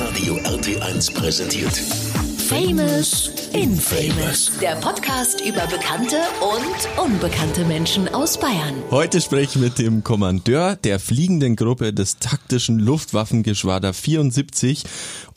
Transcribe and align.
Hitradio 0.00 0.36
RT1 0.44 1.12
präsentiert. 1.12 1.76
Famous 2.48 3.30
Infamous. 3.52 4.50
Der 4.58 4.76
Podcast 4.76 5.42
über 5.42 5.66
bekannte 5.66 6.16
und 6.40 7.04
unbekannte 7.04 7.66
Menschen 7.66 8.08
aus 8.14 8.40
Bayern. 8.40 8.82
Heute 8.90 9.20
spreche 9.20 9.42
ich 9.44 9.56
mit 9.56 9.78
dem 9.78 10.02
Kommandeur 10.02 10.76
der 10.76 11.00
fliegenden 11.00 11.54
Gruppe 11.54 11.92
des 11.92 12.18
taktischen 12.18 12.78
Luftwaffengeschwader 12.78 13.92
74, 13.92 14.84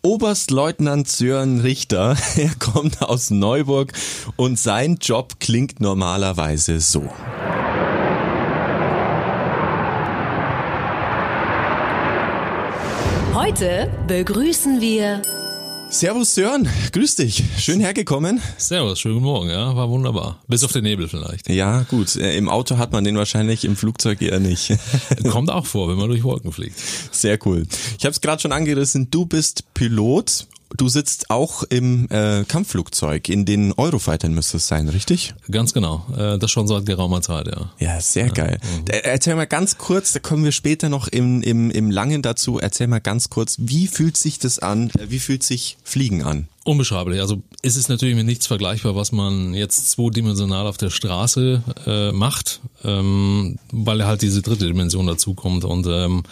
Oberstleutnant 0.02 1.09
Sören 1.09 1.59
Richter. 1.59 2.16
Er 2.38 2.55
kommt 2.57 3.02
aus 3.02 3.32
Neuburg 3.32 3.91
und 4.38 4.57
sein 4.57 4.98
Job 5.02 5.41
klingt 5.41 5.82
normalerweise 5.82 6.80
so. 6.80 7.11
Heute 13.46 13.91
begrüßen 14.07 14.80
wir 14.80 15.21
Servus 15.90 16.34
Sören, 16.34 16.66
grüß 16.94 17.18
dich. 17.18 17.44
Schön 17.58 17.81
hergekommen. 17.81 18.41
Servus, 18.58 19.02
schönen 19.02 19.16
guten 19.16 19.26
Morgen, 19.26 19.49
ja, 19.49 19.76
war 19.76 19.90
wunderbar. 19.90 20.41
Bis 20.48 20.63
auf 20.63 20.72
den 20.72 20.85
Nebel 20.85 21.09
vielleicht. 21.09 21.49
Ja, 21.49 21.82
gut. 21.82 22.16
Äh, 22.16 22.38
Im 22.38 22.48
Auto 22.48 22.77
hat 22.77 22.94
man 22.94 23.04
den 23.04 23.18
wahrscheinlich, 23.18 23.66
im 23.66 23.76
Flugzeug 23.76 24.21
eher 24.21 24.40
nicht. 24.40 24.77
Kommt 25.30 25.52
auch 25.52 25.66
vor, 25.66 25.90
wenn 25.90 25.98
man 25.98 26.08
durch 26.08 26.23
Wolken 26.23 26.54
fliegt. 26.54 26.80
Sehr 27.12 27.38
cool. 27.45 27.68
Ich 27.98 28.05
habe 28.05 28.13
es 28.13 28.21
gerade 28.21 28.41
schon 28.41 28.54
angerissen, 28.54 29.12
du 29.12 29.26
bist 29.26 29.73
Pilot 29.73 30.48
Du 30.76 30.90
sitzt 30.90 31.30
auch 31.30 31.63
im 31.63 32.08
äh, 32.09 32.44
Kampfflugzeug, 32.45 33.30
in 33.30 33.45
den 33.45 33.73
Eurofightern 33.73 34.34
müsste 34.34 34.58
es 34.58 34.68
sein, 34.68 34.90
richtig? 34.90 35.34
Ganz 35.52 35.73
genau, 35.73 36.05
äh, 36.18 36.40
das 36.40 36.49
schon 36.49 36.68
seit 36.68 36.86
geraumer 36.86 37.22
Zeit, 37.22 37.48
ja. 37.48 37.72
Ja, 37.80 38.02
sehr 38.02 38.27
ja. 38.27 38.34
geil. 38.34 38.59
Mhm. 38.62 38.86
Erzähl 38.88 39.36
mal 39.36 39.46
ganz 39.46 39.77
kurz, 39.77 40.13
da 40.13 40.20
kommen 40.20 40.44
wir 40.44 40.52
später 40.52 40.90
noch 40.90 41.08
im, 41.08 41.44
im, 41.44 41.70
im 41.70 41.91
Langen 41.91 42.22
dazu, 42.22 42.59
erzähl 42.59 42.88
mal 42.88 43.02
ganz 43.02 43.30
kurz, 43.30 43.58
wie 43.59 43.88
fühlt 43.88 44.18
sich 44.18 44.40
das 44.40 44.59
an, 44.59 44.90
äh, 44.98 45.09
wie 45.09 45.20
fühlt 45.20 45.44
sich 45.44 45.77
Fliegen 45.84 46.23
an? 46.23 46.48
Unbeschreiblich. 46.66 47.20
Also 47.20 47.44
ist 47.62 47.76
es 47.76 47.90
natürlich 47.90 48.15
mit 48.15 48.26
nichts 48.26 48.48
vergleichbar, 48.48 48.96
was 48.96 49.12
man 49.12 49.54
jetzt 49.54 49.91
zweidimensional 49.91 50.65
auf 50.65 50.77
der 50.77 50.91
Straße 50.91 51.62
äh, 51.85 52.12
macht, 52.13 52.62
ähm, 52.85 53.57
weil 53.71 54.05
halt 54.05 54.21
diese 54.21 54.41
dritte 54.41 54.68
Dimension 54.68 55.05
dazukommt. 55.05 55.65
Und 55.65 55.88
ähm, 55.88 56.23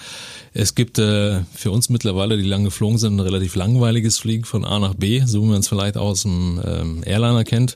es 0.54 0.74
gibt 0.74 1.00
äh, 1.00 1.42
für 1.54 1.72
uns 1.72 1.90
mittlerweile, 1.90 2.38
die 2.38 2.48
lang 2.48 2.64
geflogen 2.64 2.98
sind, 2.98 3.18
ein 3.18 3.20
relativ 3.20 3.56
langweiliges 3.56 4.20
Fliegen 4.20 4.46
von 4.46 4.64
A 4.64 4.80
nach 4.80 4.94
B, 4.94 5.22
so 5.26 5.42
wie 5.44 5.48
man 5.48 5.60
es 5.60 5.68
vielleicht 5.68 5.98
aus 5.98 6.24
dem 6.24 6.62
ähm, 6.66 7.04
Airliner 7.06 7.44
kennt. 7.44 7.76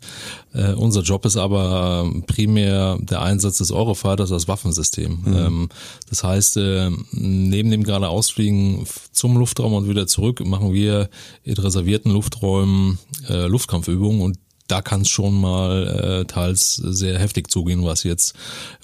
Äh, 0.55 0.73
unser 0.73 1.01
Job 1.01 1.25
ist 1.25 1.37
aber 1.37 2.09
primär 2.27 2.97
der 3.01 3.21
Einsatz 3.21 3.57
des 3.57 3.71
Eurofighters 3.71 4.31
als 4.31 4.47
Waffensystem. 4.47 5.19
Mhm. 5.25 5.35
Ähm, 5.35 5.69
das 6.09 6.23
heißt, 6.23 6.57
äh, 6.57 6.91
neben 7.11 7.71
dem 7.71 7.83
gerade 7.83 8.07
Ausfliegen 8.07 8.85
zum 9.11 9.37
Luftraum 9.37 9.73
und 9.73 9.89
wieder 9.89 10.07
zurück 10.07 10.45
machen 10.45 10.73
wir 10.73 11.09
in 11.43 11.55
reservierten 11.55 12.11
Lufträumen 12.11 12.99
äh, 13.27 13.47
Luftkampfübungen 13.47 14.21
und 14.21 14.37
da 14.67 14.81
kann 14.81 15.01
es 15.01 15.09
schon 15.09 15.39
mal 15.39 16.23
äh, 16.23 16.25
teils 16.25 16.75
sehr 16.75 17.19
heftig 17.19 17.51
zugehen, 17.51 17.83
was 17.85 18.03
jetzt 18.03 18.33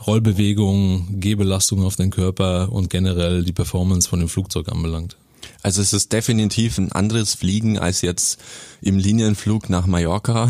Rollbewegungen, 0.05 1.19
Gehbelastung 1.19 1.83
auf 1.83 1.95
den 1.95 2.11
Körper 2.11 2.71
und 2.71 2.89
generell 2.89 3.43
die 3.43 3.51
Performance 3.51 4.07
von 4.07 4.19
dem 4.19 4.29
Flugzeug 4.29 4.69
anbelangt. 4.69 5.17
Also 5.63 5.81
es 5.81 5.93
ist 5.93 6.11
definitiv 6.11 6.77
ein 6.77 6.91
anderes 6.91 7.35
Fliegen 7.35 7.77
als 7.77 8.01
jetzt 8.01 8.39
im 8.81 8.97
Linienflug 8.97 9.69
nach 9.69 9.85
Mallorca. 9.85 10.49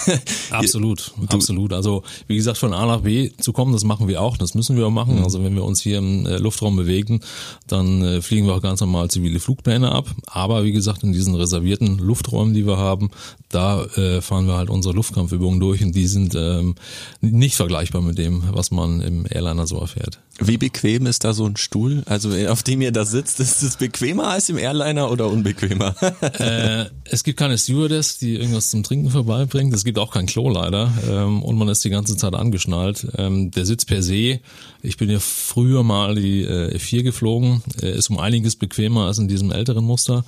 absolut, 0.50 1.12
du, 1.16 1.36
absolut. 1.36 1.72
Also 1.72 2.04
wie 2.28 2.36
gesagt, 2.36 2.58
von 2.58 2.72
A 2.72 2.86
nach 2.86 3.00
B 3.00 3.30
zu 3.40 3.52
kommen, 3.52 3.72
das 3.72 3.82
machen 3.82 4.06
wir 4.06 4.20
auch, 4.20 4.36
das 4.36 4.54
müssen 4.54 4.76
wir 4.76 4.86
auch 4.86 4.90
machen. 4.90 5.16
Mhm. 5.16 5.24
Also 5.24 5.42
wenn 5.42 5.54
wir 5.54 5.64
uns 5.64 5.80
hier 5.80 5.98
im 5.98 6.26
äh, 6.26 6.36
Luftraum 6.36 6.76
bewegen, 6.76 7.20
dann 7.66 8.02
äh, 8.02 8.22
fliegen 8.22 8.46
wir 8.46 8.54
auch 8.54 8.62
ganz 8.62 8.80
normal 8.80 9.10
zivile 9.10 9.40
Flugpläne 9.40 9.90
ab. 9.90 10.06
Aber 10.26 10.62
wie 10.64 10.72
gesagt, 10.72 11.02
in 11.02 11.12
diesen 11.12 11.34
reservierten 11.34 11.98
Lufträumen, 11.98 12.54
die 12.54 12.66
wir 12.66 12.78
haben, 12.78 13.10
da 13.48 13.84
äh, 13.96 14.20
fahren 14.20 14.46
wir 14.46 14.54
halt 14.54 14.70
unsere 14.70 14.94
Luftkampfübungen 14.94 15.58
durch 15.58 15.82
und 15.82 15.92
die 15.96 16.06
sind 16.06 16.36
ähm, 16.36 16.76
nicht 17.20 17.56
vergleichbar 17.56 18.00
mit 18.00 18.16
dem, 18.16 18.44
was 18.52 18.70
man 18.70 19.00
im 19.00 19.26
Airliner 19.28 19.66
so 19.66 19.78
erfährt. 19.78 20.20
Wie 20.38 20.56
bequem 20.56 21.06
ist 21.06 21.24
da 21.24 21.34
so 21.34 21.46
ein 21.46 21.56
Stuhl? 21.56 22.02
Also 22.06 22.30
auf 22.48 22.62
dem 22.62 22.80
ihr 22.80 22.92
da 22.92 23.04
sitzt, 23.04 23.40
ist 23.40 23.62
es 23.62 23.76
bequemer 23.76 24.28
als 24.28 24.48
im 24.52 24.58
Airliner 24.58 25.10
oder 25.10 25.26
unbequemer? 25.26 25.94
äh, 26.38 26.86
es 27.04 27.24
gibt 27.24 27.38
keine 27.38 27.58
Stewardess, 27.58 28.18
die 28.18 28.36
irgendwas 28.36 28.70
zum 28.70 28.82
Trinken 28.82 29.10
vorbeibringt. 29.10 29.74
Es 29.74 29.84
gibt 29.84 29.98
auch 29.98 30.12
kein 30.12 30.26
Klo 30.26 30.48
leider. 30.48 30.92
Ähm, 31.08 31.42
und 31.42 31.56
man 31.56 31.68
ist 31.68 31.84
die 31.84 31.90
ganze 31.90 32.16
Zeit 32.16 32.34
angeschnallt. 32.34 33.06
Ähm, 33.16 33.50
der 33.50 33.66
Sitz 33.66 33.84
per 33.84 34.02
se, 34.02 34.40
ich 34.82 34.96
bin 34.96 35.10
ja 35.10 35.18
früher 35.20 35.82
mal 35.82 36.14
die 36.14 36.42
äh, 36.42 36.76
F4 36.76 37.02
geflogen, 37.02 37.62
er 37.80 37.92
ist 37.92 38.10
um 38.10 38.18
einiges 38.18 38.56
bequemer 38.56 39.06
als 39.06 39.18
in 39.18 39.28
diesem 39.28 39.50
älteren 39.52 39.84
Muster. 39.84 40.24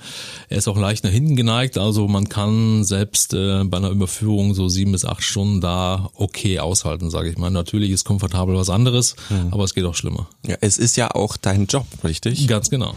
Er 0.49 0.57
ist 0.57 0.67
auch 0.67 0.77
leicht 0.77 1.03
nach 1.03 1.11
hinten 1.11 1.35
geneigt, 1.35 1.77
also 1.77 2.07
man 2.07 2.29
kann 2.29 2.83
selbst 2.83 3.33
äh, 3.33 3.63
bei 3.65 3.77
einer 3.77 3.89
Überführung 3.89 4.53
so 4.53 4.69
sieben 4.69 4.91
bis 4.93 5.05
acht 5.05 5.23
Stunden 5.23 5.61
da 5.61 6.09
okay 6.15 6.59
aushalten, 6.59 7.09
sage 7.09 7.29
ich 7.29 7.37
mal. 7.37 7.51
Natürlich 7.51 7.91
ist 7.91 8.05
komfortabel 8.05 8.55
was 8.55 8.69
anderes, 8.69 9.15
mhm. 9.29 9.51
aber 9.51 9.63
es 9.63 9.73
geht 9.73 9.85
auch 9.85 9.95
schlimmer. 9.95 10.27
Ja, 10.47 10.55
es 10.61 10.77
ist 10.77 10.95
ja 10.95 11.11
auch 11.11 11.37
dein 11.37 11.65
Job, 11.67 11.85
richtig? 12.03 12.47
Ganz 12.47 12.69
genau. 12.69 12.95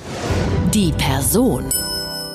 Die 0.74 0.92
Person. 1.18 1.64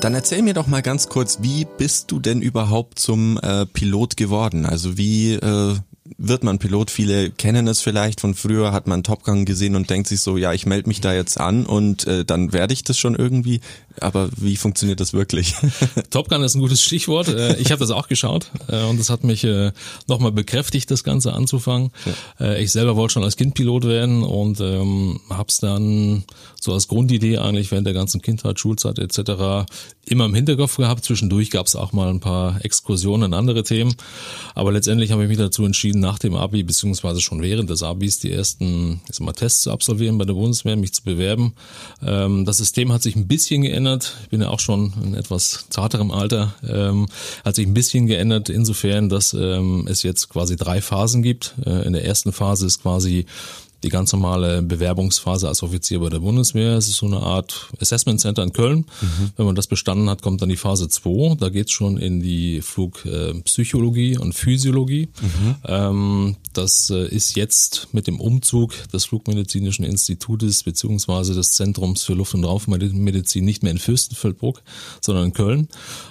Dann 0.01 0.13
erzähl 0.13 0.41
mir 0.41 0.53
doch 0.53 0.67
mal 0.67 0.81
ganz 0.81 1.07
kurz, 1.07 1.37
wie 1.41 1.65
bist 1.77 2.11
du 2.11 2.19
denn 2.19 2.41
überhaupt 2.41 2.99
zum 2.99 3.39
äh, 3.41 3.65
Pilot 3.65 4.17
geworden? 4.17 4.65
Also 4.65 4.97
wie 4.97 5.35
äh, 5.35 5.77
wird 6.17 6.43
man 6.43 6.59
Pilot? 6.59 6.91
Viele 6.91 7.31
kennen 7.31 7.67
es 7.67 7.81
vielleicht 7.81 8.19
von 8.19 8.33
früher, 8.33 8.73
hat 8.73 8.87
man 8.87 9.03
Top 9.03 9.23
Gun 9.23 9.45
gesehen 9.45 9.75
und 9.75 9.89
denkt 9.89 10.07
sich 10.07 10.19
so, 10.19 10.37
ja, 10.37 10.51
ich 10.53 10.65
melde 10.65 10.89
mich 10.89 11.01
da 11.01 11.13
jetzt 11.13 11.39
an 11.39 11.65
und 11.65 12.05
äh, 12.07 12.25
dann 12.25 12.51
werde 12.51 12.73
ich 12.73 12.83
das 12.83 12.97
schon 12.97 13.15
irgendwie. 13.15 13.61
Aber 13.99 14.29
wie 14.35 14.57
funktioniert 14.57 14.99
das 14.99 15.13
wirklich? 15.13 15.53
Top 16.09 16.27
Gun 16.27 16.43
ist 16.43 16.55
ein 16.55 16.61
gutes 16.61 16.81
Stichwort. 16.81 17.27
Äh, 17.29 17.55
ich 17.57 17.71
habe 17.71 17.79
das 17.79 17.91
auch 17.91 18.07
geschaut 18.07 18.51
äh, 18.67 18.83
und 18.83 18.99
das 18.99 19.09
hat 19.09 19.23
mich 19.23 19.43
äh, 19.43 19.71
nochmal 20.07 20.31
bekräftigt, 20.31 20.91
das 20.91 21.03
Ganze 21.03 21.33
anzufangen. 21.33 21.91
Ja. 22.39 22.53
Ich 22.55 22.71
selber 22.71 22.95
wollte 22.95 23.13
schon 23.13 23.23
als 23.23 23.37
Kind 23.37 23.53
Pilot 23.53 23.85
werden 23.85 24.23
und 24.23 24.59
ähm, 24.59 25.19
habe 25.29 25.47
es 25.47 25.59
dann 25.59 26.23
so 26.59 26.73
als 26.73 26.87
Grundidee 26.87 27.37
eigentlich 27.37 27.71
während 27.71 27.85
der 27.85 27.93
ganzen 27.93 28.21
Kindheit, 28.21 28.59
Schulzeit 28.59 28.99
etc. 28.99 29.67
immer 30.05 30.25
im 30.25 30.33
Hinterkopf 30.33 30.77
gehabt. 30.77 31.05
Zwischendurch 31.05 31.51
gab 31.51 31.67
es 31.67 31.75
auch 31.75 31.91
mal 31.91 32.09
ein 32.09 32.19
paar 32.19 32.63
Exkursionen 32.63 33.31
in 33.31 33.33
andere 33.33 33.63
Themen. 33.63 33.95
Aber 34.55 34.71
letztendlich 34.71 35.11
habe 35.11 35.23
ich 35.23 35.29
mich 35.29 35.37
dazu 35.37 35.65
entschieden, 35.65 35.92
nach 35.99 36.19
dem 36.19 36.35
Abi 36.35 36.63
beziehungsweise 36.63 37.21
schon 37.21 37.41
während 37.41 37.69
des 37.69 37.83
Abis 37.83 38.19
die 38.19 38.31
ersten 38.31 39.01
ich 39.09 39.15
sag 39.15 39.25
mal, 39.25 39.33
Tests 39.33 39.61
zu 39.61 39.71
absolvieren 39.71 40.17
bei 40.17 40.25
der 40.25 40.33
Bundeswehr, 40.33 40.75
mich 40.75 40.93
zu 40.93 41.03
bewerben. 41.03 41.53
Ähm, 42.05 42.45
das 42.45 42.57
System 42.57 42.91
hat 42.91 43.01
sich 43.01 43.15
ein 43.15 43.27
bisschen 43.27 43.61
geändert. 43.61 44.17
Ich 44.23 44.29
bin 44.29 44.41
ja 44.41 44.49
auch 44.49 44.59
schon 44.59 44.93
in 45.03 45.13
etwas 45.13 45.65
zarterem 45.69 46.11
Alter. 46.11 46.53
Ähm, 46.67 47.07
hat 47.43 47.55
sich 47.55 47.67
ein 47.67 47.73
bisschen 47.73 48.07
geändert 48.07 48.49
insofern, 48.49 49.09
dass 49.09 49.33
ähm, 49.33 49.87
es 49.89 50.03
jetzt 50.03 50.29
quasi 50.29 50.55
drei 50.55 50.81
Phasen 50.81 51.23
gibt. 51.23 51.55
Äh, 51.65 51.85
in 51.85 51.93
der 51.93 52.05
ersten 52.05 52.31
Phase 52.31 52.65
ist 52.65 52.81
quasi 52.81 53.25
die 53.83 53.89
ganz 53.89 54.13
normale 54.13 54.61
Bewerbungsphase 54.61 55.47
als 55.47 55.61
Offizier 55.61 55.99
bei 55.99 56.09
der 56.09 56.19
Bundeswehr. 56.19 56.77
Es 56.77 56.87
ist 56.87 56.97
so 56.97 57.05
eine 57.05 57.19
Art 57.19 57.69
Assessment 57.79 58.19
Center 58.21 58.43
in 58.43 58.53
Köln. 58.53 58.85
Mhm. 59.01 59.31
Wenn 59.35 59.45
man 59.45 59.55
das 59.55 59.67
bestanden 59.67 60.09
hat, 60.09 60.21
kommt 60.21 60.41
dann 60.41 60.49
die 60.49 60.57
Phase 60.57 60.87
2. 60.87 61.35
Da 61.35 61.49
geht's 61.49 61.71
schon 61.71 61.97
in 61.97 62.21
die 62.21 62.61
Flugpsychologie 62.61 64.13
äh, 64.13 64.17
und 64.17 64.33
Physiologie. 64.33 65.09
Mhm. 65.21 65.55
Ähm, 65.65 66.35
das 66.53 66.89
äh, 66.89 67.07
ist 67.07 67.35
jetzt 67.35 67.89
mit 67.91 68.07
dem 68.07 68.19
Umzug 68.19 68.73
des 68.91 69.05
Flugmedizinischen 69.05 69.83
Institutes 69.83 70.63
beziehungsweise 70.63 71.33
des 71.33 71.51
Zentrums 71.51 72.03
für 72.03 72.13
Luft- 72.13 72.35
und 72.35 72.43
Raumfmedizin 72.45 73.43
nicht 73.43 73.63
mehr 73.63 73.71
in 73.71 73.79
Fürstenfeldbruck, 73.79 74.61
sondern 75.01 75.25
in 75.25 75.33
Köln. 75.33 75.67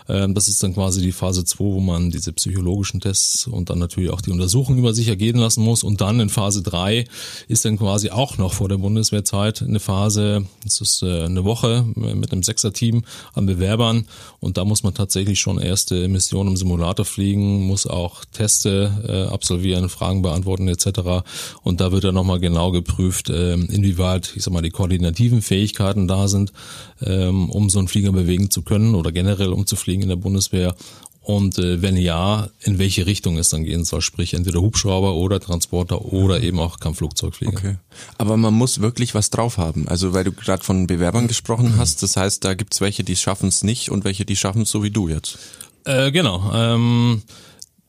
Ähm, 0.08 0.34
das 0.34 0.48
ist 0.48 0.62
dann 0.62 0.74
quasi 0.74 1.00
die 1.00 1.12
Phase 1.12 1.44
2, 1.44 1.58
wo 1.64 1.80
man 1.80 2.10
diese 2.10 2.32
psychologischen 2.32 3.00
Tests 3.00 3.46
und 3.46 3.70
dann 3.70 3.78
natürlich 3.78 4.10
auch 4.10 4.20
die 4.20 4.30
Untersuchung 4.30 4.78
über 4.78 4.92
sich 4.94 5.08
ergehen 5.08 5.36
lassen 5.36 5.62
muss. 5.62 5.82
Und 5.84 6.00
dann 6.00 6.20
in 6.20 6.28
Phase 6.28 6.62
3 6.62 7.06
ist 7.48 7.61
ist 7.62 7.66
dann 7.66 7.78
quasi 7.78 8.10
auch 8.10 8.38
noch 8.38 8.54
vor 8.54 8.68
der 8.68 8.78
Bundeswehrzeit 8.78 9.62
eine 9.62 9.78
Phase, 9.78 10.44
das 10.64 10.80
ist 10.80 11.04
äh, 11.04 11.22
eine 11.22 11.44
Woche 11.44 11.84
mit 11.94 12.32
einem 12.32 12.42
Sechser-Team 12.42 13.04
an 13.34 13.46
Bewerbern. 13.46 14.06
Und 14.40 14.56
da 14.56 14.64
muss 14.64 14.82
man 14.82 14.94
tatsächlich 14.94 15.38
schon 15.38 15.60
erste 15.60 16.08
Missionen 16.08 16.50
im 16.50 16.56
Simulator 16.56 17.04
fliegen, 17.04 17.64
muss 17.68 17.86
auch 17.86 18.24
Teste 18.24 18.90
äh, 19.06 19.32
absolvieren, 19.32 19.88
Fragen 19.88 20.22
beantworten 20.22 20.66
etc. 20.66 21.22
Und 21.62 21.80
da 21.80 21.92
wird 21.92 22.02
dann 22.02 22.16
nochmal 22.16 22.40
genau 22.40 22.72
geprüft, 22.72 23.30
äh, 23.30 23.52
inwieweit, 23.52 24.32
ich 24.34 24.42
sag 24.42 24.52
mal, 24.52 24.62
die 24.62 24.70
koordinativen 24.70 25.40
Fähigkeiten 25.40 26.08
da 26.08 26.26
sind, 26.26 26.52
ähm, 27.00 27.48
um 27.48 27.70
so 27.70 27.78
einen 27.78 27.86
Flieger 27.86 28.10
bewegen 28.10 28.50
zu 28.50 28.62
können 28.62 28.96
oder 28.96 29.12
generell 29.12 29.52
um 29.52 29.66
zu 29.66 29.76
fliegen 29.76 30.02
in 30.02 30.08
der 30.08 30.16
Bundeswehr 30.16 30.74
und 31.22 31.58
äh, 31.58 31.82
wenn 31.82 31.96
ja, 31.96 32.48
in 32.60 32.78
welche 32.78 33.06
Richtung 33.06 33.38
es 33.38 33.48
dann 33.48 33.64
gehen 33.64 33.84
soll, 33.84 34.00
sprich 34.00 34.34
entweder 34.34 34.60
Hubschrauber 34.60 35.14
oder 35.14 35.38
Transporter 35.38 36.04
oder 36.04 36.42
eben 36.42 36.58
auch 36.58 36.80
Kampfflugzeugflieger. 36.80 37.56
Okay. 37.56 37.76
Aber 38.18 38.36
man 38.36 38.54
muss 38.54 38.80
wirklich 38.80 39.14
was 39.14 39.30
drauf 39.30 39.56
haben. 39.56 39.86
Also 39.86 40.14
weil 40.14 40.24
du 40.24 40.32
gerade 40.32 40.64
von 40.64 40.88
Bewerbern 40.88 41.28
gesprochen 41.28 41.74
hast, 41.78 42.02
das 42.02 42.16
heißt, 42.16 42.44
da 42.44 42.54
gibt's 42.54 42.80
welche, 42.80 43.04
die 43.04 43.14
schaffen 43.14 43.48
es 43.48 43.62
nicht 43.62 43.90
und 43.90 44.04
welche, 44.04 44.24
die 44.24 44.34
schaffen 44.34 44.62
es 44.62 44.70
so 44.70 44.82
wie 44.82 44.90
du 44.90 45.08
jetzt. 45.08 45.38
Äh, 45.84 46.10
genau. 46.10 46.50
Ähm, 46.52 47.22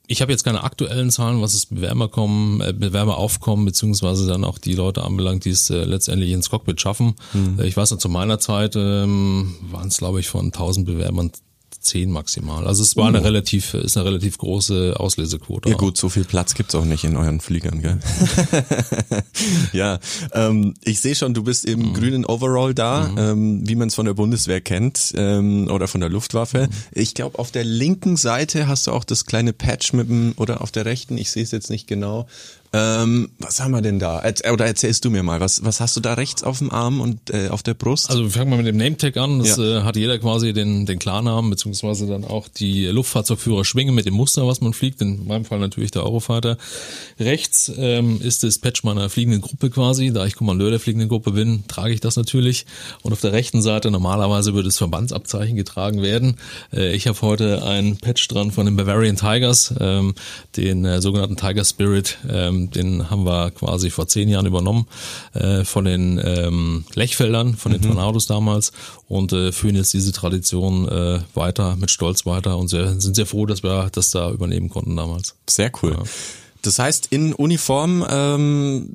ich 0.06 0.22
habe 0.22 0.32
jetzt 0.32 0.44
keine 0.44 0.64
aktuellen 0.64 1.10
Zahlen, 1.10 1.42
was 1.42 1.56
es 1.56 1.66
Bewerber 1.66 2.10
kommen, 2.10 2.62
äh, 2.62 2.72
Bewerber 2.72 3.18
aufkommen, 3.18 3.66
beziehungsweise 3.66 4.28
dann 4.28 4.44
auch 4.44 4.60
die 4.60 4.76
Leute 4.76 5.04
anbelangt, 5.04 5.46
die 5.46 5.50
es 5.50 5.72
äh, 5.72 5.86
letztendlich 5.86 6.32
ins 6.32 6.52
Cockpit 6.52 6.80
schaffen. 6.80 7.16
Mhm. 7.34 7.60
Ich 7.64 7.76
weiß 7.76 7.90
noch, 7.92 7.98
zu 7.98 8.10
meiner 8.10 8.38
Zeit 8.38 8.76
ähm, 8.76 9.56
waren 9.72 9.88
es, 9.88 9.98
glaube 9.98 10.20
ich, 10.20 10.28
von 10.28 10.46
1000 10.46 10.86
Bewerbern 10.86 11.32
zehn 11.84 12.10
maximal. 12.10 12.66
Also 12.66 12.82
es 12.82 12.96
war 12.96 13.08
eine 13.08 13.20
uh. 13.20 13.24
relativ, 13.24 13.74
ist 13.74 13.98
eine 13.98 14.06
relativ 14.06 14.38
große 14.38 14.96
Auslesequote. 14.98 15.70
Ja 15.70 15.76
gut, 15.76 15.98
so 15.98 16.10
viel 16.10 16.24
Platz 16.24 16.54
gibt's 16.56 16.74
auch 16.76 16.86
nicht 16.86 17.04
in 17.04 17.18
euren 17.18 17.42
Fliegern, 17.42 17.82
gell? 17.82 18.00
ja, 19.74 20.00
ähm, 20.34 20.74
ich 20.84 21.02
sehe 21.02 21.16
schon, 21.16 21.34
du 21.34 21.44
bist 21.44 21.66
im 21.66 21.80
mhm. 21.80 21.94
grünen 21.94 22.26
Overall 22.26 22.74
da, 22.74 23.08
mhm. 23.08 23.18
ähm, 23.18 23.68
wie 23.68 23.76
man 23.76 23.90
es 23.90 23.96
von 23.96 24.06
der 24.06 24.14
Bundeswehr 24.14 24.62
kennt 24.62 25.14
ähm, 25.18 25.68
oder 25.70 25.88
von 25.88 26.02
der 26.02 26.10
Luftwaffe. 26.10 26.68
Mhm. 26.70 26.76
Ich 26.94 27.14
glaube, 27.14 27.38
auf 27.38 27.52
der 27.52 27.64
linken 27.64 28.18
Seite 28.18 28.68
hast 28.68 28.88
du 28.88 28.92
auch 28.92 29.04
das 29.04 29.26
kleine 29.26 29.54
Patch 29.54 29.94
mit 29.94 30.10
dem, 30.10 30.34
oder 30.38 30.62
auf 30.62 30.72
der 30.72 30.86
rechten, 30.86 31.18
ich 31.18 31.32
sehe 31.32 31.44
es 31.44 31.52
jetzt 31.52 31.70
nicht 31.70 31.88
genau, 31.88 32.28
ähm, 32.76 33.30
was 33.38 33.60
haben 33.60 33.72
wir 33.72 33.84
denn 33.84 34.00
da? 34.00 34.24
Oder 34.52 34.66
erzählst 34.66 35.06
du 35.06 35.12
mir 35.12 35.22
mal, 35.22 35.40
was, 35.40 35.64
was 35.64 35.80
hast 35.80 35.96
du 35.96 36.00
da 36.00 36.16
rechts 36.16 36.44
auf 36.44 36.58
dem 36.58 36.72
Arm 36.72 37.02
und 37.02 37.30
äh, 37.30 37.50
auf 37.50 37.62
der 37.62 37.76
Brust? 37.76 38.10
Also 38.10 38.24
wir 38.24 38.32
fangen 38.32 38.50
mal 38.50 38.58
mit 38.58 38.66
dem 38.66 38.78
Nametag 38.78 39.16
an. 39.18 39.38
Das 39.38 39.58
ja. 39.58 39.82
äh, 39.82 39.84
hat 39.84 39.96
jeder 39.96 40.18
quasi 40.18 40.54
den, 40.54 40.88
den 40.88 40.98
Klarnamen, 40.98 41.52
beziehungsweise 41.52 42.08
dann 42.08 42.26
auch 42.26 42.48
die 42.48 42.88
Luftfahrzeugführer 42.88 43.64
Schwinge 43.64 43.92
mit 43.92 44.08
dem 44.08 44.16
Muster, 44.16 44.48
was 44.48 44.60
man 44.60 44.74
fliegt. 44.74 45.02
In 45.02 45.28
meinem 45.28 45.46
Fall 45.46 45.60
natürlich 45.60 45.92
der 45.92 46.04
Eurofighter. 46.04 46.58
Rechts 47.20 47.72
ähm, 47.78 48.20
ist 48.22 48.42
das 48.42 48.58
Patch 48.58 48.84
meiner 48.84 49.08
fliegenden 49.08 49.42
Gruppe 49.42 49.70
quasi. 49.70 50.12
Da 50.12 50.26
ich 50.26 50.36
Kommandeur 50.36 50.72
der 50.72 50.80
fliegenden 50.80 51.10
Gruppe 51.10 51.34
bin, 51.34 51.66
trage 51.68 51.94
ich 51.94 52.00
das 52.00 52.16
natürlich. 52.16 52.66
Und 53.04 53.14
auf 53.14 53.22
der 53.22 53.34
rechten 53.34 53.62
Seite 53.62 53.92
normalerweise 53.92 54.56
würde 54.56 54.70
das 54.70 54.80
Verbandsabzeichen 54.80 55.56
getragen 55.56 56.02
werden. 56.02 56.38
Äh, 56.74 56.96
ich 56.96 57.06
habe 57.06 57.22
heute 57.22 57.64
ein 57.64 57.98
Patch 57.98 58.28
dran 58.30 58.50
von 58.50 58.66
den 58.66 58.76
Bavarian 58.76 59.16
Tigers, 59.16 59.76
ähm, 59.80 60.16
den 60.58 60.86
äh, 60.86 61.02
sogenannten 61.02 61.38
Tiger 61.38 61.66
Spirit. 61.66 62.18
Ähm, 62.28 62.63
den 62.70 63.10
haben 63.10 63.26
wir 63.26 63.52
quasi 63.52 63.90
vor 63.90 64.08
zehn 64.08 64.30
Jahren 64.30 64.46
übernommen 64.46 64.88
äh, 65.34 65.64
von 65.64 65.86
den 65.86 66.20
ähm, 66.24 66.86
Lechfeldern, 66.94 67.56
von 67.56 67.72
den 67.72 67.82
mhm. 67.82 67.88
Tornados 67.88 68.28
damals 68.28 68.72
und 69.08 69.34
äh, 69.34 69.52
führen 69.52 69.76
jetzt 69.76 69.94
diese 69.94 70.12
Tradition 70.12 70.88
äh, 70.88 71.20
weiter, 71.34 71.76
mit 71.76 71.92
Stolz 71.92 72.26
weiter 72.26 72.58
und 72.58 72.68
sehr, 72.68 73.00
sind 73.00 73.16
sehr 73.16 73.26
froh, 73.26 73.46
dass 73.46 73.64
wir 73.64 73.90
das 73.92 74.12
da 74.12 74.32
übernehmen 74.32 74.70
konnten 74.70 74.96
damals. 74.96 75.36
Sehr 75.50 75.72
cool. 75.82 75.92
Ja. 75.92 76.04
Das 76.62 76.80
heißt, 76.80 77.08
in 77.12 77.34
Uniform 77.34 78.06
ähm, 78.10 78.90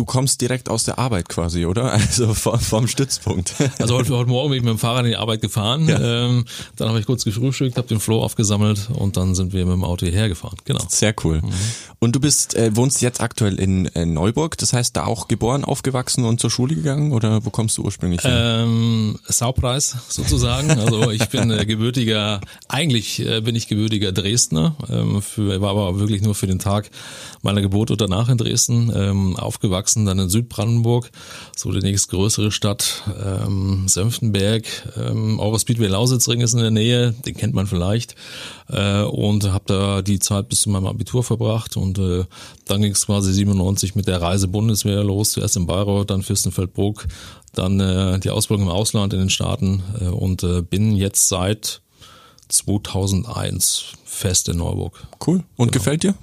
du 0.00 0.06
kommst 0.06 0.40
direkt 0.40 0.70
aus 0.70 0.84
der 0.84 0.98
Arbeit 0.98 1.28
quasi, 1.28 1.66
oder? 1.66 1.92
Also 2.10 2.32
vom, 2.34 2.58
vom 2.58 2.88
Stützpunkt. 2.88 3.54
Also 3.78 3.94
heute, 3.94 4.16
heute 4.16 4.30
Morgen 4.30 4.50
bin 4.50 4.58
ich 4.58 4.64
mit 4.64 4.70
dem 4.70 4.78
Fahrrad 4.78 5.04
in 5.04 5.10
die 5.10 5.16
Arbeit 5.16 5.42
gefahren. 5.42 5.86
Ja. 5.86 6.00
Ähm, 6.00 6.46
dann 6.76 6.88
habe 6.88 6.98
ich 6.98 7.06
kurz 7.06 7.24
gefrühstückt, 7.24 7.76
habe 7.76 7.86
den 7.86 8.00
Flow 8.00 8.22
aufgesammelt 8.22 8.88
und 8.92 9.16
dann 9.16 9.34
sind 9.34 9.52
wir 9.52 9.66
mit 9.66 9.74
dem 9.74 9.84
Auto 9.84 10.06
hierher 10.06 10.28
gefahren. 10.28 10.56
Genau. 10.64 10.80
Sehr 10.88 11.14
cool. 11.22 11.42
Mhm. 11.42 11.52
Und 11.98 12.16
du 12.16 12.20
bist 12.20 12.54
äh, 12.54 12.74
wohnst 12.74 13.02
jetzt 13.02 13.20
aktuell 13.20 13.60
in 13.60 13.86
äh, 13.94 14.06
Neuburg, 14.06 14.56
das 14.56 14.72
heißt 14.72 14.96
da 14.96 15.04
auch 15.04 15.28
geboren, 15.28 15.64
aufgewachsen 15.64 16.24
und 16.24 16.40
zur 16.40 16.50
Schule 16.50 16.74
gegangen 16.74 17.12
oder 17.12 17.44
wo 17.44 17.50
kommst 17.50 17.76
du 17.76 17.82
ursprünglich 17.82 18.24
her? 18.24 18.62
Ähm, 18.62 19.18
Saupreis 19.28 19.96
sozusagen. 20.08 20.70
Also 20.70 21.10
ich 21.10 21.28
bin 21.28 21.50
äh, 21.50 21.66
gebürtiger, 21.66 22.40
eigentlich 22.68 23.20
äh, 23.20 23.42
bin 23.42 23.54
ich 23.54 23.68
gebürtiger 23.68 24.12
Dresdner, 24.12 24.76
ähm, 24.88 25.20
für, 25.20 25.60
war 25.60 25.70
aber 25.70 25.98
wirklich 25.98 26.22
nur 26.22 26.34
für 26.34 26.46
den 26.46 26.58
Tag 26.58 26.90
meiner 27.42 27.60
Geburt 27.60 27.90
und 27.90 28.00
danach 28.00 28.30
in 28.30 28.38
Dresden 28.38 28.90
ähm, 28.94 29.36
aufgewachsen, 29.36 29.89
dann 29.96 30.18
in 30.18 30.28
Südbrandenburg, 30.28 31.10
so 31.56 31.70
die 31.72 31.80
nächstgrößere 31.80 32.50
Stadt, 32.50 33.02
ähm, 33.22 33.88
Senftenberg, 33.88 34.64
ähm, 34.96 35.40
Speedway 35.58 35.88
Lausitzring 35.88 36.40
ist 36.40 36.54
in 36.54 36.60
der 36.60 36.70
Nähe, 36.70 37.12
den 37.26 37.36
kennt 37.36 37.54
man 37.54 37.66
vielleicht, 37.66 38.14
äh, 38.68 39.02
und 39.02 39.50
habe 39.50 39.64
da 39.66 40.02
die 40.02 40.18
Zeit 40.18 40.48
bis 40.48 40.60
zu 40.60 40.70
meinem 40.70 40.86
Abitur 40.86 41.22
verbracht 41.22 41.76
und 41.76 41.98
äh, 41.98 42.24
dann 42.66 42.82
ging 42.82 42.92
es 42.92 43.06
quasi 43.06 43.32
97 43.32 43.94
mit 43.94 44.06
der 44.06 44.22
Reise 44.22 44.48
Bundeswehr 44.48 45.02
los, 45.02 45.32
zuerst 45.32 45.56
in 45.56 45.66
Bayreuth, 45.66 46.10
dann 46.10 46.22
Fürstenfeldbruck, 46.22 47.06
dann 47.54 47.80
äh, 47.80 48.18
die 48.20 48.30
Ausbildung 48.30 48.66
im 48.66 48.72
Ausland 48.72 49.12
in 49.12 49.20
den 49.20 49.30
Staaten 49.30 49.82
äh, 50.00 50.04
und 50.04 50.42
äh, 50.42 50.62
bin 50.62 50.94
jetzt 50.96 51.28
seit 51.28 51.82
2001 52.48 53.92
fest 54.04 54.48
in 54.48 54.58
Neuburg. 54.58 55.06
Cool. 55.24 55.44
Und 55.56 55.72
genau. 55.72 55.72
gefällt 55.72 56.02
dir? 56.02 56.14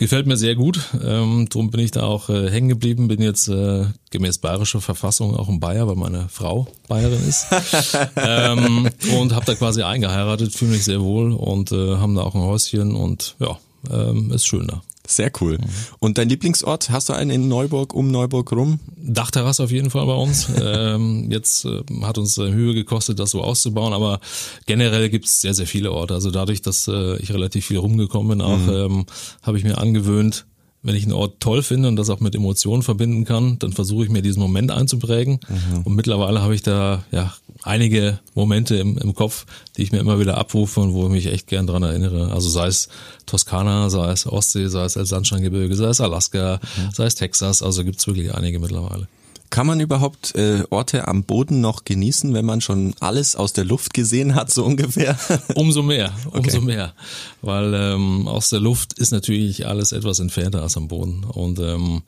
Gefällt 0.00 0.26
mir 0.26 0.38
sehr 0.38 0.54
gut. 0.54 0.80
Ähm, 1.04 1.46
drum 1.50 1.70
bin 1.70 1.80
ich 1.80 1.90
da 1.90 2.04
auch 2.04 2.30
äh, 2.30 2.50
hängen 2.50 2.70
geblieben. 2.70 3.06
Bin 3.06 3.20
jetzt 3.20 3.48
äh, 3.48 3.84
gemäß 4.10 4.38
bayerischer 4.38 4.80
Verfassung 4.80 5.36
auch 5.36 5.50
ein 5.50 5.60
Bayer, 5.60 5.86
weil 5.88 5.96
meine 5.96 6.26
Frau 6.30 6.68
Bayerin 6.88 7.28
ist. 7.28 7.48
ähm, 8.16 8.88
und 9.14 9.34
habe 9.34 9.44
da 9.44 9.54
quasi 9.54 9.82
eingeheiratet, 9.82 10.54
fühle 10.54 10.70
mich 10.70 10.84
sehr 10.84 11.02
wohl 11.02 11.32
und 11.32 11.70
äh, 11.72 11.96
haben 11.98 12.14
da 12.14 12.22
auch 12.22 12.34
ein 12.34 12.40
Häuschen 12.40 12.94
und 12.94 13.36
ja, 13.40 13.58
ähm, 13.90 14.32
ist 14.32 14.46
schön 14.46 14.68
da. 14.68 14.80
Sehr 15.10 15.32
cool. 15.40 15.58
Mhm. 15.58 15.64
Und 15.98 16.18
dein 16.18 16.28
Lieblingsort, 16.28 16.90
hast 16.90 17.08
du 17.08 17.14
einen 17.14 17.30
in 17.30 17.48
Neuburg, 17.48 17.94
um 17.94 18.12
Neuburg 18.12 18.52
rum? 18.52 18.78
Dachterrasse 18.96 19.64
auf 19.64 19.72
jeden 19.72 19.90
Fall 19.90 20.06
bei 20.06 20.14
uns. 20.14 20.48
ähm, 20.62 21.30
jetzt 21.30 21.64
äh, 21.64 21.82
hat 22.02 22.16
uns 22.16 22.38
äh, 22.38 22.50
Mühe 22.50 22.74
gekostet, 22.74 23.18
das 23.18 23.30
so 23.30 23.42
auszubauen, 23.42 23.92
aber 23.92 24.20
generell 24.66 25.10
gibt 25.10 25.24
es 25.24 25.40
sehr, 25.40 25.52
sehr 25.52 25.66
viele 25.66 25.90
Orte. 25.90 26.14
Also 26.14 26.30
dadurch, 26.30 26.62
dass 26.62 26.86
äh, 26.86 27.16
ich 27.16 27.32
relativ 27.32 27.66
viel 27.66 27.78
rumgekommen 27.78 28.38
bin, 28.38 28.40
auch 28.40 28.58
mhm. 28.58 28.70
ähm, 28.70 29.06
habe 29.42 29.58
ich 29.58 29.64
mir 29.64 29.78
angewöhnt, 29.78 30.46
wenn 30.82 30.94
ich 30.94 31.04
einen 31.04 31.12
Ort 31.12 31.40
toll 31.40 31.62
finde 31.62 31.88
und 31.88 31.96
das 31.96 32.08
auch 32.08 32.20
mit 32.20 32.34
Emotionen 32.34 32.82
verbinden 32.82 33.24
kann, 33.24 33.58
dann 33.58 33.72
versuche 33.72 34.04
ich 34.04 34.10
mir 34.10 34.22
diesen 34.22 34.40
Moment 34.40 34.70
einzuprägen. 34.70 35.40
Mhm. 35.48 35.82
Und 35.84 35.94
mittlerweile 35.94 36.40
habe 36.42 36.54
ich 36.54 36.62
da 36.62 37.04
ja 37.10 37.34
einige 37.62 38.18
Momente 38.34 38.76
im, 38.76 38.96
im 38.96 39.14
Kopf, 39.14 39.44
die 39.76 39.82
ich 39.82 39.92
mir 39.92 39.98
immer 39.98 40.18
wieder 40.18 40.38
abrufe 40.38 40.80
und 40.80 40.94
wo 40.94 41.04
ich 41.04 41.12
mich 41.12 41.26
echt 41.26 41.46
gern 41.46 41.66
dran 41.66 41.82
erinnere. 41.82 42.32
Also 42.32 42.48
sei 42.48 42.68
es 42.68 42.88
Toskana, 43.26 43.90
sei 43.90 44.10
es 44.10 44.26
Ostsee, 44.26 44.68
sei 44.68 44.84
es 44.84 44.96
Elbsandsteingebirge, 44.96 45.74
sei 45.76 45.88
es 45.88 46.00
Alaska, 46.00 46.60
mhm. 46.62 46.90
sei 46.92 47.04
es 47.04 47.14
Texas. 47.14 47.62
Also 47.62 47.84
gibt's 47.84 48.06
wirklich 48.06 48.34
einige 48.34 48.58
mittlerweile. 48.58 49.06
Kann 49.50 49.66
man 49.66 49.80
überhaupt 49.80 50.34
äh, 50.36 50.62
Orte 50.70 51.08
am 51.08 51.24
Boden 51.24 51.60
noch 51.60 51.84
genießen, 51.84 52.32
wenn 52.34 52.44
man 52.44 52.60
schon 52.60 52.94
alles 53.00 53.34
aus 53.34 53.52
der 53.52 53.64
Luft 53.64 53.94
gesehen 53.94 54.36
hat, 54.36 54.52
so 54.52 54.64
ungefähr? 54.64 55.18
umso 55.56 55.82
mehr, 55.82 56.12
umso 56.30 56.58
okay. 56.58 56.66
mehr. 56.66 56.94
Weil 57.42 57.74
ähm, 57.74 58.28
aus 58.28 58.50
der 58.50 58.60
Luft 58.60 58.92
ist 58.92 59.10
natürlich 59.10 59.66
alles 59.66 59.90
etwas 59.90 60.20
entfernter 60.20 60.62
als 60.62 60.76
am 60.76 60.86
Boden. 60.86 61.24
Und 61.24 61.58
ähm, 61.58 62.02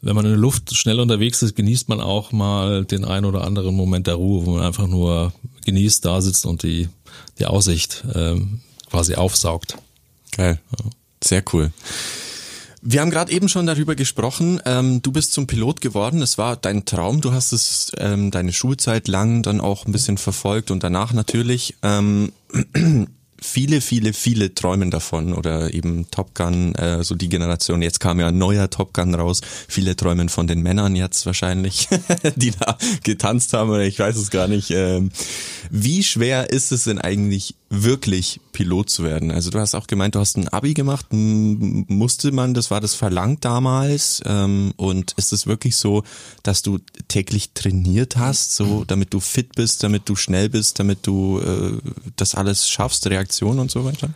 wenn 0.00 0.16
man 0.16 0.24
in 0.24 0.32
der 0.32 0.40
Luft 0.40 0.74
schnell 0.74 1.00
unterwegs 1.00 1.42
ist, 1.42 1.54
genießt 1.54 1.90
man 1.90 2.00
auch 2.00 2.32
mal 2.32 2.86
den 2.86 3.04
ein 3.04 3.26
oder 3.26 3.44
anderen 3.44 3.76
Moment 3.76 4.06
der 4.06 4.14
Ruhe, 4.14 4.46
wo 4.46 4.52
man 4.52 4.62
einfach 4.64 4.86
nur 4.86 5.34
genießt, 5.66 6.04
da 6.04 6.22
sitzt 6.22 6.46
und 6.46 6.62
die, 6.62 6.88
die 7.38 7.44
Aussicht 7.44 8.04
ähm, 8.14 8.60
quasi 8.88 9.16
aufsaugt. 9.16 9.76
Geil. 10.32 10.58
Ja. 10.78 10.90
Sehr 11.22 11.44
cool. 11.52 11.72
Wir 12.82 13.02
haben 13.02 13.10
gerade 13.10 13.30
eben 13.30 13.48
schon 13.48 13.66
darüber 13.66 13.94
gesprochen. 13.94 14.60
Ähm, 14.64 15.02
du 15.02 15.12
bist 15.12 15.32
zum 15.32 15.46
Pilot 15.46 15.80
geworden. 15.80 16.22
Es 16.22 16.38
war 16.38 16.56
dein 16.56 16.86
Traum. 16.86 17.20
Du 17.20 17.32
hast 17.32 17.52
es 17.52 17.92
ähm, 17.98 18.30
deine 18.30 18.52
Schulzeit 18.52 19.06
lang 19.06 19.42
dann 19.42 19.60
auch 19.60 19.86
ein 19.86 19.92
bisschen 19.92 20.16
verfolgt 20.16 20.70
und 20.70 20.82
danach 20.82 21.12
natürlich. 21.12 21.76
Ähm, 21.82 22.32
viele, 23.40 23.80
viele, 23.80 24.12
viele 24.12 24.54
träumen 24.54 24.90
davon 24.90 25.34
oder 25.34 25.74
eben 25.74 26.10
Top 26.10 26.34
Gun, 26.34 26.74
äh, 26.74 27.04
so 27.04 27.14
die 27.14 27.28
Generation. 27.28 27.82
Jetzt 27.82 28.00
kam 28.00 28.18
ja 28.18 28.28
ein 28.28 28.38
neuer 28.38 28.70
Top 28.70 28.94
Gun 28.94 29.14
raus. 29.14 29.40
Viele 29.68 29.94
träumen 29.96 30.28
von 30.28 30.46
den 30.46 30.62
Männern 30.62 30.96
jetzt 30.96 31.26
wahrscheinlich, 31.26 31.88
die 32.36 32.52
da 32.52 32.78
getanzt 33.02 33.52
haben 33.52 33.70
oder 33.70 33.84
ich 33.84 33.98
weiß 33.98 34.16
es 34.16 34.30
gar 34.30 34.48
nicht. 34.48 34.70
Ähm, 34.70 35.10
wie 35.70 36.02
schwer 36.02 36.50
ist 36.50 36.72
es 36.72 36.84
denn 36.84 36.98
eigentlich 36.98 37.54
wirklich 37.70 38.40
Pilot 38.52 38.90
zu 38.90 39.04
werden? 39.04 39.30
Also 39.30 39.50
du 39.50 39.60
hast 39.60 39.74
auch 39.74 39.86
gemeint, 39.86 40.16
du 40.16 40.18
hast 40.18 40.36
ein 40.36 40.48
Abi 40.48 40.74
gemacht. 40.74 41.06
Musste 41.10 42.32
man, 42.32 42.52
das 42.52 42.70
war 42.70 42.80
das 42.80 42.94
verlangt 42.94 43.44
damals? 43.44 44.20
Ähm, 44.26 44.74
und 44.76 45.12
ist 45.12 45.32
es 45.32 45.46
wirklich 45.46 45.76
so, 45.76 46.02
dass 46.42 46.62
du 46.62 46.78
täglich 47.06 47.52
trainiert 47.54 48.16
hast, 48.16 48.56
so 48.56 48.84
damit 48.84 49.14
du 49.14 49.20
fit 49.20 49.54
bist, 49.54 49.84
damit 49.84 50.08
du 50.08 50.16
schnell 50.16 50.48
bist, 50.48 50.80
damit 50.80 51.06
du 51.06 51.38
äh, 51.38 51.78
das 52.16 52.34
alles 52.34 52.68
schaffst, 52.68 53.06
Reaktionen 53.06 53.60
und 53.60 53.70
so 53.70 53.84
weiter? 53.84 54.10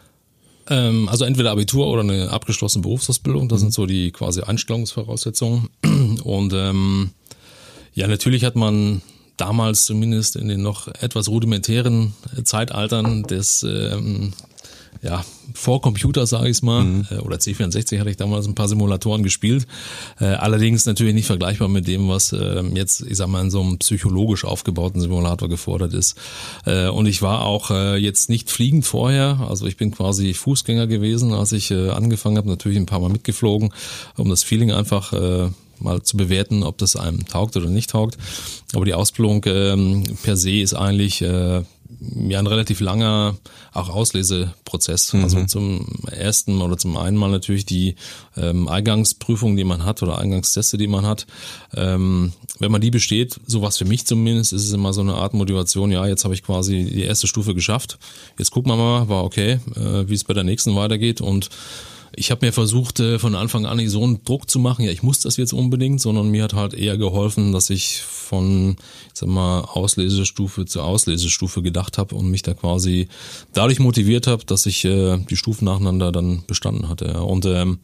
Ähm, 0.68 1.08
also 1.08 1.24
entweder 1.24 1.52
Abitur 1.52 1.86
oder 1.86 2.00
eine 2.00 2.30
abgeschlossene 2.30 2.82
Berufsausbildung, 2.82 3.48
das 3.48 3.60
mhm. 3.60 3.66
sind 3.66 3.74
so 3.74 3.86
die 3.86 4.10
quasi 4.10 4.42
Einstellungsvoraussetzungen. 4.42 5.68
Und 6.24 6.52
ähm, 6.54 7.10
ja, 7.92 8.08
natürlich 8.08 8.44
hat 8.44 8.56
man 8.56 9.02
damals 9.36 9.86
zumindest 9.86 10.36
in 10.36 10.48
den 10.48 10.62
noch 10.62 10.88
etwas 10.88 11.28
rudimentären 11.28 12.14
Zeitaltern 12.44 13.24
des 13.24 13.62
ähm, 13.62 14.32
ja, 15.04 15.22
vor 15.52 15.82
Computer, 15.82 16.26
sage 16.26 16.48
ich 16.48 16.62
mal, 16.62 16.82
mhm. 16.82 17.06
Äh, 17.10 17.16
oder 17.16 17.36
C64 17.36 18.00
hatte 18.00 18.10
ich 18.10 18.16
damals 18.16 18.46
ein 18.46 18.54
paar 18.54 18.68
Simulatoren 18.68 19.22
gespielt. 19.22 19.66
Äh, 20.18 20.24
allerdings 20.24 20.86
natürlich 20.86 21.14
nicht 21.14 21.26
vergleichbar 21.26 21.68
mit 21.68 21.86
dem, 21.86 22.08
was 22.08 22.32
äh, 22.32 22.62
jetzt, 22.74 23.02
ich 23.02 23.18
sag 23.18 23.28
mal, 23.28 23.42
in 23.42 23.50
so 23.50 23.60
einem 23.60 23.78
psychologisch 23.78 24.44
aufgebauten 24.44 25.00
Simulator 25.00 25.48
gefordert 25.48 25.92
ist. 25.92 26.16
Äh, 26.64 26.88
und 26.88 27.06
ich 27.06 27.20
war 27.20 27.44
auch 27.44 27.70
äh, 27.70 27.96
jetzt 27.96 28.30
nicht 28.30 28.50
fliegend 28.50 28.86
vorher, 28.86 29.46
also 29.48 29.66
ich 29.66 29.76
bin 29.76 29.90
quasi 29.90 30.32
Fußgänger 30.32 30.86
gewesen, 30.86 31.34
als 31.34 31.52
ich 31.52 31.70
äh, 31.70 31.90
angefangen 31.90 32.38
habe, 32.38 32.48
natürlich 32.48 32.78
ein 32.78 32.86
paar 32.86 33.00
Mal 33.00 33.10
mitgeflogen, 33.10 33.74
um 34.16 34.30
das 34.30 34.42
Feeling 34.42 34.72
einfach 34.72 35.12
äh, 35.12 35.50
mal 35.84 36.02
zu 36.02 36.16
bewerten, 36.16 36.62
ob 36.62 36.78
das 36.78 36.96
einem 36.96 37.26
taugt 37.26 37.56
oder 37.56 37.68
nicht 37.68 37.90
taugt. 37.90 38.18
Aber 38.74 38.84
die 38.84 38.94
Ausbildung 38.94 39.42
ähm, 39.46 40.04
per 40.22 40.36
se 40.36 40.60
ist 40.60 40.74
eigentlich 40.74 41.22
äh, 41.22 41.62
ja 42.28 42.38
ein 42.38 42.46
relativ 42.46 42.80
langer 42.80 43.36
auch 43.72 43.88
Ausleseprozess. 43.88 45.14
Also 45.14 45.44
zum 45.44 45.86
ersten 46.10 46.60
oder 46.62 46.76
zum 46.76 46.96
einen 46.96 47.16
mal 47.16 47.30
natürlich 47.30 47.66
die 47.66 47.96
ähm, 48.36 48.68
Eingangsprüfung, 48.68 49.56
die 49.56 49.64
man 49.64 49.84
hat 49.84 50.02
oder 50.02 50.18
Eingangsteste, 50.18 50.78
die 50.78 50.86
man 50.86 51.06
hat. 51.06 51.26
Ähm, 51.74 52.32
wenn 52.58 52.72
man 52.72 52.80
die 52.80 52.90
besteht, 52.90 53.40
so 53.46 53.62
was 53.62 53.78
für 53.78 53.84
mich 53.84 54.06
zumindest, 54.06 54.52
ist 54.52 54.64
es 54.64 54.72
immer 54.72 54.92
so 54.92 55.00
eine 55.00 55.14
Art 55.14 55.34
Motivation, 55.34 55.90
ja, 55.90 56.06
jetzt 56.06 56.24
habe 56.24 56.34
ich 56.34 56.42
quasi 56.42 56.84
die 56.84 57.02
erste 57.02 57.26
Stufe 57.26 57.54
geschafft. 57.54 57.98
Jetzt 58.38 58.50
gucken 58.50 58.70
wir 58.70 58.76
mal, 58.76 59.08
war 59.08 59.24
okay, 59.24 59.58
äh, 59.76 60.08
wie 60.08 60.14
es 60.14 60.24
bei 60.24 60.34
der 60.34 60.44
nächsten 60.44 60.74
weitergeht 60.76 61.20
und 61.20 61.50
ich 62.16 62.30
habe 62.30 62.46
mir 62.46 62.52
versucht, 62.52 63.00
äh, 63.00 63.18
von 63.18 63.34
Anfang 63.34 63.66
an 63.66 63.76
nicht 63.76 63.90
so 63.90 64.02
einen 64.02 64.24
Druck 64.24 64.50
zu 64.50 64.58
machen, 64.58 64.84
ja, 64.84 64.90
ich 64.90 65.02
muss 65.02 65.20
das 65.20 65.36
jetzt 65.36 65.52
unbedingt, 65.52 66.00
sondern 66.00 66.28
mir 66.28 66.44
hat 66.44 66.54
halt 66.54 66.74
eher 66.74 66.96
geholfen, 66.96 67.52
dass 67.52 67.70
ich 67.70 68.00
von, 68.00 68.76
ich 69.12 69.20
sag 69.20 69.28
mal, 69.28 69.60
Auslesestufe 69.60 70.66
zu 70.66 70.82
Auslesestufe 70.82 71.62
gedacht 71.62 71.98
habe 71.98 72.14
und 72.14 72.30
mich 72.30 72.42
da 72.42 72.54
quasi 72.54 73.08
dadurch 73.52 73.78
motiviert 73.78 74.26
habe, 74.26 74.44
dass 74.44 74.66
ich 74.66 74.84
äh, 74.84 75.18
die 75.18 75.36
Stufen 75.36 75.66
nacheinander 75.66 76.12
dann 76.12 76.44
bestanden 76.46 76.88
hatte. 76.88 77.06
Ja. 77.06 77.20
Und 77.20 77.46
ähm, 77.46 77.78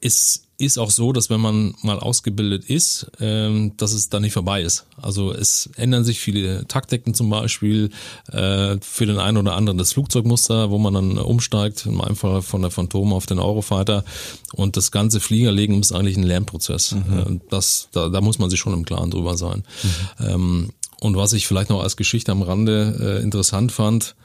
es 0.00 0.45
ist 0.58 0.78
auch 0.78 0.90
so, 0.90 1.12
dass 1.12 1.28
wenn 1.28 1.40
man 1.40 1.74
mal 1.82 1.98
ausgebildet 1.98 2.64
ist, 2.64 3.10
ähm, 3.20 3.76
dass 3.76 3.92
es 3.92 4.08
dann 4.08 4.22
nicht 4.22 4.32
vorbei 4.32 4.62
ist. 4.62 4.86
Also 5.00 5.32
es 5.32 5.68
ändern 5.76 6.04
sich 6.04 6.20
viele 6.20 6.66
Taktiken 6.66 7.14
zum 7.14 7.28
Beispiel 7.28 7.90
äh, 8.32 8.76
für 8.80 9.06
den 9.06 9.18
einen 9.18 9.36
oder 9.36 9.54
anderen 9.54 9.76
das 9.76 9.92
Flugzeugmuster, 9.92 10.70
wo 10.70 10.78
man 10.78 10.94
dann 10.94 11.18
umsteigt, 11.18 11.84
in 11.86 11.94
meinem 11.94 12.16
Fall 12.16 12.42
von 12.42 12.62
der 12.62 12.70
Phantom 12.70 13.12
auf 13.12 13.26
den 13.26 13.38
Eurofighter 13.38 14.04
und 14.54 14.76
das 14.76 14.90
ganze 14.90 15.20
Fliegerlegen 15.20 15.80
ist 15.80 15.92
eigentlich 15.92 16.16
ein 16.16 16.22
Lernprozess. 16.22 16.92
Mhm. 16.92 17.18
Äh, 17.18 17.40
das, 17.50 17.88
da, 17.92 18.08
da 18.08 18.20
muss 18.20 18.38
man 18.38 18.48
sich 18.48 18.60
schon 18.60 18.72
im 18.72 18.84
Klaren 18.84 19.10
drüber 19.10 19.36
sein. 19.36 19.64
Mhm. 20.18 20.26
Ähm, 20.26 20.70
und 21.00 21.16
was 21.16 21.34
ich 21.34 21.46
vielleicht 21.46 21.68
noch 21.68 21.82
als 21.82 21.96
Geschichte 21.96 22.32
am 22.32 22.42
Rande 22.42 23.18
äh, 23.20 23.22
interessant 23.22 23.72
fand, 23.72 24.16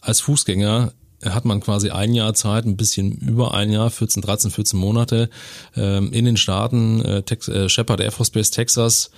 als 0.00 0.20
Fußgänger 0.20 0.92
hat 1.24 1.44
man 1.44 1.60
quasi 1.60 1.90
ein 1.90 2.14
Jahr 2.14 2.34
Zeit, 2.34 2.64
ein 2.64 2.76
bisschen 2.76 3.12
über 3.12 3.54
ein 3.54 3.70
Jahr, 3.70 3.90
14, 3.90 4.22
13, 4.22 4.50
14 4.50 4.78
Monate 4.78 5.30
ähm, 5.76 6.12
in 6.12 6.24
den 6.24 6.36
Staaten, 6.36 7.00
äh, 7.04 7.22
Tex 7.22 7.48
äh, 7.48 7.68
Shepard 7.68 8.00
Air 8.00 8.12
Force 8.12 8.30
Base 8.30 8.50
Texas, 8.50 9.10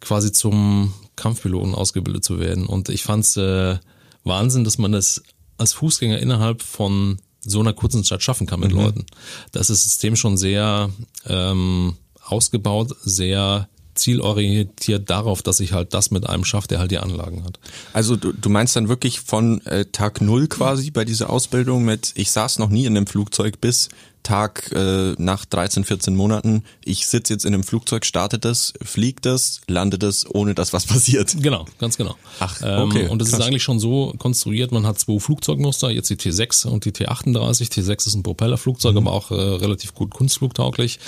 quasi 0.00 0.32
zum 0.32 0.92
Kampfpiloten 1.16 1.74
ausgebildet 1.74 2.24
zu 2.24 2.38
werden. 2.38 2.66
Und 2.66 2.88
ich 2.88 3.02
fand's 3.02 3.36
äh, 3.36 3.76
Wahnsinn, 4.24 4.64
dass 4.64 4.78
man 4.78 4.92
das 4.92 5.22
als 5.56 5.72
Fußgänger 5.72 6.18
innerhalb 6.18 6.62
von 6.62 7.18
so 7.40 7.60
einer 7.60 7.72
kurzen 7.72 8.04
Zeit 8.04 8.22
schaffen 8.22 8.46
kann 8.46 8.60
mit 8.60 8.72
mhm. 8.72 8.80
Leuten. 8.80 9.06
Da 9.52 9.60
ist 9.60 9.70
das 9.70 9.84
System 9.84 10.16
schon 10.16 10.36
sehr 10.36 10.90
ähm, 11.26 11.96
ausgebaut, 12.22 12.94
sehr 13.02 13.68
zielorientiert 13.98 15.08
darauf, 15.10 15.42
dass 15.42 15.60
ich 15.60 15.72
halt 15.72 15.94
das 15.94 16.10
mit 16.10 16.28
einem 16.28 16.44
schaffe, 16.44 16.68
der 16.68 16.78
halt 16.78 16.90
die 16.90 16.98
Anlagen 16.98 17.44
hat. 17.44 17.58
Also 17.92 18.16
du, 18.16 18.32
du 18.32 18.48
meinst 18.48 18.76
dann 18.76 18.88
wirklich 18.88 19.20
von 19.20 19.64
äh, 19.66 19.86
Tag 19.86 20.20
null 20.20 20.46
quasi 20.48 20.90
bei 20.90 21.04
dieser 21.04 21.30
Ausbildung 21.30 21.84
mit, 21.84 22.12
ich 22.14 22.30
saß 22.30 22.58
noch 22.58 22.68
nie 22.68 22.86
in 22.86 22.96
einem 22.96 23.06
Flugzeug 23.06 23.60
bis 23.60 23.88
Tag 24.26 24.72
äh, 24.72 25.14
nach 25.18 25.44
13, 25.44 25.84
14 25.84 26.16
Monaten, 26.16 26.64
ich 26.84 27.06
sitze 27.06 27.32
jetzt 27.32 27.44
in 27.44 27.54
einem 27.54 27.62
Flugzeug, 27.62 28.04
startet 28.04 28.44
es, 28.44 28.72
fliegt 28.82 29.24
es, 29.24 29.60
landet 29.68 30.02
es, 30.02 30.26
ohne 30.28 30.56
dass 30.56 30.72
was 30.72 30.84
passiert. 30.86 31.36
Genau, 31.40 31.64
ganz 31.78 31.96
genau. 31.96 32.16
Ach, 32.40 32.60
okay. 32.60 33.04
Ähm, 33.04 33.10
und 33.10 33.22
es 33.22 33.28
ist 33.28 33.40
eigentlich 33.40 33.62
schon 33.62 33.78
so 33.78 34.14
konstruiert, 34.18 34.72
man 34.72 34.84
hat 34.84 34.98
zwei 34.98 35.20
Flugzeugmuster, 35.20 35.90
jetzt 35.90 36.10
die 36.10 36.16
T6 36.16 36.66
und 36.66 36.84
die 36.84 36.90
T38. 36.90 37.70
T6 37.70 38.08
ist 38.08 38.14
ein 38.16 38.24
Propellerflugzeug, 38.24 38.94
mhm. 38.94 39.06
aber 39.06 39.12
auch 39.12 39.30
äh, 39.30 39.34
relativ 39.34 39.94
gut 39.94 40.12
kunstflugtauglich. 40.12 40.98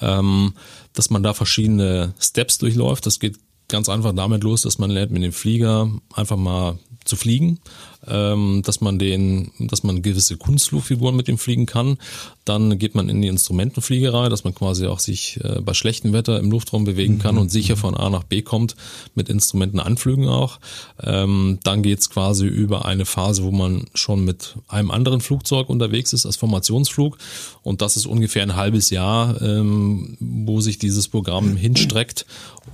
Ähm, 0.00 0.54
dass 0.92 1.10
man 1.10 1.22
da 1.22 1.34
verschiedene 1.34 2.14
Steps 2.18 2.58
durchläuft. 2.58 3.06
Das 3.06 3.20
geht 3.20 3.38
ganz 3.68 3.88
einfach 3.88 4.14
damit 4.14 4.42
los, 4.42 4.62
dass 4.62 4.78
man 4.78 4.90
lernt 4.90 5.12
mit 5.12 5.22
dem 5.22 5.32
Flieger 5.32 5.90
einfach 6.12 6.36
mal 6.36 6.78
zu 7.10 7.16
fliegen 7.16 7.58
ähm, 8.06 8.62
dass 8.64 8.80
man 8.80 8.98
den, 8.98 9.50
dass 9.58 9.82
man 9.82 10.02
gewisse 10.02 10.36
Kunstflugfiguren 10.36 11.14
mit 11.14 11.28
dem 11.28 11.38
fliegen 11.38 11.66
kann. 11.66 11.98
Dann 12.44 12.78
geht 12.78 12.94
man 12.94 13.08
in 13.08 13.20
die 13.20 13.28
Instrumentenfliegerei, 13.28 14.28
dass 14.28 14.44
man 14.44 14.54
quasi 14.54 14.86
auch 14.86 14.98
sich 14.98 15.38
äh, 15.44 15.60
bei 15.60 15.74
schlechtem 15.74 16.12
Wetter 16.12 16.38
im 16.38 16.50
Luftraum 16.50 16.84
bewegen 16.84 17.18
kann 17.18 17.34
mhm. 17.34 17.42
und 17.42 17.50
sicher 17.50 17.76
von 17.76 17.94
A 17.96 18.08
nach 18.10 18.24
B 18.24 18.42
kommt, 18.42 18.74
mit 19.14 19.28
Instrumentenanflügen 19.28 20.28
auch. 20.28 20.60
Ähm, 21.02 21.58
dann 21.62 21.82
geht's 21.82 22.10
quasi 22.10 22.46
über 22.46 22.86
eine 22.86 23.04
Phase, 23.04 23.44
wo 23.44 23.50
man 23.50 23.84
schon 23.94 24.24
mit 24.24 24.56
einem 24.68 24.90
anderen 24.90 25.20
Flugzeug 25.20 25.68
unterwegs 25.68 26.12
ist 26.12 26.26
als 26.26 26.36
Formationsflug. 26.36 27.18
Und 27.62 27.82
das 27.82 27.96
ist 27.96 28.06
ungefähr 28.06 28.42
ein 28.42 28.56
halbes 28.56 28.90
Jahr, 28.90 29.40
ähm, 29.42 30.16
wo 30.20 30.60
sich 30.60 30.78
dieses 30.78 31.08
Programm 31.08 31.56
hinstreckt 31.56 32.24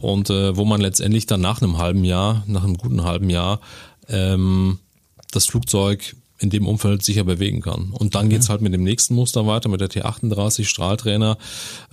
und 0.00 0.30
äh, 0.30 0.56
wo 0.56 0.64
man 0.64 0.80
letztendlich 0.80 1.26
dann 1.26 1.40
nach 1.40 1.60
einem 1.60 1.78
halben 1.78 2.04
Jahr, 2.04 2.44
nach 2.46 2.62
einem 2.62 2.76
guten 2.76 3.02
halben 3.02 3.30
Jahr, 3.30 3.60
ähm, 4.08 4.78
das 5.32 5.46
Flugzeug 5.46 6.16
in 6.38 6.50
dem 6.50 6.66
Umfeld 6.66 7.02
sicher 7.02 7.24
bewegen 7.24 7.62
kann. 7.62 7.90
Und 7.92 8.14
dann 8.14 8.28
geht's 8.28 8.48
halt 8.48 8.60
mit 8.60 8.74
dem 8.74 8.84
nächsten 8.84 9.14
Muster 9.14 9.46
weiter, 9.46 9.68
mit 9.68 9.80
der 9.80 9.88
T38, 9.88 10.64
Strahltrainer, 10.64 11.38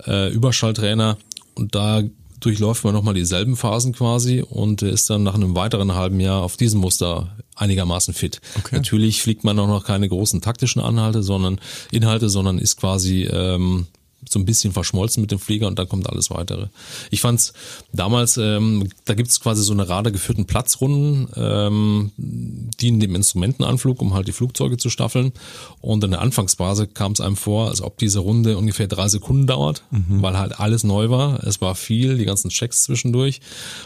äh, 0.06 0.30
Überschalltrainer. 0.30 1.16
Und 1.54 1.74
da 1.74 2.02
durchläuft 2.40 2.84
man 2.84 2.92
nochmal 2.92 3.14
dieselben 3.14 3.56
Phasen 3.56 3.94
quasi 3.94 4.42
und 4.42 4.82
ist 4.82 5.08
dann 5.08 5.22
nach 5.22 5.34
einem 5.34 5.56
weiteren 5.56 5.94
halben 5.94 6.20
Jahr 6.20 6.42
auf 6.42 6.58
diesem 6.58 6.80
Muster 6.80 7.34
einigermaßen 7.56 8.12
fit. 8.12 8.40
Okay. 8.58 8.76
Natürlich 8.76 9.22
fliegt 9.22 9.44
man 9.44 9.58
auch 9.58 9.68
noch 9.68 9.84
keine 9.84 10.08
großen 10.08 10.42
taktischen 10.42 10.82
Anhalte, 10.82 11.22
sondern 11.22 11.58
Inhalte, 11.90 12.28
sondern 12.28 12.58
ist 12.58 12.76
quasi 12.76 13.22
ähm, 13.22 13.86
so 14.28 14.38
ein 14.38 14.44
bisschen 14.44 14.72
verschmolzen 14.72 15.20
mit 15.20 15.30
dem 15.30 15.38
Flieger 15.38 15.66
und 15.66 15.78
dann 15.78 15.88
kommt 15.88 16.08
alles 16.08 16.30
weitere. 16.30 16.68
Ich 17.10 17.20
fand's 17.20 17.52
damals, 17.92 18.36
ähm, 18.36 18.88
da 19.04 19.14
gibt's 19.14 19.40
quasi 19.40 19.62
so 19.62 19.72
eine 19.72 19.88
radargeführten 19.88 20.46
Platzrunden, 20.46 21.28
ähm, 21.36 22.12
dienen 22.16 23.00
dem 23.00 23.14
Instrumentenanflug, 23.14 24.00
um 24.00 24.14
halt 24.14 24.28
die 24.28 24.32
Flugzeuge 24.32 24.76
zu 24.76 24.90
staffeln. 24.90 25.32
Und 25.80 26.04
in 26.04 26.10
der 26.10 26.20
Anfangsphase 26.20 26.86
kam 26.86 27.12
es 27.12 27.20
einem 27.20 27.36
vor, 27.36 27.68
als 27.68 27.80
ob 27.80 27.98
diese 27.98 28.20
Runde 28.20 28.56
ungefähr 28.58 28.86
drei 28.86 29.08
Sekunden 29.08 29.46
dauert, 29.46 29.82
mhm. 29.90 30.22
weil 30.22 30.38
halt 30.38 30.58
alles 30.58 30.84
neu 30.84 31.10
war. 31.10 31.44
Es 31.44 31.60
war 31.60 31.74
viel, 31.74 32.18
die 32.18 32.24
ganzen 32.24 32.50
Checks 32.50 32.84
zwischendurch. 32.84 33.40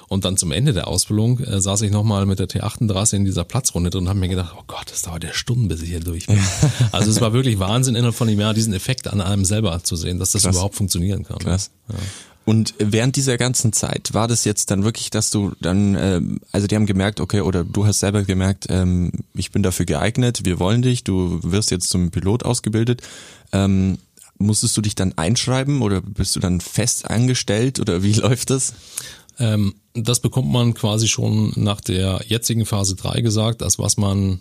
Und 0.08 0.24
dann 0.24 0.36
zum 0.36 0.52
Ende 0.52 0.72
der 0.72 0.88
Ausbildung 0.88 1.40
äh, 1.40 1.60
saß 1.60 1.82
ich 1.82 1.90
nochmal 1.90 2.26
mit 2.26 2.38
der 2.38 2.48
T38 2.48 3.16
in 3.16 3.24
dieser 3.24 3.44
Platzrunde 3.44 3.90
drin 3.90 4.02
und 4.02 4.08
habe 4.08 4.18
mir 4.18 4.28
gedacht, 4.28 4.54
oh 4.58 4.62
Gott, 4.66 4.90
das 4.90 5.02
dauert 5.02 5.24
ja 5.24 5.32
Stunden, 5.32 5.68
bis 5.68 5.82
ich 5.82 5.88
hier 5.88 6.00
durch 6.00 6.26
bin. 6.26 6.38
also 6.92 7.10
es 7.10 7.20
war 7.20 7.32
wirklich 7.32 7.58
Wahnsinn, 7.58 7.94
innerhalb 7.94 8.14
von 8.14 8.28
dem 8.28 8.40
Jahr 8.40 8.54
diesen 8.54 8.72
Effekt 8.72 9.08
an 9.08 9.20
einem 9.20 9.44
selber 9.44 9.82
zu 9.82 9.96
sehen, 9.96 10.18
dass 10.34 10.42
das 10.42 10.48
Krass. 10.50 10.56
überhaupt 10.56 10.74
funktionieren 10.74 11.24
kann. 11.24 11.38
Krass. 11.38 11.70
Ja. 11.88 11.96
Und 12.44 12.72
während 12.78 13.16
dieser 13.16 13.36
ganzen 13.36 13.74
Zeit 13.74 14.14
war 14.14 14.26
das 14.26 14.46
jetzt 14.46 14.70
dann 14.70 14.82
wirklich, 14.82 15.10
dass 15.10 15.30
du 15.30 15.52
dann, 15.60 15.94
äh, 15.94 16.22
also 16.50 16.66
die 16.66 16.76
haben 16.76 16.86
gemerkt, 16.86 17.20
okay, 17.20 17.42
oder 17.42 17.62
du 17.62 17.84
hast 17.84 18.00
selber 18.00 18.22
gemerkt, 18.22 18.68
ähm, 18.70 19.12
ich 19.34 19.50
bin 19.50 19.62
dafür 19.62 19.84
geeignet, 19.84 20.46
wir 20.46 20.58
wollen 20.58 20.80
dich, 20.80 21.04
du 21.04 21.40
wirst 21.42 21.70
jetzt 21.70 21.90
zum 21.90 22.10
Pilot 22.10 22.46
ausgebildet. 22.46 23.02
Ähm, 23.52 23.98
musstest 24.38 24.74
du 24.76 24.80
dich 24.80 24.94
dann 24.94 25.12
einschreiben 25.18 25.82
oder 25.82 26.00
bist 26.00 26.36
du 26.36 26.40
dann 26.40 26.62
fest 26.62 27.10
angestellt 27.10 27.80
oder 27.80 28.02
wie 28.02 28.12
läuft 28.14 28.48
das? 28.48 28.72
Ähm, 29.38 29.74
das 29.92 30.20
bekommt 30.20 30.50
man 30.50 30.74
quasi 30.74 31.06
schon 31.06 31.52
nach 31.56 31.82
der 31.82 32.22
jetzigen 32.26 32.64
Phase 32.64 32.94
3 32.96 33.20
gesagt, 33.20 33.62
als 33.62 33.78
was 33.78 33.98
man 33.98 34.40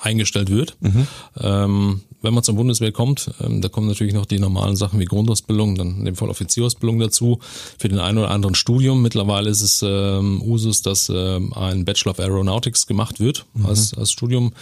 eingestellt 0.00 0.50
wird. 0.50 0.76
Mhm. 0.80 1.06
Ähm, 1.40 2.00
wenn 2.20 2.34
man 2.34 2.42
zur 2.42 2.56
Bundeswehr 2.56 2.90
kommt, 2.90 3.30
ähm, 3.40 3.60
da 3.60 3.68
kommen 3.68 3.86
natürlich 3.86 4.14
noch 4.14 4.26
die 4.26 4.40
normalen 4.40 4.74
Sachen 4.76 4.98
wie 4.98 5.04
Grundausbildung, 5.04 5.76
dann 5.76 5.98
in 5.98 6.04
dem 6.04 6.16
Fall 6.16 6.28
Offizierausbildung 6.28 6.98
dazu. 6.98 7.38
Für 7.78 7.88
den 7.88 8.00
einen 8.00 8.18
oder 8.18 8.30
anderen 8.30 8.54
Studium. 8.54 9.02
Mittlerweile 9.02 9.50
ist 9.50 9.62
es 9.62 9.84
ähm, 9.86 10.42
Usus, 10.42 10.82
dass 10.82 11.10
ähm, 11.14 11.52
ein 11.52 11.84
Bachelor 11.84 12.12
of 12.12 12.18
Aeronautics 12.18 12.86
gemacht 12.86 13.20
wird 13.20 13.46
mhm. 13.54 13.66
als, 13.66 13.94
als 13.94 14.10
Studium 14.10 14.52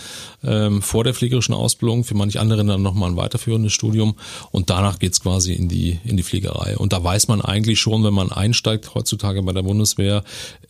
ähm, 0.45 0.83
vor 0.83 1.05
der 1.05 1.14
fliegerischen 1.14 1.55
Ausbildung. 1.55 2.05
Für 2.05 2.14
manche 2.14 2.40
anderen 2.40 2.66
dann 2.66 2.83
nochmal 2.83 3.11
ein 3.11 3.16
weiterführendes 3.16 3.73
Studium. 3.73 4.16
Und 4.50 4.69
danach 4.69 4.99
geht's 4.99 5.21
quasi 5.21 5.55
in 5.55 5.69
die, 5.69 5.99
in 6.05 6.16
die 6.16 6.23
Fliegerei. 6.23 6.76
Und 6.76 6.93
da 6.93 7.02
weiß 7.02 7.28
man 7.28 7.40
eigentlich 7.40 7.81
schon, 7.81 8.05
wenn 8.05 8.14
man 8.14 8.33
einsteigt 8.33 8.95
heutzutage 8.95 9.43
bei 9.43 9.52
der 9.52 9.62
Bundeswehr, 9.62 10.25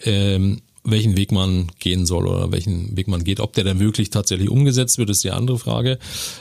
ähm, 0.04 0.60
welchen 0.86 1.16
Weg 1.16 1.32
man 1.32 1.66
gehen 1.78 2.06
soll 2.06 2.26
oder 2.26 2.52
welchen 2.52 2.96
Weg 2.96 3.08
man 3.08 3.24
geht. 3.24 3.40
Ob 3.40 3.52
der 3.52 3.64
dann 3.64 3.80
wirklich 3.80 4.10
tatsächlich 4.10 4.48
umgesetzt 4.48 4.98
wird, 4.98 5.10
ist 5.10 5.24
die 5.24 5.30
andere 5.30 5.58
Frage. 5.58 5.98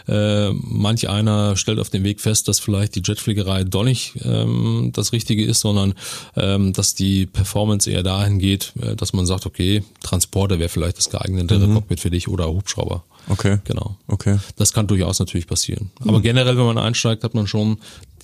Äh, 0.07 0.51
manch 0.51 1.09
einer 1.09 1.55
stellt 1.57 1.79
auf 1.79 1.89
dem 1.89 2.03
Weg 2.03 2.21
fest, 2.21 2.47
dass 2.47 2.59
vielleicht 2.59 2.95
die 2.95 3.01
Jetfliegerei 3.03 3.63
doch 3.63 3.83
nicht 3.83 4.13
ähm, 4.23 4.91
das 4.93 5.11
Richtige 5.11 5.43
ist, 5.43 5.61
sondern 5.61 5.93
ähm, 6.35 6.73
dass 6.73 6.93
die 6.93 7.25
Performance 7.25 7.89
eher 7.89 8.03
dahin 8.03 8.39
geht, 8.39 8.73
äh, 8.81 8.95
dass 8.95 9.13
man 9.13 9.25
sagt, 9.25 9.45
okay, 9.45 9.83
Transporter 10.01 10.59
wäre 10.59 10.69
vielleicht 10.69 10.97
das 10.97 11.09
geeignete 11.09 11.57
mhm. 11.59 11.73
Cockpit 11.73 11.99
für 11.99 12.09
dich 12.09 12.27
oder 12.27 12.47
Hubschrauber. 12.47 13.03
Okay. 13.27 13.57
Genau. 13.63 13.97
Okay. 14.07 14.37
Das 14.55 14.73
kann 14.73 14.87
durchaus 14.87 15.19
natürlich 15.19 15.47
passieren. 15.47 15.91
Mhm. 15.99 16.09
Aber 16.09 16.21
generell, 16.21 16.57
wenn 16.57 16.65
man 16.65 16.77
einsteigt, 16.77 17.23
hat 17.23 17.33
man 17.33 17.47
schon 17.47 17.77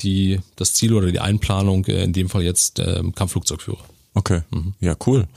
die, 0.03 0.39
das 0.55 0.73
Ziel 0.73 0.93
oder 0.93 1.11
die 1.11 1.19
Einplanung, 1.19 1.85
äh, 1.85 2.03
in 2.03 2.13
dem 2.13 2.29
Fall 2.29 2.43
jetzt 2.43 2.79
äh, 2.79 3.01
Kampfflugzeugführer. 3.15 3.83
Okay. 4.13 4.41
Mhm. 4.51 4.73
Ja, 4.79 4.95
cool. 5.05 5.27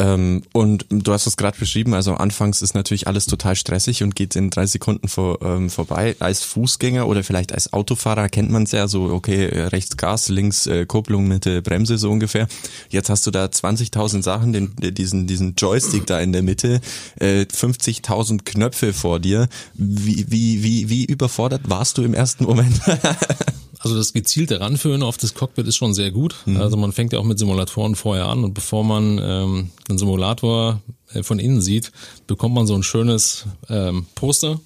Ähm, 0.00 0.42
und 0.54 0.86
du 0.88 1.12
hast 1.12 1.26
es 1.26 1.36
gerade 1.36 1.58
beschrieben, 1.58 1.92
also 1.92 2.14
anfangs 2.14 2.62
ist 2.62 2.74
natürlich 2.74 3.06
alles 3.06 3.26
total 3.26 3.54
stressig 3.54 4.02
und 4.02 4.16
geht 4.16 4.34
in 4.34 4.48
drei 4.48 4.64
Sekunden 4.64 5.08
vor, 5.08 5.42
ähm, 5.42 5.68
vorbei. 5.68 6.16
Als 6.20 6.42
Fußgänger 6.42 7.06
oder 7.06 7.22
vielleicht 7.22 7.52
als 7.52 7.74
Autofahrer 7.74 8.30
kennt 8.30 8.50
man 8.50 8.62
es 8.62 8.72
ja 8.72 8.88
so, 8.88 9.10
okay, 9.10 9.44
rechts 9.44 9.98
Gas, 9.98 10.30
links 10.30 10.66
äh, 10.66 10.86
Kupplung, 10.86 11.28
Mitte 11.28 11.60
Bremse 11.60 11.98
so 11.98 12.10
ungefähr. 12.10 12.48
Jetzt 12.88 13.10
hast 13.10 13.26
du 13.26 13.30
da 13.30 13.44
20.000 13.44 14.22
Sachen, 14.22 14.54
den, 14.54 14.74
diesen, 14.78 15.26
diesen 15.26 15.54
Joystick 15.54 16.06
da 16.06 16.18
in 16.18 16.32
der 16.32 16.42
Mitte, 16.42 16.80
äh, 17.16 17.42
50.000 17.42 18.44
Knöpfe 18.44 18.94
vor 18.94 19.20
dir. 19.20 19.48
Wie, 19.74 20.24
wie, 20.28 20.62
wie, 20.62 20.88
wie 20.88 21.04
überfordert 21.04 21.62
warst 21.68 21.98
du 21.98 22.04
im 22.04 22.14
ersten 22.14 22.44
Moment? 22.44 22.80
Also 23.82 23.96
das 23.96 24.12
gezielte 24.12 24.60
Ranführen 24.60 25.02
auf 25.02 25.16
das 25.16 25.34
Cockpit 25.34 25.66
ist 25.66 25.76
schon 25.76 25.94
sehr 25.94 26.10
gut. 26.10 26.36
Mhm. 26.44 26.58
Also 26.58 26.76
man 26.76 26.92
fängt 26.92 27.14
ja 27.14 27.18
auch 27.18 27.24
mit 27.24 27.38
Simulatoren 27.38 27.96
vorher 27.96 28.26
an 28.26 28.44
und 28.44 28.52
bevor 28.52 28.84
man 28.84 29.18
ähm, 29.22 29.70
den 29.88 29.96
Simulator 29.96 30.82
äh, 31.14 31.22
von 31.22 31.38
innen 31.38 31.62
sieht, 31.62 31.90
bekommt 32.26 32.54
man 32.54 32.66
so 32.66 32.74
ein 32.74 32.82
schönes 32.82 33.46
ähm, 33.70 34.06
Poster. 34.14 34.60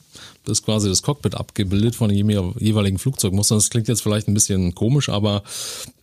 Das 0.44 0.58
ist 0.58 0.64
quasi 0.64 0.88
das 0.88 1.02
Cockpit 1.02 1.36
abgebildet 1.36 1.94
von 1.94 2.10
dem 2.10 2.28
jeweiligen 2.28 2.98
Flugzeugmuster. 2.98 3.54
Das 3.54 3.70
klingt 3.70 3.86
jetzt 3.86 4.02
vielleicht 4.02 4.26
ein 4.26 4.34
bisschen 4.34 4.74
komisch, 4.74 5.08
aber 5.08 5.44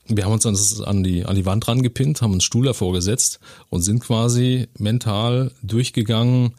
wir 0.07 0.23
haben 0.23 0.33
uns 0.33 0.43
dann 0.43 0.57
an 0.85 1.03
die, 1.03 1.25
an 1.25 1.35
die 1.35 1.45
Wand 1.45 1.67
rangepinnt, 1.67 2.21
haben 2.21 2.31
einen 2.31 2.41
Stuhl 2.41 2.65
davor 2.65 2.93
gesetzt 2.93 3.39
und 3.69 3.81
sind 3.81 3.99
quasi 3.99 4.67
mental 4.77 5.51
durchgegangen, 5.63 6.53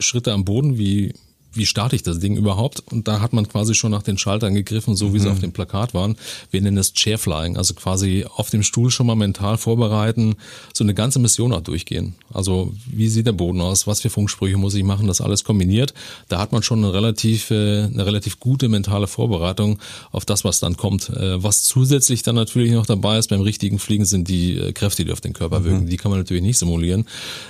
Schritte 0.00 0.32
am 0.32 0.44
Boden, 0.44 0.76
wie 0.76 1.14
wie 1.56 1.66
starte 1.66 1.96
ich 1.96 2.02
das 2.02 2.18
Ding 2.18 2.36
überhaupt? 2.36 2.82
Und 2.90 3.08
da 3.08 3.20
hat 3.20 3.32
man 3.32 3.48
quasi 3.48 3.74
schon 3.74 3.90
nach 3.90 4.02
den 4.02 4.18
Schaltern 4.18 4.54
gegriffen, 4.54 4.96
so 4.96 5.12
wie 5.12 5.18
mhm. 5.18 5.22
sie 5.22 5.30
auf 5.30 5.40
dem 5.40 5.52
Plakat 5.52 5.94
waren. 5.94 6.16
Wir 6.50 6.60
nennen 6.60 6.76
das 6.76 6.92
Chairflying, 6.92 7.56
also 7.56 7.74
quasi 7.74 8.26
auf 8.36 8.50
dem 8.50 8.62
Stuhl 8.62 8.90
schon 8.90 9.06
mal 9.06 9.14
mental 9.14 9.56
vorbereiten, 9.58 10.36
so 10.72 10.84
eine 10.84 10.94
ganze 10.94 11.18
Mission 11.18 11.52
auch 11.52 11.60
durchgehen. 11.60 12.14
Also 12.32 12.72
wie 12.86 13.08
sieht 13.08 13.26
der 13.26 13.32
Boden 13.32 13.60
aus? 13.60 13.86
Was 13.86 14.00
für 14.00 14.10
Funksprüche 14.10 14.56
muss 14.56 14.74
ich 14.74 14.84
machen? 14.84 15.06
Das 15.06 15.20
alles 15.20 15.44
kombiniert. 15.44 15.94
Da 16.28 16.38
hat 16.38 16.52
man 16.52 16.62
schon 16.62 16.84
eine 16.84 16.92
relativ, 16.92 17.50
äh, 17.50 17.84
eine 17.84 18.06
relativ 18.06 18.40
gute 18.40 18.68
mentale 18.68 19.06
Vorbereitung 19.06 19.78
auf 20.10 20.24
das, 20.24 20.44
was 20.44 20.60
dann 20.60 20.76
kommt. 20.76 21.10
Äh, 21.10 21.42
was 21.42 21.62
zusätzlich 21.62 22.22
dann 22.22 22.34
natürlich 22.34 22.72
noch 22.72 22.86
dabei 22.86 23.18
ist 23.18 23.28
beim 23.28 23.40
richtigen 23.40 23.78
Fliegen 23.78 24.04
sind 24.04 24.28
die 24.28 24.56
äh, 24.56 24.72
Kräfte, 24.72 25.04
die 25.04 25.12
auf 25.12 25.20
den 25.20 25.32
Körper 25.32 25.60
mhm. 25.60 25.64
wirken. 25.64 25.86
Die 25.86 25.96
kann 25.96 26.10
man 26.10 26.20
natürlich 26.20 26.42
nicht 26.42 26.58
simulieren. 26.58 27.06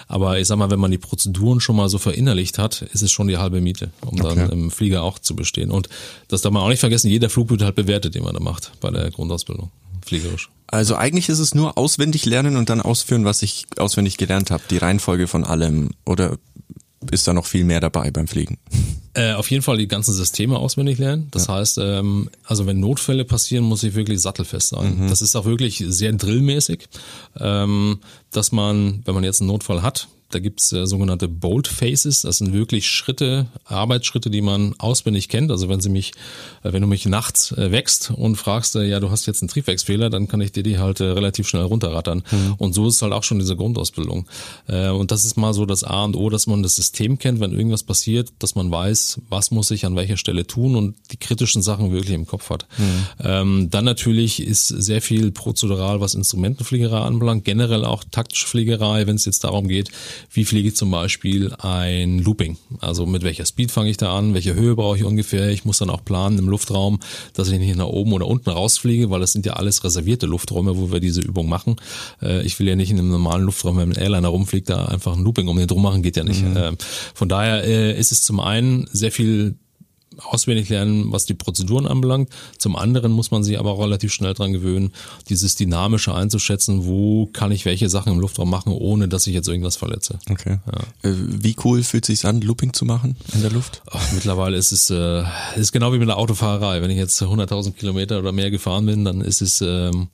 Aber 0.08 0.38
ich 0.38 0.46
sag 0.46 0.58
mal, 0.58 0.70
wenn 0.70 0.80
man 0.80 0.90
die 0.90 0.98
Prozeduren 0.98 1.60
schon 1.60 1.76
mal 1.76 1.88
so 1.88 1.98
verinnerlicht 1.98 2.58
hat, 2.58 2.82
ist 2.82 3.02
es 3.02 3.10
schon 3.10 3.28
die 3.28 3.38
halbe 3.38 3.60
Miete 3.60 3.90
um 4.02 4.20
okay. 4.20 4.34
dann 4.36 4.50
im 4.50 4.70
Flieger 4.70 5.02
auch 5.02 5.18
zu 5.18 5.36
bestehen. 5.36 5.70
Und 5.70 5.88
das 6.28 6.42
darf 6.42 6.52
man 6.52 6.62
auch 6.62 6.68
nicht 6.68 6.80
vergessen, 6.80 7.08
jeder 7.08 7.30
Flug 7.30 7.50
wird 7.50 7.62
halt 7.62 7.74
bewertet, 7.74 8.14
den 8.14 8.24
man 8.24 8.34
da 8.34 8.40
macht 8.40 8.72
bei 8.80 8.90
der 8.90 9.10
Grundausbildung, 9.10 9.70
fliegerisch. 10.04 10.50
Also 10.66 10.96
eigentlich 10.96 11.28
ist 11.28 11.38
es 11.38 11.54
nur 11.54 11.78
auswendig 11.78 12.24
lernen 12.24 12.56
und 12.56 12.68
dann 12.68 12.80
ausführen, 12.80 13.24
was 13.24 13.42
ich 13.42 13.66
auswendig 13.76 14.16
gelernt 14.16 14.50
habe, 14.50 14.64
die 14.70 14.78
Reihenfolge 14.78 15.28
von 15.28 15.44
allem. 15.44 15.90
Oder 16.04 16.38
ist 17.10 17.28
da 17.28 17.32
noch 17.32 17.46
viel 17.46 17.64
mehr 17.64 17.80
dabei 17.80 18.10
beim 18.10 18.26
Fliegen? 18.26 18.58
Äh, 19.14 19.34
auf 19.34 19.50
jeden 19.50 19.62
Fall 19.62 19.76
die 19.76 19.86
ganzen 19.86 20.12
Systeme 20.12 20.58
auswendig 20.58 20.98
lernen. 20.98 21.28
Das 21.30 21.46
ja. 21.46 21.54
heißt, 21.54 21.78
ähm, 21.78 22.30
also 22.44 22.66
wenn 22.66 22.80
Notfälle 22.80 23.24
passieren, 23.24 23.64
muss 23.64 23.82
ich 23.82 23.94
wirklich 23.94 24.20
sattelfest 24.20 24.70
sein. 24.70 25.04
Mhm. 25.04 25.08
Das 25.08 25.22
ist 25.22 25.36
auch 25.36 25.44
wirklich 25.44 25.84
sehr 25.86 26.12
drillmäßig, 26.12 26.88
ähm, 27.38 28.00
dass 28.32 28.50
man, 28.50 29.02
wenn 29.04 29.14
man 29.14 29.22
jetzt 29.22 29.40
einen 29.40 29.48
Notfall 29.48 29.82
hat, 29.82 30.08
da 30.30 30.38
gibt's 30.40 30.72
äh, 30.72 30.86
sogenannte 30.86 31.28
Bold 31.28 31.68
Faces. 31.68 32.22
Das 32.22 32.38
sind 32.38 32.52
wirklich 32.52 32.88
Schritte, 32.88 33.46
Arbeitsschritte, 33.64 34.30
die 34.30 34.40
man 34.40 34.74
auswendig 34.78 35.28
kennt. 35.28 35.50
Also 35.50 35.68
wenn 35.68 35.80
sie 35.80 35.88
mich, 35.88 36.12
äh, 36.62 36.72
wenn 36.72 36.82
du 36.82 36.88
mich 36.88 37.06
nachts 37.06 37.52
äh, 37.52 37.70
wächst 37.70 38.10
und 38.10 38.36
fragst, 38.36 38.76
äh, 38.76 38.84
ja, 38.84 39.00
du 39.00 39.10
hast 39.10 39.26
jetzt 39.26 39.42
einen 39.42 39.48
Triebwerksfehler, 39.48 40.10
dann 40.10 40.28
kann 40.28 40.40
ich 40.40 40.52
dir 40.52 40.62
die 40.62 40.78
halt 40.78 41.00
äh, 41.00 41.04
relativ 41.04 41.48
schnell 41.48 41.62
runterrattern. 41.62 42.22
Mhm. 42.30 42.54
Und 42.58 42.72
so 42.74 42.88
ist 42.88 43.02
halt 43.02 43.12
auch 43.12 43.22
schon 43.22 43.38
diese 43.38 43.56
Grundausbildung. 43.56 44.26
Äh, 44.66 44.88
und 44.88 45.10
das 45.10 45.24
ist 45.24 45.36
mal 45.36 45.54
so 45.54 45.66
das 45.66 45.84
A 45.84 46.04
und 46.04 46.16
O, 46.16 46.30
dass 46.30 46.46
man 46.46 46.62
das 46.62 46.76
System 46.76 47.18
kennt, 47.18 47.40
wenn 47.40 47.52
irgendwas 47.52 47.82
passiert, 47.82 48.32
dass 48.38 48.54
man 48.54 48.70
weiß, 48.70 49.20
was 49.28 49.50
muss 49.50 49.70
ich 49.70 49.86
an 49.86 49.94
welcher 49.96 50.16
Stelle 50.16 50.46
tun 50.46 50.74
und 50.74 50.96
die 51.12 51.16
kritischen 51.16 51.62
Sachen 51.62 51.92
wirklich 51.92 52.14
im 52.14 52.26
Kopf 52.26 52.50
hat. 52.50 52.66
Mhm. 52.78 53.06
Ähm, 53.22 53.70
dann 53.70 53.84
natürlich 53.84 54.42
ist 54.42 54.68
sehr 54.68 55.00
viel 55.00 55.30
prozedural, 55.30 56.00
was 56.00 56.14
Instrumentenfliegerei 56.14 56.98
anbelangt, 56.98 57.44
generell 57.44 57.84
auch 57.84 58.04
taktische 58.10 58.46
Fliegerei, 58.46 59.06
wenn 59.06 59.16
es 59.16 59.24
jetzt 59.24 59.44
darum 59.44 59.68
geht, 59.68 59.90
wie 60.32 60.44
fliege 60.44 60.68
ich 60.68 60.76
zum 60.76 60.90
Beispiel 60.90 61.52
ein 61.58 62.18
Looping? 62.18 62.56
Also 62.80 63.06
mit 63.06 63.22
welcher 63.22 63.46
Speed 63.46 63.70
fange 63.70 63.90
ich 63.90 63.96
da 63.96 64.16
an? 64.16 64.34
Welche 64.34 64.54
Höhe 64.54 64.74
brauche 64.74 64.96
ich 64.96 65.04
ungefähr? 65.04 65.50
Ich 65.50 65.64
muss 65.64 65.78
dann 65.78 65.90
auch 65.90 66.04
planen 66.04 66.38
im 66.38 66.48
Luftraum, 66.48 67.00
dass 67.32 67.48
ich 67.48 67.58
nicht 67.58 67.76
nach 67.76 67.86
oben 67.86 68.12
oder 68.12 68.26
unten 68.26 68.50
rausfliege, 68.50 69.10
weil 69.10 69.20
das 69.20 69.32
sind 69.32 69.46
ja 69.46 69.54
alles 69.54 69.84
reservierte 69.84 70.26
Lufträume, 70.26 70.76
wo 70.76 70.92
wir 70.92 71.00
diese 71.00 71.20
Übung 71.20 71.48
machen. 71.48 71.76
Äh, 72.22 72.42
ich 72.42 72.58
will 72.58 72.68
ja 72.68 72.76
nicht 72.76 72.90
in 72.90 72.98
einem 72.98 73.10
normalen 73.10 73.44
Luftraum, 73.44 73.76
wenn 73.76 73.92
ein 73.92 74.00
Airliner 74.00 74.28
rumfliegt, 74.28 74.68
da 74.68 74.86
einfach 74.86 75.16
ein 75.16 75.24
Looping 75.24 75.48
um 75.48 75.56
den 75.56 75.66
drum 75.66 75.82
machen, 75.82 76.02
geht 76.02 76.16
ja 76.16 76.24
nicht. 76.24 76.42
Mhm. 76.42 76.56
Äh, 76.56 76.72
von 77.14 77.28
daher 77.28 77.64
äh, 77.64 77.98
ist 77.98 78.12
es 78.12 78.22
zum 78.22 78.40
einen 78.40 78.86
sehr 78.92 79.12
viel 79.12 79.56
auswendig 80.18 80.68
lernen, 80.68 81.12
was 81.12 81.26
die 81.26 81.34
Prozeduren 81.34 81.86
anbelangt. 81.86 82.30
Zum 82.58 82.76
anderen 82.76 83.12
muss 83.12 83.30
man 83.30 83.44
sich 83.44 83.58
aber 83.58 83.78
relativ 83.78 84.12
schnell 84.12 84.34
dran 84.34 84.52
gewöhnen, 84.52 84.92
dieses 85.28 85.56
Dynamische 85.56 86.14
einzuschätzen, 86.14 86.84
wo 86.86 87.26
kann 87.26 87.52
ich 87.52 87.64
welche 87.64 87.88
Sachen 87.88 88.12
im 88.12 88.20
Luftraum 88.20 88.50
machen, 88.50 88.72
ohne 88.72 89.08
dass 89.08 89.26
ich 89.26 89.34
jetzt 89.34 89.48
irgendwas 89.48 89.76
verletze. 89.76 90.18
Okay. 90.30 90.58
Ja. 90.66 91.10
Äh, 91.10 91.14
wie 91.16 91.56
cool 91.64 91.82
fühlt 91.82 92.08
es 92.08 92.20
sich 92.20 92.28
an, 92.28 92.40
Looping 92.40 92.72
zu 92.72 92.84
machen 92.84 93.16
in 93.34 93.42
der 93.42 93.50
Luft? 93.50 93.82
Ach, 93.90 94.12
mittlerweile 94.12 94.56
ist 94.56 94.72
es 94.72 94.90
äh, 94.90 95.24
ist 95.56 95.72
genau 95.72 95.92
wie 95.92 95.98
mit 95.98 96.08
der 96.08 96.18
Autofahrerei. 96.18 96.82
Wenn 96.82 96.90
ich 96.90 96.98
jetzt 96.98 97.20
100.000 97.22 97.72
Kilometer 97.72 98.18
oder 98.18 98.32
mehr 98.32 98.50
gefahren 98.50 98.86
bin, 98.86 99.04
dann 99.04 99.20
ist 99.20 99.42
es 99.42 99.60
ähm, 99.60 100.08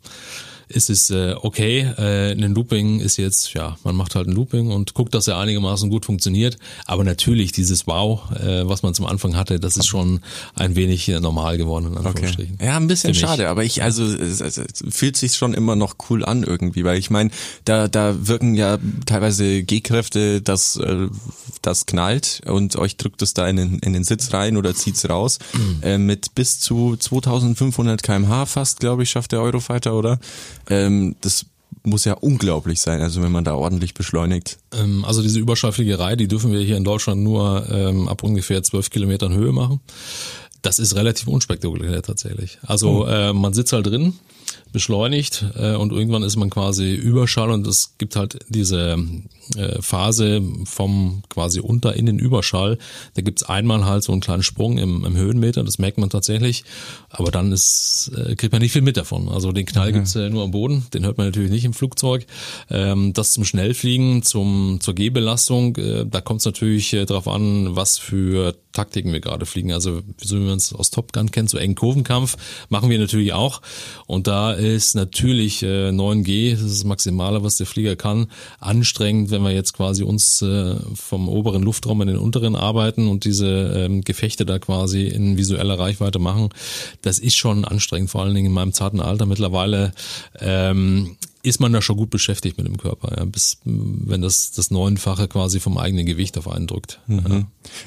ist 0.71 0.91
es 0.91 1.11
äh, 1.11 1.35
okay. 1.41 1.81
Äh, 1.99 2.33
ein 2.33 2.55
Looping 2.55 3.01
ist 3.01 3.17
jetzt, 3.17 3.53
ja, 3.55 3.77
man 3.85 3.97
macht 3.97 4.15
halt 4.15 4.29
ein 4.29 4.33
Looping 4.33 4.71
und 4.71 4.95
guckt, 4.95 5.15
dass 5.15 5.27
er 5.29 5.39
einigermaßen 5.39 5.91
gut 5.91 6.05
funktioniert. 6.07 6.57
Aber 6.87 7.05
natürlich, 7.05 7.53
dieses 7.53 7.87
Wow, 7.87 8.31
äh, 8.33 8.69
was 8.69 8.83
man 8.83 8.95
zum 8.95 9.07
Anfang 9.07 9.37
hatte, 9.37 9.61
das 9.61 9.77
ist 9.77 9.87
schon 9.87 10.21
ein 10.55 10.77
wenig 10.77 11.09
äh, 11.09 11.21
normal 11.21 11.59
geworden, 11.59 11.89
in 11.89 11.97
Anführungsstrichen. 11.99 12.55
Okay. 12.55 12.67
Ja, 12.67 12.77
ein 12.77 12.87
bisschen 12.87 13.15
schade, 13.15 13.49
aber 13.49 13.65
ich, 13.65 13.83
also 13.83 14.05
es, 14.05 14.41
es, 14.41 14.59
es 14.59 14.85
fühlt 14.89 15.17
sich 15.17 15.35
schon 15.35 15.55
immer 15.55 15.77
noch 15.77 15.97
cool 16.09 16.25
an 16.25 16.43
irgendwie, 16.43 16.85
weil 16.85 16.99
ich 16.99 17.11
meine, 17.11 17.31
da, 17.65 17.89
da 17.89 18.27
wirken 18.27 18.55
ja 18.55 18.79
teilweise 19.07 19.63
G-Kräfte, 19.63 20.41
dass 20.41 20.77
äh, 20.77 21.09
das 21.63 21.87
knallt 21.87 22.43
und 22.47 22.77
euch 22.77 22.97
drückt 22.97 23.23
es 23.23 23.35
da 23.35 23.49
in 23.49 23.57
den, 23.57 23.79
in 23.81 23.93
den 23.93 24.05
Sitz 24.05 24.33
rein 24.33 24.57
oder 24.57 24.75
zieht's 24.75 25.09
raus. 25.09 25.39
Mhm. 25.53 25.79
Äh, 25.83 25.99
mit 25.99 26.35
bis 26.35 26.61
zu 26.61 26.97
2500 26.97 28.03
kmh 28.03 28.47
fast, 28.47 28.81
glaube 28.81 29.03
ich, 29.03 29.11
schafft 29.11 29.33
der 29.33 29.43
Eurofighter, 29.43 29.95
oder? 29.95 30.19
Ähm, 30.71 31.17
das 31.21 31.47
muss 31.83 32.05
ja 32.05 32.15
unglaublich 32.15 32.81
sein, 32.81 33.01
also 33.01 33.23
wenn 33.23 33.33
man 33.33 33.45
da 33.45 33.55
ordentlich 33.55 33.95
beschleunigt. 33.95 34.59
Ähm, 34.73 35.05
also 35.05 35.23
diese 35.23 35.39
Überschallfliegerei, 35.39 36.17
die 36.17 36.29
dürfen 36.29 36.53
wir 36.53 36.61
hier 36.61 36.77
in 36.77 36.85
Deutschland 36.85 37.23
nur 37.23 37.67
ähm, 37.71 38.09
ab 38.09 38.23
ungefähr 38.23 38.63
zwölf 38.63 38.91
Kilometern 38.91 39.33
Höhe 39.33 39.53
machen. 39.53 39.81
Das 40.63 40.79
ist 40.79 40.95
relativ 40.95 41.27
unspektakulär 41.27 42.03
tatsächlich. 42.03 42.59
Also 42.63 43.05
oh. 43.05 43.07
äh, 43.07 43.33
man 43.33 43.55
sitzt 43.55 43.73
halt 43.73 43.87
drin, 43.87 44.15
beschleunigt 44.73 45.45
äh, 45.57 45.75
und 45.75 45.93
irgendwann 45.93 46.23
ist 46.23 46.37
man 46.37 46.51
quasi 46.51 46.95
Überschall 46.95 47.51
und 47.51 47.67
es 47.67 47.95
gibt 47.99 48.17
halt 48.17 48.39
diese 48.49 48.97
äh, 49.57 49.83
Phase 49.83 50.43
vom 50.65 51.23
quasi 51.29 51.61
unter 51.61 51.95
in 51.95 52.07
den 52.07 52.19
Überschall. 52.19 52.79
Da 53.15 53.23
gibt's 53.23 53.43
einmal 53.43 53.85
halt 53.85 54.05
so 54.05 54.13
einen 54.13 54.21
kleinen 54.21 54.43
Sprung 54.43 54.79
im, 54.79 55.05
im 55.05 55.17
Höhenmeter, 55.17 55.65
das 55.65 55.79
merkt 55.79 55.99
man 55.99 56.11
tatsächlich, 56.11 56.65
aber 57.09 57.31
dann 57.31 57.53
ist, 57.53 58.13
äh, 58.17 58.37
kriegt 58.37 58.53
man 58.53 58.63
nicht 58.63 58.73
viel 58.73 58.83
mit 58.83 58.97
davon. 58.97 59.29
Also 59.29 59.53
den 59.53 59.67
Knall 59.67 59.89
okay. 59.89 59.99
gibt's 59.99 60.15
äh, 60.15 60.31
nur 60.31 60.45
am 60.45 60.53
Boden, 60.53 60.87
den 60.95 61.05
hört 61.05 61.19
man 61.19 61.27
natürlich 61.27 61.51
nicht 61.51 61.65
im 61.65 61.73
Flugzeug. 61.73 62.27
Ähm, 62.71 63.13
das 63.13 63.33
zum 63.33 63.45
Schnellfliegen, 63.45 64.23
zum 64.23 64.79
zur 64.81 64.95
Gehbelastung, 64.95 65.77
äh, 65.77 66.07
da 66.07 66.21
kommt 66.21 66.41
es 66.41 66.47
natürlich 66.47 66.93
äh, 66.93 67.07
darauf 67.07 67.27
an, 67.27 67.75
was 67.75 67.99
für 67.99 68.55
Taktiken 68.73 69.13
wir 69.13 69.21
gerade 69.21 69.47
fliegen. 69.47 69.73
Also 69.73 70.03
so 70.17 70.37
wie 70.37 70.45
man 70.45 70.57
es 70.57 70.73
aus 70.73 70.91
Top 70.91 71.13
Gun 71.13 71.31
kennt, 71.31 71.51
so 71.51 71.59
engen 71.59 71.75
Kurvenkampf 71.75 72.37
machen 72.69 72.91
wir 72.91 72.99
natürlich 72.99 73.33
auch. 73.33 73.63
Und 74.07 74.27
da 74.31 74.53
ist 74.53 74.95
natürlich 74.95 75.65
äh, 75.65 75.89
9G, 75.89 76.53
das 76.53 76.61
ist 76.61 76.79
das 76.79 76.85
Maximale, 76.85 77.43
was 77.43 77.57
der 77.57 77.67
Flieger 77.67 77.97
kann, 77.97 78.29
anstrengend, 78.61 79.33
wenn 79.33 79.43
wir 79.43 79.51
jetzt 79.51 79.73
quasi 79.73 80.05
uns 80.05 80.41
äh, 80.41 80.77
vom 80.95 81.29
oberen 81.29 81.65
Luftraum 81.65 82.01
in 82.03 82.07
den 82.07 82.17
unteren 82.17 82.55
arbeiten 82.55 83.09
und 83.09 83.25
diese 83.25 83.49
ähm, 83.75 84.03
Gefechte 84.03 84.47
da 84.47 84.61
quasi 84.61 85.09
in 85.09 85.37
visueller 85.37 85.81
Reichweite 85.81 86.21
machen. 86.21 86.51
Das 87.03 87.19
ist 87.19 87.35
schon 87.35 87.65
anstrengend, 87.65 88.11
vor 88.11 88.23
allen 88.23 88.33
Dingen 88.37 88.47
in 88.47 88.53
meinem 88.53 88.73
zarten 88.73 89.01
Alter. 89.01 89.27
Mittlerweile 89.27 89.91
ähm, 90.39 91.17
ist 91.43 91.59
man 91.59 91.73
da 91.73 91.81
schon 91.81 91.97
gut 91.97 92.11
beschäftigt 92.11 92.59
mit 92.59 92.67
dem 92.67 92.77
Körper, 92.77 93.17
ja, 93.17 93.25
bis 93.25 93.59
wenn 93.65 94.21
das 94.21 94.51
das 94.53 94.71
Neunfache 94.71 95.27
quasi 95.27 95.59
vom 95.59 95.79
eigenen 95.79 96.05
Gewicht 96.05 96.37
auf 96.37 96.49
einen 96.49 96.67
drückt. 96.67 97.01
Mhm. 97.07 97.23
Ja. 97.29 97.43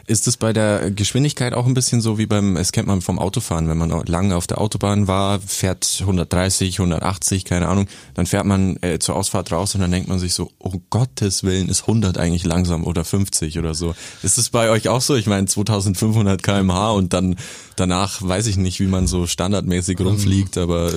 Ist 0.08 0.28
es 0.28 0.38
bei 0.38 0.54
der 0.54 0.90
Geschwindigkeit 0.90 1.54
auch 1.54 1.68
ein 1.68 1.76
bisschen 1.76 2.02
so 2.02 2.18
wie 2.18 2.26
beim, 2.26 2.58
es 2.58 2.72
kennt 2.72 2.88
man 2.88 3.02
vom 3.02 3.20
Autofahren, 3.20 3.68
wenn 3.68 3.78
man 3.78 3.90
lange 4.08 4.36
auf 4.36 4.48
der 4.48 4.60
Autobahn 4.60 5.08
war, 5.08 5.40
fährt 5.40 5.98
130, 6.00 6.80
180, 6.80 7.46
keine 7.46 7.68
Ahnung, 7.68 7.88
dann 8.16 8.26
fährt 8.26 8.46
man 8.46 8.78
äh, 8.82 8.98
zur 8.98 9.16
Ausfahrt 9.16 9.52
raus 9.52 9.76
und 9.76 9.82
dann 9.82 9.92
denkt 9.92 10.10
man 10.10 10.18
sich 10.18 10.34
so, 10.34 10.52
oh 10.58 10.74
Gottes 10.90 11.44
Willen, 11.44 11.70
ist 11.70 11.82
100 11.82 12.18
eigentlich 12.18 12.46
langsam 12.46 12.84
oder 12.84 13.06
50 13.06 13.60
oder 13.60 13.76
so. 13.76 13.94
Ist 14.24 14.40
es 14.40 14.50
bei 14.50 14.72
euch 14.72 14.90
auch 14.90 15.02
so? 15.02 15.16
Ich 15.16 15.28
meine 15.28 15.46
2500 15.46 16.42
kmh 16.42 16.92
und 16.92 17.14
dann 17.14 17.36
danach 17.76 18.22
weiß 18.22 18.48
ich 18.48 18.58
nicht, 18.58 18.80
wie 18.80 18.88
man 18.88 19.06
so 19.06 19.28
standardmäßig 19.28 20.00
rumfliegt, 20.00 20.58
aber 20.58 20.92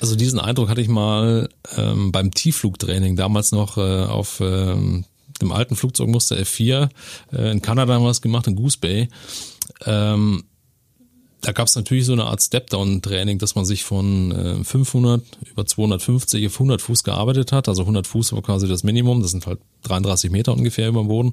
Also 0.00 0.16
diesen 0.16 0.38
Eindruck 0.38 0.68
hatte 0.68 0.80
ich 0.80 0.88
mal 0.88 1.48
ähm, 1.76 2.12
beim 2.12 2.32
Tiefflugtraining, 2.32 3.16
damals 3.16 3.52
noch 3.52 3.76
äh, 3.78 4.04
auf 4.04 4.40
ähm, 4.40 5.04
dem 5.40 5.52
alten 5.52 5.76
Flugzeugmuster 5.76 6.36
F4 6.36 6.88
äh, 7.32 7.50
in 7.50 7.62
Kanada 7.62 7.94
haben 7.94 8.04
wir 8.04 8.10
es 8.10 8.22
gemacht, 8.22 8.46
in 8.46 8.56
Goose 8.56 8.78
Bay. 8.78 9.08
Ähm, 9.84 10.44
da 11.40 11.52
gab 11.52 11.68
es 11.68 11.76
natürlich 11.76 12.04
so 12.04 12.12
eine 12.12 12.24
Art 12.24 12.42
Step-Down-Training, 12.42 13.38
dass 13.38 13.54
man 13.54 13.64
sich 13.64 13.84
von 13.84 14.32
äh, 14.32 14.64
500 14.64 15.22
über 15.50 15.66
250 15.66 16.46
auf 16.46 16.54
100 16.54 16.82
Fuß 16.82 17.04
gearbeitet 17.04 17.52
hat. 17.52 17.68
Also 17.68 17.82
100 17.82 18.06
Fuß 18.06 18.32
war 18.32 18.42
quasi 18.42 18.66
das 18.66 18.82
Minimum, 18.82 19.22
das 19.22 19.30
sind 19.30 19.46
halt 19.46 19.60
33 19.84 20.30
Meter 20.30 20.52
ungefähr 20.52 20.88
über 20.88 21.00
dem 21.00 21.08
Boden. 21.08 21.32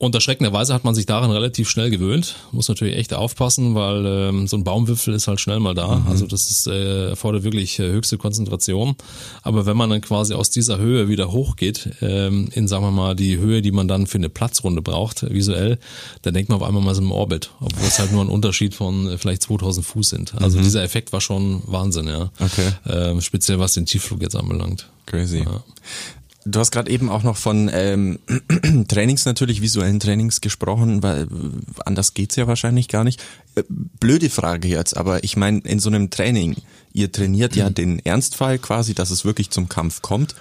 Und 0.00 0.14
erschreckenderweise 0.14 0.72
hat 0.72 0.82
man 0.82 0.94
sich 0.94 1.04
daran 1.04 1.30
relativ 1.30 1.68
schnell 1.68 1.90
gewöhnt. 1.90 2.36
Muss 2.52 2.68
natürlich 2.68 2.96
echt 2.96 3.12
aufpassen, 3.12 3.74
weil 3.74 4.06
ähm, 4.06 4.46
so 4.46 4.56
ein 4.56 4.64
Baumwipfel 4.64 5.12
ist 5.12 5.28
halt 5.28 5.40
schnell 5.40 5.60
mal 5.60 5.74
da. 5.74 5.96
Mhm. 5.96 6.06
Also 6.08 6.26
das 6.26 6.50
ist, 6.50 6.66
äh, 6.68 7.10
erfordert 7.10 7.42
wirklich 7.42 7.78
äh, 7.78 7.82
höchste 7.82 8.16
Konzentration. 8.16 8.96
Aber 9.42 9.66
wenn 9.66 9.76
man 9.76 9.90
dann 9.90 10.00
quasi 10.00 10.32
aus 10.32 10.48
dieser 10.48 10.78
Höhe 10.78 11.10
wieder 11.10 11.32
hochgeht, 11.32 11.90
ähm, 12.00 12.48
in 12.54 12.66
sagen 12.66 12.82
wir 12.82 12.90
mal 12.90 13.14
die 13.14 13.36
Höhe, 13.36 13.60
die 13.60 13.72
man 13.72 13.88
dann 13.88 14.06
für 14.06 14.16
eine 14.16 14.30
Platzrunde 14.30 14.80
braucht, 14.80 15.30
visuell, 15.30 15.78
dann 16.22 16.32
denkt 16.32 16.48
man 16.48 16.62
auf 16.62 16.66
einmal 16.66 16.82
mal 16.82 16.94
so 16.94 17.02
im 17.02 17.12
Orbit, 17.12 17.50
obwohl 17.60 17.86
es 17.86 17.98
halt 17.98 18.10
nur 18.10 18.24
ein 18.24 18.30
Unterschied 18.30 18.74
von 18.74 19.06
äh, 19.06 19.18
vielleicht 19.18 19.42
2000 19.42 19.84
Fuß 19.84 20.08
sind. 20.08 20.34
Also 20.40 20.60
mhm. 20.60 20.62
dieser 20.62 20.82
Effekt 20.82 21.12
war 21.12 21.20
schon 21.20 21.62
Wahnsinn, 21.66 22.06
ja. 22.06 22.30
Okay. 22.40 22.72
Ähm, 22.88 23.20
speziell 23.20 23.58
was 23.58 23.74
den 23.74 23.84
Tiefflug 23.84 24.22
jetzt 24.22 24.34
anbelangt. 24.34 24.88
Crazy. 25.04 25.40
Ja. 25.40 25.62
Du 26.46 26.58
hast 26.58 26.70
gerade 26.70 26.90
eben 26.90 27.10
auch 27.10 27.22
noch 27.22 27.36
von 27.36 27.70
ähm, 27.72 28.18
Trainings 28.88 29.26
natürlich, 29.26 29.60
visuellen 29.60 30.00
Trainings 30.00 30.40
gesprochen, 30.40 31.02
weil 31.02 31.26
anders 31.84 32.14
geht's 32.14 32.36
ja 32.36 32.46
wahrscheinlich 32.46 32.88
gar 32.88 33.04
nicht. 33.04 33.20
Äh, 33.56 33.62
blöde 33.68 34.30
Frage 34.30 34.68
jetzt, 34.68 34.96
aber 34.96 35.22
ich 35.22 35.36
meine, 35.36 35.60
in 35.60 35.80
so 35.80 35.90
einem 35.90 36.08
Training, 36.08 36.56
ihr 36.94 37.12
trainiert 37.12 37.56
ja 37.56 37.68
mhm. 37.68 37.74
den 37.74 37.98
Ernstfall 38.06 38.58
quasi, 38.58 38.94
dass 38.94 39.10
es 39.10 39.24
wirklich 39.24 39.50
zum 39.50 39.68
Kampf 39.68 40.00
kommt. 40.00 40.34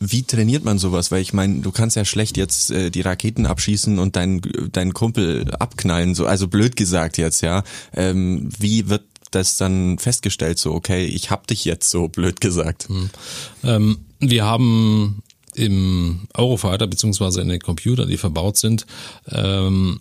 Wie 0.00 0.24
trainiert 0.24 0.64
man 0.64 0.78
sowas? 0.78 1.12
Weil 1.12 1.22
ich 1.22 1.32
meine, 1.32 1.60
du 1.60 1.70
kannst 1.70 1.94
ja 1.94 2.04
schlecht 2.04 2.36
jetzt 2.36 2.72
äh, 2.72 2.90
die 2.90 3.02
Raketen 3.02 3.46
abschießen 3.46 4.00
und 4.00 4.16
deinen 4.16 4.42
deinen 4.72 4.92
Kumpel 4.92 5.54
abknallen, 5.54 6.16
so 6.16 6.26
also 6.26 6.48
blöd 6.48 6.74
gesagt 6.74 7.16
jetzt, 7.18 7.42
ja. 7.42 7.62
Ähm, 7.94 8.48
wie 8.58 8.88
wird 8.88 9.04
das 9.30 9.56
dann 9.56 9.98
festgestellt, 9.98 10.58
so 10.58 10.72
okay, 10.72 11.04
ich 11.04 11.30
hab 11.30 11.46
dich 11.46 11.64
jetzt 11.64 11.88
so 11.90 12.08
blöd 12.08 12.40
gesagt? 12.40 12.90
Mhm. 12.90 13.10
Ähm 13.62 13.98
wir 14.30 14.44
haben 14.44 15.22
im 15.54 16.28
Eurofighter 16.34 16.86
beziehungsweise 16.86 17.42
in 17.42 17.48
den 17.48 17.60
Computern, 17.60 18.08
die 18.08 18.16
verbaut 18.16 18.56
sind, 18.56 18.86
ähm, 19.30 20.00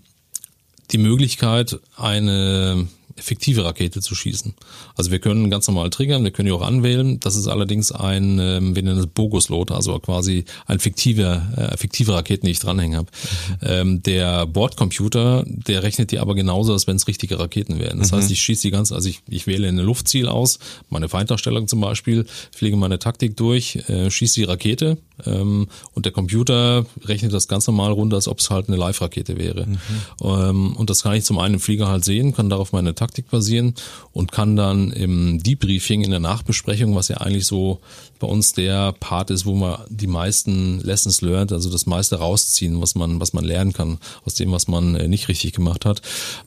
die 0.92 0.98
Möglichkeit, 0.98 1.80
eine 1.98 2.88
effektive 3.18 3.66
Rakete 3.66 4.02
zu 4.02 4.16
schießen. 4.16 4.54
Also 4.96 5.12
wir 5.12 5.20
können 5.20 5.50
ganz 5.50 5.68
normal 5.68 5.90
triggern, 5.90 6.24
wir 6.24 6.32
können 6.32 6.48
die 6.48 6.52
auch 6.52 6.62
anwählen. 6.62 7.20
Das 7.20 7.36
ist 7.36 7.48
allerdings 7.48 7.92
ein, 7.92 8.40
ähm, 8.40 8.76
wir 8.76 8.84
nennen 8.84 9.00
es 9.00 9.08
Bogus-Load, 9.08 9.74
also 9.74 9.98
quasi 10.00 10.46
ein 10.68 10.80
fiktiver, 10.80 11.42
äh, 11.56 11.78
fiktive 11.78 12.14
Raketen, 12.14 12.46
die 12.46 12.52
ich 12.52 12.60
dranhängen 12.60 12.98
habe. 12.98 13.08
Mhm. 13.12 13.58
Ähm, 13.62 14.04
der 14.04 14.46
Bordcomputer, 14.46 15.44
der 15.48 15.84
rechnet 15.84 16.12
die 16.12 16.20
aber 16.20 16.36
genauso, 16.36 16.74
als 16.74 16.88
wenn 16.88 16.96
es 16.96 17.08
richtige 17.08 17.40
Raketen 17.40 17.80
wären. 17.80 18.00
Das 18.00 18.12
mhm. 18.12 18.18
heißt, 18.18 18.32
ich 18.32 18.42
schieße 18.42 18.64
die 18.64 18.72
ganze, 18.72 18.96
also 18.96 19.10
ich, 19.10 19.22
ich 19.28 19.48
wähle 19.48 19.68
eine 19.68 19.82
Luftziel 19.82 20.28
aus, 20.28 20.60
meine 20.90 21.10
Feinddarstellung 21.10 21.68
zum 21.68 21.82
Beispiel, 21.82 22.26
fliege 22.52 22.78
meine 22.78 23.00
Taktik 23.00 23.38
durch, 23.38 23.78
äh, 23.88 24.10
schieße 24.10 24.36
die 24.36 24.44
Rakete 24.44 24.98
ähm, 25.26 25.68
und 25.94 26.06
der 26.06 26.12
Computer 26.12 26.86
rechnet 27.06 27.34
das 27.34 27.48
ganz 27.48 27.68
normal 27.68 27.92
runter, 27.92 28.16
als 28.16 28.28
ob 28.28 28.40
es 28.40 28.50
halt 28.50 28.68
eine 28.68 28.78
Live-Rakete 28.78 29.38
wäre. 29.38 29.66
Mhm. 29.66 29.78
Ähm, 30.22 30.76
und 30.76 30.90
das 30.90 31.04
kann 31.04 31.14
ich 31.14 31.24
zum 31.24 31.40
einen 31.40 31.56
im 31.56 31.60
Flieger 31.60 31.88
halt 31.88 32.04
sehen, 32.04 32.34
kann 32.34 32.50
darauf 32.50 32.72
meine 32.72 32.96
Taktik 33.02 33.32
basieren 33.32 33.74
und 34.14 34.32
kann 34.32 34.56
dann 34.56 34.92
im 34.92 35.42
Debriefing, 35.42 36.04
in 36.04 36.12
der 36.12 36.20
Nachbesprechung, 36.20 36.94
was 36.94 37.08
ja 37.08 37.18
eigentlich 37.18 37.48
so 37.48 37.80
bei 38.22 38.28
uns 38.28 38.54
der 38.54 38.94
Part 38.94 39.32
ist, 39.32 39.46
wo 39.46 39.56
man 39.56 39.80
die 39.90 40.08
meisten 40.08 40.80
Lessons 40.80 41.22
learned, 41.22 41.52
also 41.52 41.70
das 41.70 41.86
meiste 41.86 42.18
rausziehen, 42.18 42.82
was 42.82 42.96
man, 42.96 43.20
was 43.20 43.34
man 43.34 43.44
lernen 43.44 43.74
kann 43.74 43.98
aus 44.26 44.36
dem, 44.36 44.52
was 44.52 44.68
man 44.68 44.96
äh, 44.96 45.08
nicht 45.08 45.28
richtig 45.28 45.54
gemacht 45.54 45.86
hat. 45.86 46.02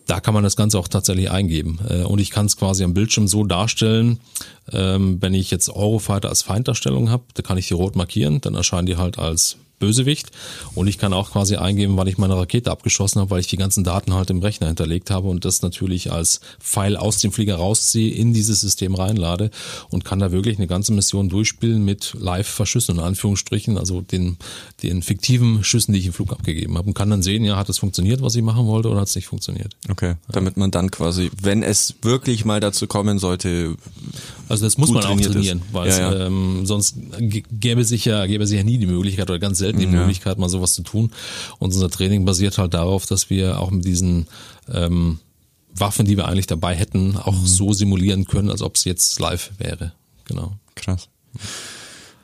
Da 0.06 0.20
kann 0.20 0.34
man 0.34 0.44
das 0.44 0.56
Ganze 0.56 0.78
auch 0.78 0.88
tatsächlich 0.88 1.30
eingeben. 1.30 1.80
Äh, 1.88 2.02
und 2.04 2.20
ich 2.20 2.30
kann 2.30 2.46
es 2.46 2.56
quasi 2.56 2.84
am 2.84 2.94
Bildschirm 2.94 3.28
so 3.28 3.44
darstellen, 3.44 4.20
ähm, 4.72 5.20
wenn 5.20 5.34
ich 5.34 5.50
jetzt 5.50 5.68
Eurofighter 5.68 6.28
als 6.28 6.42
Feinddarstellung 6.42 7.10
habe, 7.10 7.24
da 7.34 7.42
kann 7.42 7.58
ich 7.58 7.68
die 7.68 7.74
rot 7.74 7.96
markieren, 7.96 8.40
dann 8.40 8.54
erscheinen 8.54 8.86
die 8.86 8.96
halt 8.96 9.18
als 9.18 9.58
Bösewicht. 9.78 10.30
Und 10.74 10.86
ich 10.86 10.98
kann 10.98 11.12
auch 11.12 11.32
quasi 11.32 11.56
eingeben, 11.56 11.96
wann 11.96 12.06
ich 12.06 12.18
meine 12.18 12.36
Rakete 12.36 12.70
abgeschossen 12.70 13.20
habe, 13.20 13.30
weil 13.30 13.40
ich 13.40 13.48
die 13.48 13.56
ganzen 13.56 13.84
Daten 13.84 14.14
halt 14.14 14.30
im 14.30 14.40
Rechner 14.40 14.68
hinterlegt 14.68 15.10
habe 15.10 15.28
und 15.28 15.44
das 15.44 15.62
natürlich 15.62 16.10
als 16.10 16.40
Pfeil 16.60 16.96
aus 16.96 17.18
dem 17.18 17.32
Flieger 17.32 17.56
rausziehe, 17.56 18.14
in 18.14 18.32
dieses 18.32 18.60
System 18.60 18.94
reinlade 18.94 19.50
und 19.90 20.04
kann 20.04 20.20
da 20.20 20.32
wirklich 20.32 20.56
eine 20.56 20.66
ganze 20.66 20.92
Mission 20.92 21.28
durchspielen 21.28 21.63
mit 21.66 22.14
Live-Verschüssen 22.18 22.96
in 22.96 23.00
Anführungsstrichen, 23.00 23.78
also 23.78 24.00
den, 24.00 24.36
den 24.82 25.02
fiktiven 25.02 25.64
Schüssen, 25.64 25.92
die 25.92 26.00
ich 26.00 26.06
im 26.06 26.12
Flug 26.12 26.32
abgegeben 26.32 26.76
habe 26.76 26.88
und 26.88 26.94
kann 26.94 27.10
dann 27.10 27.22
sehen, 27.22 27.44
ja, 27.44 27.56
hat 27.56 27.68
es 27.68 27.78
funktioniert, 27.78 28.22
was 28.22 28.34
ich 28.34 28.42
machen 28.42 28.66
wollte 28.66 28.88
oder 28.88 29.00
hat 29.00 29.08
es 29.08 29.16
nicht 29.16 29.26
funktioniert. 29.26 29.76
Okay, 29.88 30.14
damit 30.28 30.56
man 30.56 30.70
dann 30.70 30.90
quasi, 30.90 31.30
wenn 31.40 31.62
es 31.62 31.94
wirklich 32.02 32.44
mal 32.44 32.60
dazu 32.60 32.86
kommen 32.86 33.18
sollte, 33.18 33.76
also 34.48 34.64
das 34.64 34.78
muss 34.78 34.90
man 34.90 35.04
auch 35.04 35.20
trainieren, 35.20 35.58
ist. 35.58 35.72
weil 35.72 35.88
ja, 35.88 36.12
ja. 36.12 36.26
Ähm, 36.26 36.66
sonst 36.66 36.96
gäbe 37.18 37.84
sich 37.84 38.04
ja 38.04 38.26
gäbe 38.26 38.46
sich 38.46 38.58
ja 38.58 38.64
nie 38.64 38.78
die 38.78 38.86
Möglichkeit 38.86 39.30
oder 39.30 39.38
ganz 39.38 39.58
selten 39.58 39.80
die. 39.80 39.86
Möglichkeit, 39.86 40.38
mal 40.38 40.48
sowas 40.48 40.74
zu 40.74 40.82
tun. 40.82 41.10
Und 41.58 41.72
unser 41.72 41.90
Training 41.90 42.24
basiert 42.24 42.58
halt 42.58 42.74
darauf, 42.74 43.06
dass 43.06 43.30
wir 43.30 43.60
auch 43.60 43.70
mit 43.70 43.84
diesen 43.84 44.26
ähm, 44.72 45.18
Waffen, 45.74 46.06
die 46.06 46.16
wir 46.16 46.28
eigentlich 46.28 46.46
dabei 46.46 46.74
hätten, 46.74 47.16
auch 47.16 47.34
mhm. 47.34 47.46
so 47.46 47.72
simulieren 47.72 48.26
können, 48.26 48.50
als 48.50 48.62
ob 48.62 48.76
es 48.76 48.84
jetzt 48.84 49.18
live 49.18 49.52
wäre. 49.58 49.92
Genau. 50.24 50.52
Krass. 50.74 51.08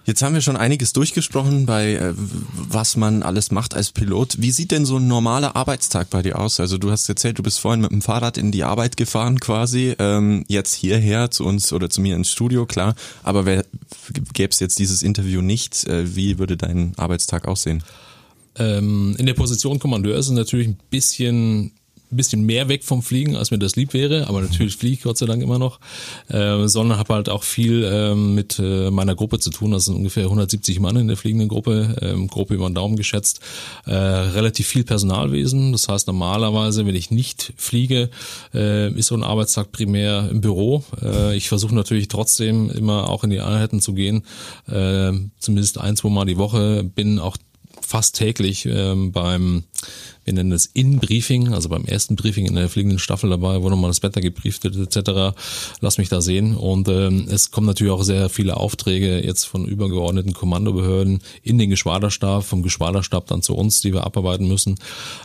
Jetzt 0.06 0.22
haben 0.22 0.34
wir 0.34 0.40
schon 0.40 0.56
einiges 0.56 0.92
durchgesprochen 0.92 1.66
bei 1.66 1.94
äh, 1.94 2.14
was 2.16 2.96
man 2.96 3.22
alles 3.22 3.50
macht 3.50 3.74
als 3.74 3.92
Pilot. 3.92 4.36
Wie 4.40 4.50
sieht 4.50 4.70
denn 4.70 4.84
so 4.84 4.96
ein 4.96 5.06
normaler 5.06 5.54
Arbeitstag 5.56 6.10
bei 6.10 6.22
dir 6.22 6.38
aus? 6.38 6.58
Also 6.58 6.78
du 6.78 6.90
hast 6.90 7.08
erzählt, 7.08 7.38
du 7.38 7.42
bist 7.42 7.60
vorhin 7.60 7.80
mit 7.80 7.90
dem 7.90 8.02
Fahrrad 8.02 8.38
in 8.38 8.50
die 8.50 8.64
Arbeit 8.64 8.96
gefahren 8.96 9.38
quasi, 9.38 9.94
ähm, 9.98 10.44
jetzt 10.48 10.74
hierher 10.74 11.30
zu 11.30 11.44
uns 11.44 11.72
oder 11.72 11.90
zu 11.90 12.00
mir 12.00 12.16
ins 12.16 12.30
Studio, 12.30 12.66
klar. 12.66 12.94
Aber 13.22 13.44
gäbe 13.44 14.50
es 14.50 14.58
jetzt 14.58 14.78
dieses 14.78 15.02
Interview 15.02 15.42
nicht, 15.42 15.84
äh, 15.84 16.16
wie 16.16 16.38
würde 16.38 16.56
dein 16.56 16.94
Arbeitstag 16.96 17.46
aussehen? 17.46 17.84
Ähm, 18.56 19.14
in 19.18 19.26
der 19.26 19.34
Position 19.34 19.78
Kommandeur 19.78 20.18
ist 20.18 20.26
es 20.26 20.32
natürlich 20.32 20.68
ein 20.68 20.78
bisschen 20.90 21.72
ein 22.12 22.16
bisschen 22.16 22.42
mehr 22.42 22.68
weg 22.68 22.84
vom 22.84 23.02
Fliegen, 23.02 23.36
als 23.36 23.50
mir 23.50 23.58
das 23.58 23.76
lieb 23.76 23.94
wäre, 23.94 24.26
aber 24.28 24.40
natürlich 24.40 24.76
fliege 24.76 24.94
ich 24.94 25.02
Gott 25.02 25.18
sei 25.18 25.26
Dank 25.26 25.42
immer 25.42 25.58
noch, 25.58 25.80
äh, 26.28 26.66
sondern 26.66 26.98
habe 26.98 27.14
halt 27.14 27.28
auch 27.28 27.42
viel 27.42 27.84
äh, 27.84 28.14
mit 28.14 28.58
äh, 28.58 28.90
meiner 28.90 29.14
Gruppe 29.14 29.38
zu 29.38 29.50
tun. 29.50 29.70
Das 29.70 29.84
sind 29.84 29.96
ungefähr 29.96 30.24
170 30.24 30.80
Mann 30.80 30.96
in 30.96 31.08
der 31.08 31.16
fliegenden 31.16 31.48
Gruppe, 31.48 31.96
äh, 32.00 32.26
Gruppe 32.26 32.54
über 32.54 32.68
den 32.68 32.74
Daumen 32.74 32.96
geschätzt, 32.96 33.40
äh, 33.86 33.94
relativ 33.94 34.66
viel 34.66 34.84
Personalwesen. 34.84 35.72
Das 35.72 35.88
heißt 35.88 36.06
normalerweise, 36.06 36.86
wenn 36.86 36.96
ich 36.96 37.10
nicht 37.10 37.52
fliege, 37.56 38.10
äh, 38.54 38.92
ist 38.92 39.06
so 39.06 39.14
ein 39.14 39.22
Arbeitstag 39.22 39.72
primär 39.72 40.28
im 40.30 40.40
Büro. 40.40 40.84
Äh, 41.02 41.36
ich 41.36 41.48
versuche 41.48 41.74
natürlich 41.74 42.08
trotzdem 42.08 42.70
immer 42.70 43.08
auch 43.08 43.24
in 43.24 43.30
die 43.30 43.40
Einheiten 43.40 43.80
zu 43.80 43.94
gehen, 43.94 44.24
äh, 44.68 45.12
zumindest 45.38 45.78
ein, 45.78 45.96
zwei 45.96 46.08
Mal 46.08 46.24
die 46.24 46.38
Woche. 46.38 46.84
Bin 46.84 47.18
auch 47.18 47.36
fast 47.82 48.16
täglich 48.16 48.66
ähm, 48.66 49.12
beim, 49.12 49.64
wir 50.24 50.32
nennen 50.32 50.52
es 50.52 50.66
In-Briefing, 50.66 51.52
also 51.52 51.68
beim 51.68 51.84
ersten 51.84 52.16
Briefing 52.16 52.46
in 52.46 52.54
der 52.54 52.68
fliegenden 52.68 52.98
Staffel 52.98 53.30
dabei, 53.30 53.62
wo 53.62 53.68
nochmal 53.68 53.90
das 53.90 54.02
Wetter 54.02 54.20
gebrieft 54.20 54.64
wird 54.64 54.76
etc. 54.76 55.36
Lass 55.80 55.98
mich 55.98 56.08
da 56.08 56.20
sehen. 56.20 56.56
Und 56.56 56.88
ähm, 56.88 57.26
es 57.30 57.50
kommen 57.50 57.66
natürlich 57.66 57.92
auch 57.92 58.02
sehr 58.02 58.28
viele 58.28 58.56
Aufträge 58.56 59.24
jetzt 59.24 59.44
von 59.44 59.66
übergeordneten 59.66 60.34
Kommandobehörden 60.34 61.20
in 61.42 61.58
den 61.58 61.70
Geschwaderstab, 61.70 62.44
vom 62.44 62.62
Geschwaderstab 62.62 63.26
dann 63.26 63.42
zu 63.42 63.54
uns, 63.54 63.80
die 63.80 63.92
wir 63.92 64.04
abarbeiten 64.04 64.46
müssen. 64.46 64.76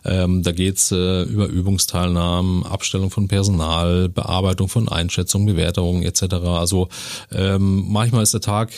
Ähm, 0.03 0.43
da 0.43 0.51
geht's 0.51 0.91
äh, 0.91 1.23
über 1.23 1.47
Übungsteilnahmen, 1.47 2.65
Abstellung 2.65 3.11
von 3.11 3.27
Personal, 3.27 4.09
Bearbeitung 4.09 4.69
von 4.69 4.89
Einschätzungen, 4.89 5.47
Bewertungen 5.47 6.03
etc. 6.03 6.23
Also 6.45 6.89
ähm, 7.31 7.85
manchmal 7.87 8.23
ist 8.23 8.33
der 8.33 8.41
Tag 8.41 8.71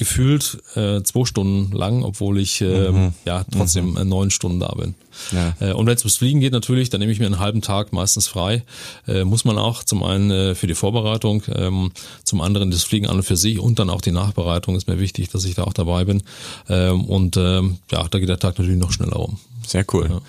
gefühlt 0.00 0.62
äh, 0.76 1.02
zwei 1.02 1.26
Stunden 1.26 1.76
lang, 1.76 2.04
obwohl 2.04 2.38
ich 2.38 2.62
äh, 2.62 2.90
mhm. 2.90 3.12
ja 3.26 3.44
trotzdem 3.52 3.92
mhm. 3.92 4.08
neun 4.08 4.30
Stunden 4.30 4.58
da 4.58 4.72
bin. 4.74 4.94
Ja. 5.30 5.54
Äh, 5.60 5.72
und 5.74 5.84
wenn 5.84 5.94
es 5.94 6.00
ums 6.00 6.16
Fliegen 6.16 6.40
geht 6.40 6.54
natürlich, 6.54 6.88
dann 6.88 7.00
nehme 7.00 7.12
ich 7.12 7.18
mir 7.18 7.26
einen 7.26 7.38
halben 7.38 7.60
Tag 7.60 7.92
meistens 7.92 8.26
frei. 8.26 8.64
Äh, 9.06 9.24
muss 9.24 9.44
man 9.44 9.58
auch 9.58 9.84
zum 9.84 10.02
einen 10.02 10.30
äh, 10.30 10.54
für 10.54 10.66
die 10.66 10.74
Vorbereitung, 10.74 11.42
ähm, 11.54 11.92
zum 12.24 12.40
anderen 12.40 12.70
das 12.70 12.82
Fliegen 12.82 13.08
an 13.08 13.16
und 13.16 13.24
für 13.24 13.36
sich 13.36 13.58
und 13.58 13.78
dann 13.78 13.90
auch 13.90 14.00
die 14.00 14.10
Nachbereitung 14.10 14.74
ist 14.74 14.88
mir 14.88 14.98
wichtig, 14.98 15.28
dass 15.28 15.44
ich 15.44 15.54
da 15.54 15.64
auch 15.64 15.74
dabei 15.74 16.06
bin. 16.06 16.22
Ähm, 16.70 17.04
und 17.04 17.36
ähm, 17.36 17.76
ja, 17.90 18.08
da 18.08 18.18
geht 18.18 18.30
der 18.30 18.38
Tag 18.38 18.58
natürlich 18.58 18.80
noch 18.80 18.92
schneller 18.92 19.20
um. 19.20 19.38
Sehr 19.66 19.84
cool. 19.92 20.08
Ja. 20.08 20.20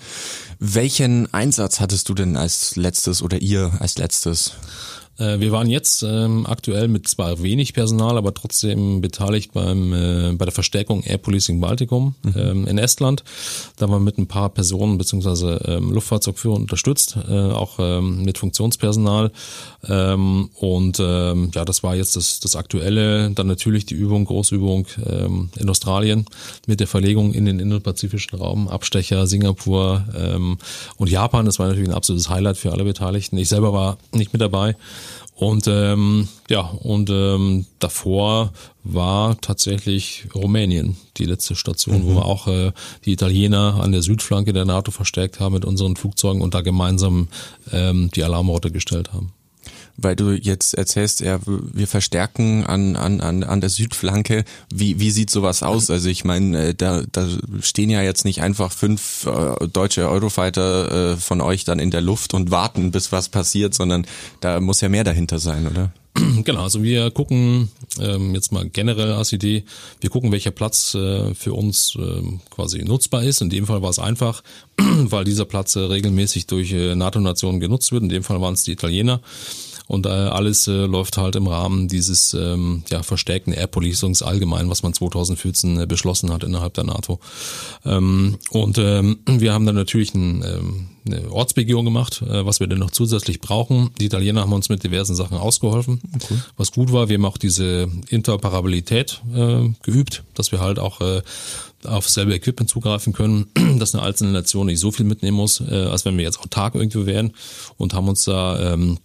Welchen 0.58 1.32
Einsatz 1.32 1.80
hattest 1.80 2.10
du 2.10 2.14
denn 2.14 2.36
als 2.36 2.76
letztes 2.76 3.22
oder 3.22 3.40
ihr 3.40 3.72
als 3.80 3.96
letztes? 3.96 4.52
Äh, 5.18 5.40
wir 5.40 5.52
waren 5.52 5.70
jetzt 5.70 6.02
ähm, 6.02 6.46
aktuell 6.46 6.88
mit 6.88 7.08
zwar 7.08 7.42
wenig 7.42 7.74
Personal, 7.74 8.16
aber 8.18 8.34
trotzdem 8.34 9.00
beteiligt 9.00 9.52
beim, 9.52 9.92
äh, 9.92 10.32
bei 10.32 10.44
der 10.44 10.52
Verstärkung 10.52 11.02
Air 11.02 11.18
Policing 11.18 11.60
Baltikum 11.60 12.14
mhm. 12.22 12.34
ähm, 12.36 12.66
in 12.66 12.78
Estland. 12.78 13.24
Da 13.76 13.88
waren 13.88 14.00
wir 14.00 14.04
mit 14.04 14.18
ein 14.18 14.26
paar 14.26 14.48
Personen 14.48 14.72
Personen 14.72 14.98
beziehungsweise 14.98 15.60
ähm, 15.66 15.92
Luftfahrzeugführer 15.92 16.54
unterstützt, 16.54 17.16
äh, 17.28 17.32
auch 17.32 17.78
ähm, 17.78 18.24
mit 18.24 18.38
Funktionspersonal. 18.38 19.30
Ähm, 19.88 20.50
und 20.54 20.98
ähm, 21.00 21.50
ja, 21.54 21.64
das 21.64 21.82
war 21.82 21.94
jetzt 21.94 22.16
das, 22.16 22.40
das 22.40 22.56
Aktuelle. 22.56 23.30
Dann 23.30 23.46
natürlich 23.46 23.86
die 23.86 23.94
Übung, 23.94 24.24
Großübung 24.24 24.86
ähm, 25.04 25.50
in 25.56 25.68
Australien 25.68 26.26
mit 26.66 26.80
der 26.80 26.86
Verlegung 26.86 27.34
in 27.34 27.44
den 27.44 27.60
indopazifischen 27.60 28.38
Raum, 28.38 28.68
Abstecher, 28.68 29.26
Singapur 29.26 30.04
ähm, 30.16 30.58
und 30.96 31.10
Japan. 31.10 31.44
Das 31.44 31.58
war 31.58 31.66
natürlich 31.66 31.88
ein 31.88 31.94
absolutes 31.94 32.28
Highlight 32.28 32.56
für 32.56 32.72
alle 32.72 32.84
Beteiligten. 32.84 33.36
Ich 33.36 33.48
selber 33.48 33.72
war 33.72 33.98
nicht 34.12 34.32
mit 34.32 34.40
dabei. 34.40 34.76
Und 35.34 35.66
ähm, 35.66 36.28
ja, 36.48 36.60
und 36.60 37.10
ähm, 37.10 37.66
davor 37.78 38.52
war 38.84 39.40
tatsächlich 39.40 40.26
Rumänien 40.34 40.96
die 41.16 41.24
letzte 41.24 41.56
Station, 41.56 42.02
mhm. 42.02 42.06
wo 42.06 42.14
wir 42.16 42.24
auch 42.26 42.46
äh, 42.46 42.72
die 43.04 43.12
Italiener 43.12 43.80
an 43.82 43.92
der 43.92 44.02
Südflanke 44.02 44.52
der 44.52 44.64
NATO 44.64 44.90
verstärkt 44.90 45.40
haben 45.40 45.54
mit 45.54 45.64
unseren 45.64 45.96
Flugzeugen 45.96 46.42
und 46.42 46.54
da 46.54 46.60
gemeinsam 46.60 47.28
ähm, 47.72 48.10
die 48.14 48.24
Alarmorte 48.24 48.70
gestellt 48.70 49.12
haben 49.12 49.32
weil 49.96 50.16
du 50.16 50.30
jetzt 50.32 50.74
erzählst, 50.74 51.20
ja, 51.20 51.38
wir 51.46 51.86
verstärken 51.86 52.64
an, 52.64 52.96
an, 52.96 53.20
an, 53.20 53.44
an 53.44 53.60
der 53.60 53.70
Südflanke. 53.70 54.44
Wie, 54.72 55.00
wie 55.00 55.10
sieht 55.10 55.30
sowas 55.30 55.62
aus? 55.62 55.90
Also 55.90 56.08
ich 56.08 56.24
meine, 56.24 56.68
äh, 56.68 56.74
da, 56.74 57.02
da 57.10 57.28
stehen 57.60 57.90
ja 57.90 58.02
jetzt 58.02 58.24
nicht 58.24 58.42
einfach 58.42 58.72
fünf 58.72 59.26
äh, 59.26 59.68
deutsche 59.68 60.08
Eurofighter 60.08 61.12
äh, 61.12 61.16
von 61.16 61.40
euch 61.40 61.64
dann 61.64 61.78
in 61.78 61.90
der 61.90 62.00
Luft 62.00 62.34
und 62.34 62.50
warten, 62.50 62.90
bis 62.90 63.12
was 63.12 63.28
passiert, 63.28 63.74
sondern 63.74 64.06
da 64.40 64.60
muss 64.60 64.80
ja 64.80 64.88
mehr 64.88 65.04
dahinter 65.04 65.38
sein, 65.38 65.66
oder? 65.66 65.92
Genau, 66.44 66.62
also 66.62 66.82
wir 66.82 67.10
gucken 67.10 67.70
ähm, 68.00 68.34
jetzt 68.34 68.52
mal 68.52 68.68
generell 68.68 69.12
als 69.12 69.32
Idee, 69.32 69.64
wir 70.00 70.10
gucken, 70.10 70.32
welcher 70.32 70.50
Platz 70.50 70.94
äh, 70.94 71.34
für 71.34 71.54
uns 71.54 71.96
äh, 71.96 72.22
quasi 72.50 72.82
nutzbar 72.84 73.22
ist. 73.22 73.40
In 73.40 73.50
dem 73.50 73.66
Fall 73.66 73.82
war 73.82 73.90
es 73.90 73.98
einfach, 73.98 74.42
weil 74.76 75.24
dieser 75.24 75.44
Platz 75.44 75.76
äh, 75.76 75.80
regelmäßig 75.80 76.46
durch 76.46 76.72
äh, 76.72 76.94
NATO-Nationen 76.94 77.60
genutzt 77.60 77.92
wird. 77.92 78.02
In 78.02 78.08
dem 78.08 78.24
Fall 78.24 78.40
waren 78.40 78.54
es 78.54 78.64
die 78.64 78.72
Italiener. 78.72 79.20
Und 79.92 80.06
äh, 80.06 80.08
alles 80.08 80.68
äh, 80.68 80.86
läuft 80.86 81.18
halt 81.18 81.36
im 81.36 81.46
Rahmen 81.46 81.86
dieses 81.86 82.32
ähm, 82.32 82.82
ja, 82.90 83.02
verstärkten 83.02 83.52
Air 83.52 83.66
Policings 83.66 84.22
allgemein, 84.22 84.70
was 84.70 84.82
man 84.82 84.94
2014 84.94 85.80
äh, 85.80 85.86
beschlossen 85.86 86.32
hat 86.32 86.44
innerhalb 86.44 86.72
der 86.72 86.84
NATO. 86.84 87.20
Ähm, 87.84 88.38
und 88.48 88.78
ähm, 88.78 89.18
wir 89.26 89.52
haben 89.52 89.66
dann 89.66 89.74
natürlich 89.74 90.14
ein, 90.14 90.42
ähm, 90.46 90.86
eine 91.04 91.30
Ortsbegehung 91.30 91.84
gemacht, 91.84 92.22
äh, 92.22 92.46
was 92.46 92.58
wir 92.58 92.68
denn 92.68 92.78
noch 92.78 92.90
zusätzlich 92.90 93.42
brauchen. 93.42 93.90
Die 94.00 94.06
Italiener 94.06 94.40
haben 94.40 94.54
uns 94.54 94.70
mit 94.70 94.82
diversen 94.82 95.14
Sachen 95.14 95.36
ausgeholfen, 95.36 96.00
okay. 96.14 96.38
was 96.56 96.72
gut 96.72 96.90
war. 96.90 97.10
Wir 97.10 97.18
haben 97.18 97.26
auch 97.26 97.36
diese 97.36 97.86
Interoperabilität 98.08 99.20
äh, 99.34 99.68
geübt, 99.82 100.22
dass 100.32 100.52
wir 100.52 100.60
halt 100.60 100.78
auch 100.78 101.02
äh, 101.02 101.20
auf 101.84 102.08
selbe 102.08 102.34
Equipment 102.34 102.70
zugreifen 102.70 103.12
können, 103.12 103.48
dass 103.78 103.94
eine 103.94 104.04
einzelne 104.04 104.32
Nation 104.32 104.68
nicht 104.68 104.80
so 104.80 104.90
viel 104.90 105.04
mitnehmen 105.04 105.36
muss, 105.36 105.60
äh, 105.60 105.84
als 105.90 106.06
wenn 106.06 106.16
wir 106.16 106.24
jetzt 106.24 106.40
autark 106.40 106.76
irgendwo 106.76 107.04
wären 107.04 107.34
und 107.76 107.92
haben 107.92 108.08
uns 108.08 108.24
da 108.24 108.72
ähm, 108.72 108.96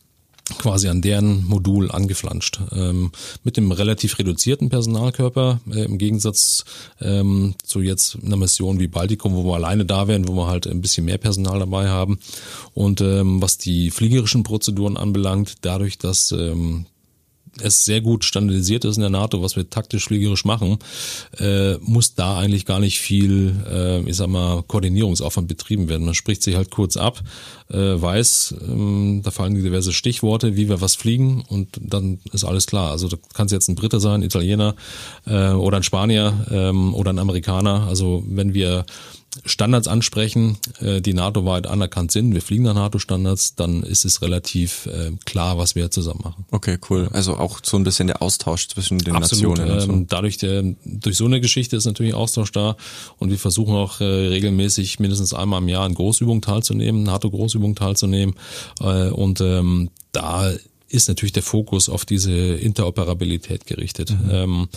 quasi 0.57 0.87
an 0.87 1.01
deren 1.01 1.45
Modul 1.45 1.91
angeflanscht. 1.91 2.59
Ähm, 2.71 3.11
mit 3.43 3.57
dem 3.57 3.71
relativ 3.71 4.17
reduzierten 4.19 4.69
Personalkörper, 4.69 5.59
äh, 5.71 5.85
im 5.85 5.97
Gegensatz 5.97 6.65
ähm, 7.01 7.55
zu 7.63 7.81
jetzt 7.81 8.17
einer 8.23 8.37
Mission 8.37 8.79
wie 8.79 8.87
Baltikum, 8.87 9.35
wo 9.35 9.43
wir 9.43 9.55
alleine 9.55 9.85
da 9.85 10.07
wären, 10.07 10.27
wo 10.27 10.33
wir 10.33 10.47
halt 10.47 10.67
ein 10.67 10.81
bisschen 10.81 11.05
mehr 11.05 11.17
Personal 11.17 11.59
dabei 11.59 11.89
haben. 11.89 12.19
Und 12.73 13.01
ähm, 13.01 13.41
was 13.41 13.57
die 13.57 13.91
fliegerischen 13.91 14.43
Prozeduren 14.43 14.97
anbelangt, 14.97 15.55
dadurch, 15.61 15.97
dass 15.97 16.31
ähm, 16.31 16.85
es 17.61 17.85
sehr 17.85 18.01
gut 18.01 18.23
standardisiert 18.23 18.85
ist 18.85 18.97
in 18.97 19.01
der 19.01 19.09
NATO, 19.09 19.41
was 19.41 19.55
wir 19.55 19.69
taktisch 19.69 20.05
fliegerisch 20.05 20.45
machen, 20.45 20.77
äh, 21.39 21.75
muss 21.77 22.15
da 22.15 22.37
eigentlich 22.39 22.65
gar 22.65 22.79
nicht 22.79 22.99
viel, 22.99 23.55
äh, 23.69 24.01
ich 24.01 24.15
sag 24.15 24.27
mal, 24.27 24.63
Koordinierungsaufwand 24.63 25.47
betrieben 25.47 25.89
werden. 25.89 26.05
Man 26.05 26.15
spricht 26.15 26.43
sich 26.43 26.55
halt 26.55 26.71
kurz 26.71 26.97
ab, 26.97 27.21
äh, 27.69 27.77
weiß, 27.77 28.55
ähm, 28.67 29.21
da 29.23 29.31
fallen 29.31 29.55
diverse 29.55 29.93
Stichworte, 29.93 30.55
wie 30.55 30.69
wir 30.69 30.81
was 30.81 30.95
fliegen 30.95 31.43
und 31.47 31.79
dann 31.81 32.19
ist 32.31 32.43
alles 32.43 32.67
klar. 32.67 32.91
Also 32.91 33.07
da 33.07 33.17
kann 33.33 33.47
es 33.47 33.51
jetzt 33.51 33.67
ein 33.67 33.75
Brite 33.75 33.99
sein, 33.99 34.21
Italiener 34.21 34.75
äh, 35.25 35.51
oder 35.51 35.77
ein 35.77 35.83
Spanier 35.83 36.33
ähm, 36.51 36.93
oder 36.93 37.11
ein 37.11 37.19
Amerikaner. 37.19 37.87
Also 37.87 38.23
wenn 38.27 38.53
wir 38.53 38.85
Standards 39.45 39.87
ansprechen, 39.87 40.57
äh, 40.79 41.01
die 41.01 41.13
NATO-weit 41.13 41.67
anerkannt 41.67 42.11
sind, 42.11 42.33
wir 42.33 42.41
fliegen 42.41 42.63
nach 42.63 42.73
NATO-Standards, 42.73 43.55
dann 43.55 43.83
ist 43.83 44.05
es 44.05 44.21
relativ 44.21 44.85
äh, 44.87 45.11
klar, 45.25 45.57
was 45.57 45.75
wir 45.75 45.91
zusammen 45.91 46.21
machen. 46.23 46.45
Okay, 46.51 46.77
cool. 46.89 47.09
Also 47.13 47.37
auch 47.37 47.59
so 47.63 47.77
ein 47.77 47.83
bisschen 47.83 48.07
der 48.07 48.21
Austausch 48.21 48.67
zwischen 48.67 48.99
den 48.99 49.15
Absolut. 49.15 49.57
Nationen. 49.57 49.81
So. 49.81 49.91
Ähm, 49.91 50.07
dadurch, 50.07 50.37
der, 50.37 50.63
durch 50.83 51.17
so 51.17 51.25
eine 51.25 51.41
Geschichte 51.41 51.75
ist 51.75 51.85
natürlich 51.85 52.13
Austausch 52.13 52.51
da 52.51 52.75
und 53.17 53.29
wir 53.29 53.39
versuchen 53.39 53.75
auch 53.75 54.01
äh, 54.01 54.03
regelmäßig 54.03 54.99
mindestens 54.99 55.33
einmal 55.33 55.61
im 55.61 55.69
Jahr 55.69 55.85
in 55.85 55.93
Großübungen 55.93 56.41
teilzunehmen, 56.41 57.03
NATO-Großübungen 57.03 57.75
teilzunehmen 57.75 58.35
und 58.79 59.41
ähm, 59.41 59.89
da 60.11 60.51
ist 60.89 61.07
natürlich 61.07 61.33
der 61.33 61.43
Fokus 61.43 61.89
auf 61.89 62.05
diese 62.05 62.31
Interoperabilität 62.31 63.65
gerichtet. 63.65 64.11
Mhm. 64.11 64.29
Ähm, 64.31 64.67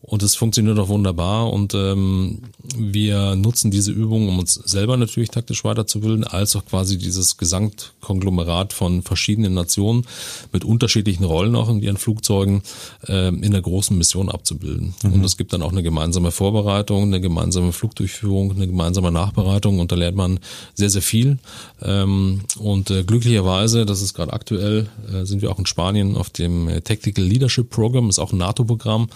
und 0.00 0.22
es 0.22 0.34
funktioniert 0.34 0.78
auch 0.78 0.88
wunderbar 0.88 1.52
und 1.52 1.74
ähm, 1.74 2.38
wir 2.76 3.36
nutzen 3.36 3.70
diese 3.70 3.92
Übung, 3.92 4.28
um 4.28 4.38
uns 4.38 4.54
selber 4.54 4.96
natürlich 4.96 5.28
taktisch 5.30 5.64
weiterzubilden, 5.64 6.24
als 6.24 6.56
auch 6.56 6.64
quasi 6.64 6.96
dieses 6.96 7.36
Gesamtkonglomerat 7.36 8.72
von 8.72 9.02
verschiedenen 9.02 9.54
Nationen 9.54 10.06
mit 10.52 10.64
unterschiedlichen 10.64 11.24
Rollen 11.24 11.54
auch 11.56 11.68
in 11.68 11.82
ihren 11.82 11.98
Flugzeugen 11.98 12.62
äh, 13.06 13.28
in 13.28 13.50
der 13.50 13.60
großen 13.60 13.96
Mission 13.96 14.30
abzubilden. 14.30 14.94
Mhm. 15.02 15.12
Und 15.12 15.24
es 15.24 15.36
gibt 15.36 15.52
dann 15.52 15.62
auch 15.62 15.72
eine 15.72 15.82
gemeinsame 15.82 16.30
Vorbereitung, 16.30 17.02
eine 17.02 17.20
gemeinsame 17.20 17.72
Flugdurchführung, 17.72 18.52
eine 18.52 18.66
gemeinsame 18.66 19.12
Nachbereitung 19.12 19.80
und 19.80 19.92
da 19.92 19.96
lernt 19.96 20.16
man 20.16 20.40
sehr, 20.74 20.90
sehr 20.90 21.02
viel. 21.02 21.38
Ähm, 21.82 22.40
und 22.58 22.90
äh, 22.90 23.04
glücklicherweise, 23.04 23.84
das 23.84 24.00
ist 24.00 24.14
gerade 24.14 24.32
aktuell, 24.32 24.88
äh, 25.12 25.24
sind 25.24 25.42
wir 25.42 25.50
auch 25.50 25.57
in 25.58 25.66
Spanien 25.66 26.16
auf 26.16 26.30
dem 26.30 26.68
äh, 26.68 26.80
Tactical 26.80 27.24
Leadership 27.24 27.70
Program, 27.70 28.08
ist 28.08 28.18
auch 28.18 28.32
ein 28.32 28.38
NATO-Programm. 28.38 29.08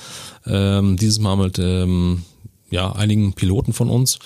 Ähm, 0.46 0.96
dieses 0.96 1.18
Mal 1.18 1.36
mit 1.36 1.58
ähm, 1.58 2.22
ja, 2.72 2.90
einigen 2.90 3.34
Piloten 3.34 3.72
von 3.72 3.90
uns, 3.90 4.18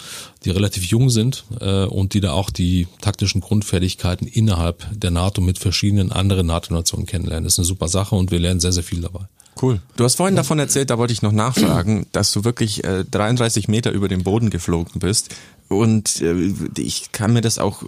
die 0.44 0.50
relativ 0.50 0.85
jung 0.85 1.11
sind 1.11 1.44
äh, 1.61 1.85
und 1.85 2.14
die 2.14 2.20
da 2.20 2.33
auch 2.33 2.50
die 2.50 2.87
taktischen 3.00 3.40
Grundfertigkeiten 3.40 4.26
innerhalb 4.26 4.87
der 4.92 5.11
NATO 5.11 5.40
mit 5.40 5.59
verschiedenen 5.59 6.12
anderen 6.12 6.46
NATO-Nationen 6.46 7.07
kennenlernen. 7.07 7.44
Das 7.44 7.55
ist 7.55 7.59
eine 7.59 7.66
super 7.66 7.88
Sache 7.88 8.14
und 8.14 8.31
wir 8.31 8.38
lernen 8.38 8.61
sehr, 8.61 8.72
sehr 8.72 8.85
viel 8.85 9.00
dabei. 9.00 9.26
Cool. 9.61 9.81
Du 9.96 10.05
hast 10.05 10.16
vorhin 10.16 10.37
davon 10.37 10.59
erzählt, 10.59 10.90
da 10.90 10.98
wollte 10.98 11.14
ich 11.14 11.22
noch 11.22 11.33
nachfragen, 11.33 12.07
dass 12.12 12.31
du 12.33 12.44
wirklich 12.44 12.85
äh, 12.85 13.05
33 13.05 13.68
Meter 13.68 13.90
über 13.90 14.07
dem 14.07 14.22
Boden 14.22 14.50
geflogen 14.50 15.00
bist. 15.00 15.35
Und 15.68 16.20
äh, 16.20 16.52
ich 16.79 17.12
kann 17.12 17.33
mir 17.33 17.40
das 17.40 17.59
auch, 17.59 17.83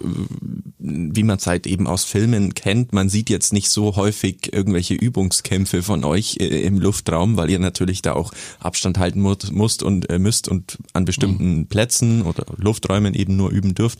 wie 0.79 1.23
man 1.23 1.37
es 1.37 1.47
halt 1.47 1.65
eben 1.65 1.87
aus 1.87 2.03
Filmen 2.03 2.53
kennt, 2.53 2.91
man 2.93 3.09
sieht 3.09 3.29
jetzt 3.29 3.53
nicht 3.53 3.69
so 3.69 3.95
häufig 3.95 4.53
irgendwelche 4.53 4.95
Übungskämpfe 4.95 5.81
von 5.81 6.03
euch 6.03 6.37
äh, 6.39 6.61
im 6.63 6.79
Luftraum, 6.79 7.37
weil 7.37 7.49
ihr 7.49 7.59
natürlich 7.59 8.01
da 8.01 8.13
auch 8.13 8.33
Abstand 8.59 8.97
halten 8.97 9.21
muss, 9.21 9.51
musst 9.51 9.83
und 9.83 10.09
äh, 10.09 10.19
müsst 10.19 10.47
und 10.47 10.77
an 10.93 11.05
bestimmten 11.05 11.59
mhm. 11.59 11.67
Plätzen 11.67 12.23
oder 12.23 12.45
Lufträumen 12.57 13.13
eben 13.13 13.37
nur 13.37 13.51
üben 13.51 13.75
dürft. 13.75 13.99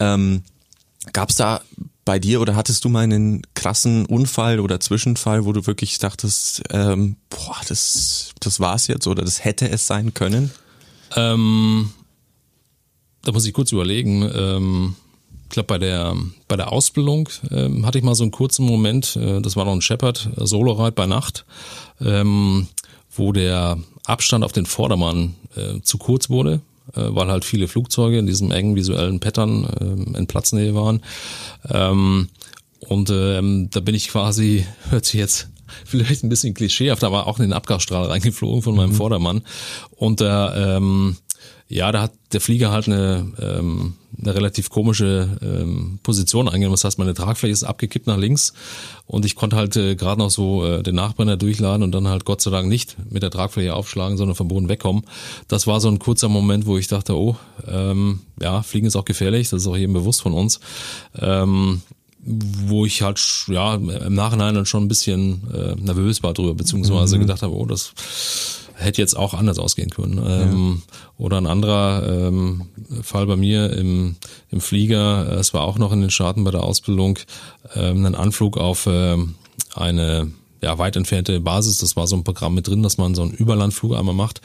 Ähm, 0.00 0.42
Gab 1.12 1.30
es 1.30 1.36
da 1.36 1.60
bei 2.04 2.18
dir 2.18 2.40
oder 2.40 2.56
hattest 2.56 2.84
du 2.84 2.88
mal 2.88 3.04
einen 3.04 3.42
krassen 3.54 4.06
Unfall 4.06 4.60
oder 4.60 4.80
Zwischenfall, 4.80 5.44
wo 5.44 5.52
du 5.52 5.66
wirklich 5.66 5.98
dachtest, 5.98 6.62
ähm, 6.70 7.16
boah, 7.30 7.60
das, 7.68 8.32
das 8.40 8.60
war's 8.60 8.86
jetzt 8.86 9.06
oder 9.06 9.22
das 9.22 9.44
hätte 9.44 9.68
es 9.68 9.86
sein 9.86 10.14
können? 10.14 10.50
Ähm, 11.14 11.92
da 13.24 13.32
muss 13.32 13.46
ich 13.46 13.52
kurz 13.52 13.72
überlegen. 13.72 14.30
Ähm, 14.34 14.94
ich 15.44 15.50
glaube, 15.50 15.66
bei 15.66 15.78
der, 15.78 16.16
bei 16.48 16.56
der 16.56 16.72
Ausbildung 16.72 17.28
ähm, 17.50 17.86
hatte 17.86 17.98
ich 17.98 18.04
mal 18.04 18.14
so 18.14 18.24
einen 18.24 18.30
kurzen 18.30 18.66
Moment, 18.66 19.16
äh, 19.16 19.40
das 19.40 19.56
war 19.56 19.64
noch 19.64 19.72
ein 19.72 19.82
Shepard 19.82 20.28
äh, 20.36 20.46
Solo-Ride 20.46 20.92
bei 20.92 21.06
Nacht, 21.06 21.44
ähm, 22.00 22.68
wo 23.10 23.32
der 23.32 23.78
Abstand 24.04 24.44
auf 24.44 24.52
den 24.52 24.66
Vordermann 24.66 25.34
äh, 25.56 25.80
zu 25.82 25.98
kurz 25.98 26.28
wurde, 26.30 26.60
äh, 26.94 27.02
weil 27.08 27.28
halt 27.28 27.44
viele 27.44 27.68
Flugzeuge 27.68 28.18
in 28.18 28.26
diesem 28.26 28.50
engen 28.50 28.74
visuellen 28.74 29.20
Pattern 29.20 29.64
äh, 29.64 30.18
in 30.18 30.26
Platznähe 30.26 30.74
waren. 30.74 31.02
Ähm, 31.70 32.28
und 32.80 33.10
ähm, 33.10 33.68
da 33.70 33.80
bin 33.80 33.94
ich 33.94 34.08
quasi, 34.08 34.66
hört 34.90 35.04
sich 35.04 35.20
jetzt 35.20 35.48
vielleicht 35.84 36.24
ein 36.24 36.28
bisschen 36.28 36.54
klischeehaft, 36.54 37.04
aber 37.04 37.26
auch 37.26 37.38
in 37.38 37.46
den 37.46 37.52
Abgasstrahl 37.52 38.06
reingeflogen 38.06 38.62
von 38.62 38.76
meinem 38.76 38.90
mhm. 38.90 38.96
Vordermann. 38.96 39.42
Und 39.96 40.20
da 40.20 40.76
ähm, 40.76 41.16
ja, 41.68 41.90
da 41.92 42.02
hat 42.02 42.12
der 42.32 42.40
Flieger 42.40 42.70
halt 42.70 42.86
eine, 42.88 43.32
ähm, 43.40 43.94
eine 44.20 44.34
relativ 44.34 44.68
komische 44.68 45.38
ähm, 45.42 45.98
Position 46.02 46.48
eingenommen. 46.48 46.74
Das 46.74 46.84
heißt, 46.84 46.98
meine 46.98 47.14
Tragfläche 47.14 47.52
ist 47.52 47.64
abgekippt 47.64 48.06
nach 48.06 48.18
links 48.18 48.52
und 49.06 49.24
ich 49.24 49.34
konnte 49.34 49.56
halt 49.56 49.74
äh, 49.76 49.96
gerade 49.96 50.20
noch 50.20 50.30
so 50.30 50.64
äh, 50.64 50.82
den 50.82 50.94
Nachbrenner 50.94 51.36
durchladen 51.36 51.82
und 51.82 51.92
dann 51.92 52.06
halt 52.08 52.24
Gott 52.24 52.42
sei 52.42 52.50
Dank 52.50 52.68
nicht 52.68 52.96
mit 53.10 53.22
der 53.22 53.30
Tragfläche 53.30 53.74
aufschlagen, 53.74 54.18
sondern 54.18 54.36
vom 54.36 54.48
Boden 54.48 54.68
wegkommen. 54.68 55.04
Das 55.48 55.66
war 55.66 55.80
so 55.80 55.88
ein 55.88 55.98
kurzer 55.98 56.28
Moment, 56.28 56.66
wo 56.66 56.76
ich 56.76 56.88
dachte, 56.88 57.16
oh, 57.16 57.36
ähm, 57.66 58.20
ja, 58.40 58.62
Fliegen 58.62 58.86
ist 58.86 58.96
auch 58.96 59.06
gefährlich, 59.06 59.48
das 59.48 59.62
ist 59.62 59.68
auch 59.68 59.76
jedem 59.76 59.94
bewusst 59.94 60.22
von 60.22 60.34
uns. 60.34 60.60
Ähm, 61.18 61.80
wo 62.26 62.86
ich 62.86 63.02
halt 63.02 63.20
ja 63.48 63.74
im 63.74 64.14
Nachhinein 64.14 64.54
dann 64.54 64.64
schon 64.64 64.84
ein 64.84 64.88
bisschen 64.88 65.42
äh, 65.52 65.74
nervös 65.74 66.22
war 66.22 66.32
drüber, 66.32 66.54
beziehungsweise 66.54 67.16
mhm. 67.16 67.22
gedacht 67.22 67.42
habe, 67.42 67.54
oh, 67.54 67.66
das 67.66 67.92
hätte 68.74 69.00
jetzt 69.00 69.16
auch 69.16 69.34
anders 69.34 69.58
ausgehen 69.58 69.90
können. 69.90 70.22
Ähm, 70.26 70.82
Oder 71.16 71.38
ein 71.38 71.46
anderer 71.46 72.06
ähm, 72.08 72.66
Fall 73.02 73.26
bei 73.26 73.36
mir 73.36 73.72
im, 73.72 74.16
im 74.50 74.60
Flieger, 74.60 75.32
äh, 75.32 75.34
es 75.36 75.54
war 75.54 75.62
auch 75.62 75.78
noch 75.78 75.92
in 75.92 76.00
den 76.00 76.10
Staaten 76.10 76.44
bei 76.44 76.50
der 76.50 76.64
Ausbildung, 76.64 77.18
ähm, 77.74 78.04
ein 78.04 78.14
Anflug 78.14 78.58
auf 78.58 78.86
ähm, 78.90 79.34
eine 79.74 80.30
ja, 80.64 80.78
weit 80.78 80.96
entfernte 80.96 81.40
Basis. 81.40 81.78
Das 81.78 81.94
war 81.94 82.06
so 82.06 82.16
ein 82.16 82.24
Programm 82.24 82.54
mit 82.54 82.66
drin, 82.66 82.82
dass 82.82 82.96
man 82.96 83.14
so 83.14 83.22
einen 83.22 83.32
Überlandflug 83.32 83.94
einmal 83.94 84.14
macht. 84.14 84.40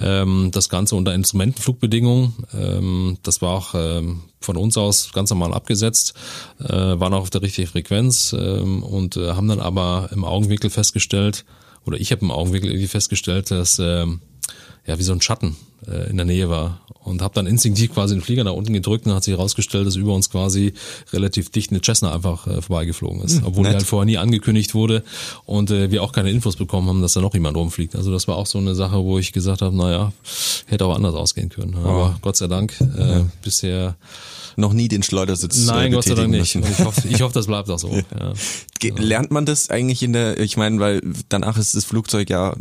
Ähm, 0.00 0.50
das 0.52 0.68
Ganze 0.68 0.94
unter 0.94 1.14
Instrumentenflugbedingungen. 1.14 2.34
Ähm, 2.54 3.18
das 3.24 3.42
war 3.42 3.50
auch 3.50 3.74
ähm, 3.74 4.20
von 4.40 4.56
uns 4.56 4.78
aus 4.78 5.10
ganz 5.12 5.30
normal 5.30 5.52
abgesetzt, 5.52 6.14
äh, 6.60 6.68
waren 6.68 7.12
auch 7.12 7.22
auf 7.22 7.30
der 7.30 7.42
richtigen 7.42 7.66
Frequenz 7.66 8.34
ähm, 8.38 8.84
und 8.84 9.16
äh, 9.16 9.32
haben 9.32 9.48
dann 9.48 9.60
aber 9.60 10.08
im 10.12 10.24
Augenwinkel 10.24 10.70
festgestellt, 10.70 11.44
oder 11.88 11.98
ich 11.98 12.12
habe 12.12 12.22
im 12.22 12.30
Augenwinkel 12.30 12.70
irgendwie 12.70 12.86
festgestellt, 12.86 13.50
dass 13.50 13.78
ähm, 13.78 14.20
ja 14.86 14.98
wie 14.98 15.02
so 15.02 15.12
ein 15.12 15.20
Schatten 15.20 15.56
in 16.10 16.16
der 16.16 16.26
Nähe 16.26 16.48
war 16.48 16.80
und 17.04 17.22
habe 17.22 17.34
dann 17.34 17.46
instinktiv 17.46 17.94
quasi 17.94 18.14
den 18.14 18.20
Flieger 18.22 18.44
nach 18.44 18.52
unten 18.52 18.72
gedrückt 18.72 19.06
und 19.06 19.14
hat 19.14 19.24
sich 19.24 19.32
herausgestellt, 19.34 19.86
dass 19.86 19.96
über 19.96 20.14
uns 20.14 20.28
quasi 20.30 20.74
relativ 21.12 21.48
dicht 21.50 21.70
eine 21.70 21.80
Cessna 21.82 22.12
einfach 22.12 22.46
äh, 22.46 22.60
vorbeigeflogen 22.60 23.22
ist, 23.22 23.38
obwohl 23.44 23.62
die 23.64 23.70
nett. 23.70 23.76
halt 23.78 23.86
vorher 23.86 24.04
nie 24.04 24.18
angekündigt 24.18 24.74
wurde 24.74 25.02
und 25.46 25.70
äh, 25.70 25.90
wir 25.90 26.02
auch 26.02 26.12
keine 26.12 26.30
Infos 26.30 26.56
bekommen 26.56 26.88
haben, 26.88 27.00
dass 27.00 27.14
da 27.14 27.20
noch 27.20 27.32
jemand 27.34 27.56
rumfliegt. 27.56 27.96
Also 27.96 28.12
das 28.12 28.28
war 28.28 28.36
auch 28.36 28.46
so 28.46 28.58
eine 28.58 28.74
Sache, 28.74 28.96
wo 29.02 29.18
ich 29.18 29.32
gesagt 29.32 29.62
habe, 29.62 29.74
naja, 29.74 30.12
hätte 30.66 30.84
auch 30.84 30.94
anders 30.94 31.14
ausgehen 31.14 31.48
können. 31.48 31.74
Aber 31.76 32.18
Gott 32.20 32.36
sei 32.36 32.46
Dank 32.48 32.74
äh, 32.80 33.22
bisher 33.42 33.96
Noch 34.56 34.72
nie 34.74 34.88
den 34.88 35.02
Schleudersitz 35.02 35.64
Nein, 35.66 35.92
äh, 35.92 35.94
Gott 35.94 36.04
sei 36.04 36.14
Dank 36.14 36.30
nicht. 36.30 36.54
Ich 36.56 36.78
hoffe, 36.84 37.08
ich 37.08 37.22
hoffe, 37.22 37.32
das 37.34 37.46
bleibt 37.46 37.70
auch 37.70 37.78
so. 37.78 37.88
Ja. 38.18 38.32
Ge- 38.80 38.92
Lernt 38.98 39.30
man 39.30 39.46
das 39.46 39.70
eigentlich 39.70 40.02
in 40.02 40.12
der, 40.12 40.38
ich 40.38 40.56
meine, 40.56 40.78
weil 40.80 41.00
danach 41.28 41.56
ist 41.58 41.74
das 41.74 41.84
Flugzeug 41.84 42.28
ja 42.30 42.54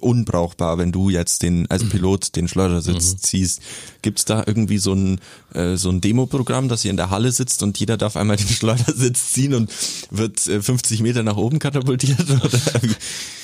unbrauchbar, 0.00 0.78
wenn 0.78 0.92
du 0.92 1.08
jetzt 1.10 1.42
den 1.42 1.68
als 1.70 1.88
Pilot 1.88 2.36
den 2.36 2.48
Schleudersitz 2.56 3.16
ziehst. 3.18 3.60
Gibt's 4.02 4.24
da 4.24 4.42
irgendwie 4.46 4.78
so 4.78 4.94
ein 4.94 5.20
äh, 5.52 5.76
so 5.76 5.90
ein 5.90 6.00
Demoprogramm, 6.00 6.68
dass 6.68 6.84
ihr 6.84 6.90
in 6.90 6.96
der 6.96 7.10
Halle 7.10 7.32
sitzt 7.32 7.62
und 7.62 7.78
jeder 7.78 7.96
darf 7.96 8.16
einmal 8.16 8.36
den 8.36 8.48
Schleudersitz 8.48 9.32
ziehen 9.32 9.54
und 9.54 9.70
wird 10.10 10.46
äh, 10.46 10.62
50 10.62 11.02
Meter 11.02 11.22
nach 11.22 11.36
oben 11.36 11.58
katapultiert? 11.58 12.18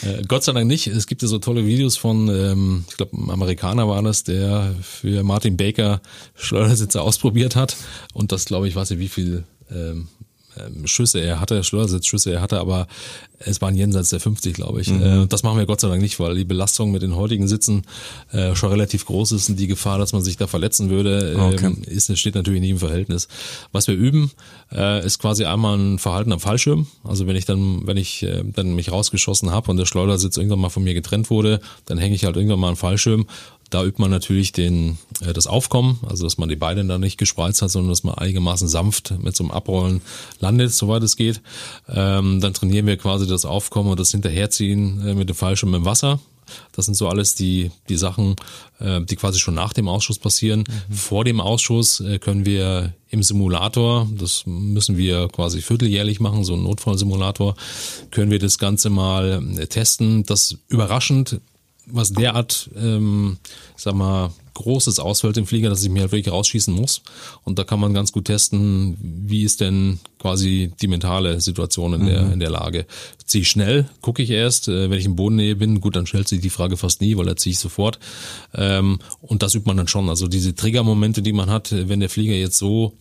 Äh, 0.03 0.25
Gott 0.27 0.43
sei 0.43 0.51
Dank 0.51 0.67
nicht. 0.67 0.89
Es 0.89 1.07
gibt 1.07 1.23
ja 1.23 1.29
so 1.29 1.39
tolle 1.39 1.65
Videos 1.65 1.97
von, 1.97 2.29
ähm, 2.29 2.85
ich 2.89 2.97
glaube, 2.97 3.17
ein 3.17 3.31
Amerikaner 3.31 3.87
war 3.87 4.03
das, 4.03 4.25
der 4.25 4.75
für 4.83 5.23
Martin 5.23 5.57
Baker 5.57 6.01
Schleudersitze 6.35 7.01
ausprobiert 7.01 7.55
hat. 7.55 7.77
Und 8.13 8.33
das, 8.33 8.47
glaube 8.47 8.67
ich, 8.67 8.75
weiß 8.75 8.91
ich, 8.91 8.99
wie 8.99 9.09
viel 9.09 9.45
ähm, 9.71 10.09
ähm, 10.57 10.87
Schüsse 10.87 11.21
er 11.21 11.41
hatte, 11.41 11.63
Schleudersitzschüsse 11.65 12.33
er 12.33 12.41
hatte, 12.41 12.59
aber 12.59 12.87
es 13.47 13.61
waren 13.61 13.75
jenseits 13.75 14.11
der 14.11 14.21
50, 14.21 14.55
glaube 14.55 14.81
ich. 14.81 14.91
Äh, 14.91 15.27
das 15.27 15.43
machen 15.43 15.59
wir 15.59 15.67
Gott 15.67 15.81
sei 15.81 15.89
Dank 15.89 16.03
nicht, 16.03 16.19
weil 16.21 16.35
die 16.35 16.45
Belastung 16.45 16.93
mit 16.93 17.03
den 17.03 17.17
heutigen 17.17 17.49
Sitzen 17.49 17.83
äh, 18.33 18.55
schon 18.55 18.71
relativ 18.71 19.07
groß 19.07 19.33
ist 19.33 19.49
und 19.49 19.59
die 19.59 19.67
Gefahr, 19.67 19.99
dass 19.99 20.13
man 20.13 20.23
sich 20.23 20.37
da 20.37 20.47
verletzen 20.47 20.91
würde, 20.91 21.37
Okay. 21.39 21.67
ähm, 21.67 21.83
ist, 21.87 22.17
steht 22.19 22.35
natürlich 22.35 22.61
nicht 22.61 22.71
im 22.71 22.79
Verhältnis. 22.79 23.29
Was 23.73 23.87
wir 23.89 23.95
üben, 23.95 24.31
äh, 24.73 25.05
ist 25.05 25.19
quasi 25.19 25.45
einmal 25.45 25.77
ein 25.79 25.99
Verhalten 25.99 26.33
am 26.33 26.41
Fallschirm. 26.41 26.87
Also 27.05 27.27
wenn 27.27 27.37
ich 27.37 27.45
dann, 27.45 27.87
wenn 27.87 27.97
ich 27.97 28.27
dann 28.55 28.75
mich 28.75 28.91
rausgeschossen 28.93 29.51
habe 29.51 29.71
und 29.71 29.77
der 29.77 29.87
Schleudersitz 29.87 30.37
irgendwann 30.37 30.61
mal 30.61 30.69
von 30.71 30.85
mir 30.85 30.95
getrennt 30.95 31.31
wurde, 31.31 31.61
dann 31.87 31.99
hänge 31.99 32.15
ich 32.15 32.25
halt 32.25 32.37
irgendwann 32.37 32.61
mal 32.61 32.69
am 32.69 32.77
Fallschirm. 32.77 33.27
Da 33.71 33.83
übt 33.85 33.99
man 34.03 34.11
natürlich 34.11 34.53
den, 34.53 34.99
äh, 35.23 35.33
das 35.33 35.47
Aufkommen, 35.47 35.99
also 36.07 36.25
dass 36.25 36.37
man 36.37 36.51
die 36.51 36.57
Beine 36.57 36.85
da 36.85 36.99
nicht 36.99 37.17
gespreizt 37.17 37.63
hat, 37.63 37.71
sondern 37.71 37.89
dass 37.89 38.05
man 38.05 38.15
einigermaßen 38.17 38.69
sanft 38.69 39.15
mit 39.23 39.35
so 39.35 39.45
einem 39.45 39.51
Abrollen 39.51 40.03
landet, 40.41 40.73
soweit 40.75 41.03
es 41.03 41.17
geht. 41.17 41.41
Ähm, 41.89 42.41
dann 42.43 42.53
trainieren 42.53 42.87
wir 42.87 42.99
quasi 42.99 43.27
das 43.33 43.45
Aufkommen 43.45 43.91
und 43.91 44.01
das 44.01 44.11
Hinterherziehen 44.11 45.07
äh, 45.07 45.15
mit 45.15 45.29
dem 45.29 45.37
Fallschirm 45.37 45.75
im 45.75 45.85
Wasser. 45.85 46.21
Das 46.73 46.85
sind 46.85 46.95
so 46.95 47.09
alles 47.09 47.35
die, 47.35 47.71
die 47.89 47.97
Sachen, 47.97 48.37
äh, 48.79 49.01
die 49.03 49.17
quasi 49.17 49.39
schon 49.39 49.55
nach 49.55 49.73
dem 49.73 49.89
Ausschuss 49.89 50.19
passieren. 50.19 50.65
Vor 50.91 51.25
dem 51.25 51.41
Ausschuss 51.41 52.01
äh, 52.01 52.19
können 52.19 52.45
wir 52.45 52.95
im 53.09 53.23
Simulator, 53.23 54.09
das 54.19 54.45
müssen 54.47 54.97
wir 54.97 55.29
quasi 55.29 55.63
vierteljährlich 55.63 56.21
machen, 56.21 56.45
so 56.45 56.55
ein 56.55 56.63
Notfallsimulator, 56.63 57.55
können 58.11 58.31
wir 58.31 58.39
das 58.39 58.59
Ganze 58.59 58.91
mal 58.91 59.43
testen. 59.69 60.25
Das 60.25 60.57
überraschend, 60.69 61.41
was 61.87 62.13
derart, 62.13 62.71
ähm, 62.75 63.39
sag 63.77 63.95
mal, 63.95 64.31
Großes 64.55 64.99
ausfällt 64.99 65.37
im 65.37 65.47
Flieger, 65.47 65.71
dass 65.71 65.83
ich 65.83 65.91
mir 65.91 66.01
halt 66.01 66.13
wirklich 66.13 66.33
rausschießen 66.33 66.75
muss. 66.75 67.03
Und 67.45 67.59
da 67.59 67.65
kann 67.65 67.81
man 67.81 67.95
ganz 67.95 68.13
gut 68.13 68.27
testen, 68.27 68.97
wie 69.01 69.43
ist 69.43 69.61
denn 69.61 69.99
quasi 70.19 70.73
die 70.81 70.89
mentale 70.89 71.41
Situation 71.41 71.95
in 71.95 72.07
der, 72.07 72.33
in 72.33 72.41
der 72.41 72.51
Lage. 72.51 72.87
Ziehe 73.27 73.43
ich 73.43 73.49
schnell, 73.49 73.89
gucke 74.01 74.23
ich 74.23 74.31
erst, 74.31 74.69
äh, 74.69 74.91
wenn 74.91 74.99
ich 74.99 75.05
im 75.05 75.17
Bodennähe 75.17 75.57
bin, 75.57 75.81
gut, 75.81 75.97
dann 75.97 76.07
stellt 76.07 76.29
sich 76.29 76.41
die 76.41 76.51
Frage 76.51 76.77
fast 76.77 77.01
nie, 77.01 77.17
weil 77.17 77.27
da 77.27 77.37
ziehe 77.37 77.53
ich 77.53 77.59
sofort. 77.59 77.99
Ähm, 78.55 78.99
und 79.21 79.43
das 79.43 79.55
übt 79.55 79.67
man 79.67 79.77
dann 79.77 79.89
schon. 79.89 80.09
Also 80.09 80.29
diese 80.29 80.55
Triggermomente, 80.55 81.23
die 81.23 81.33
man 81.33 81.51
hat, 81.51 81.73
wenn 81.73 82.01
der 82.01 82.11
Flieger 82.11 82.35
jetzt 82.35 82.59
so 82.59 82.93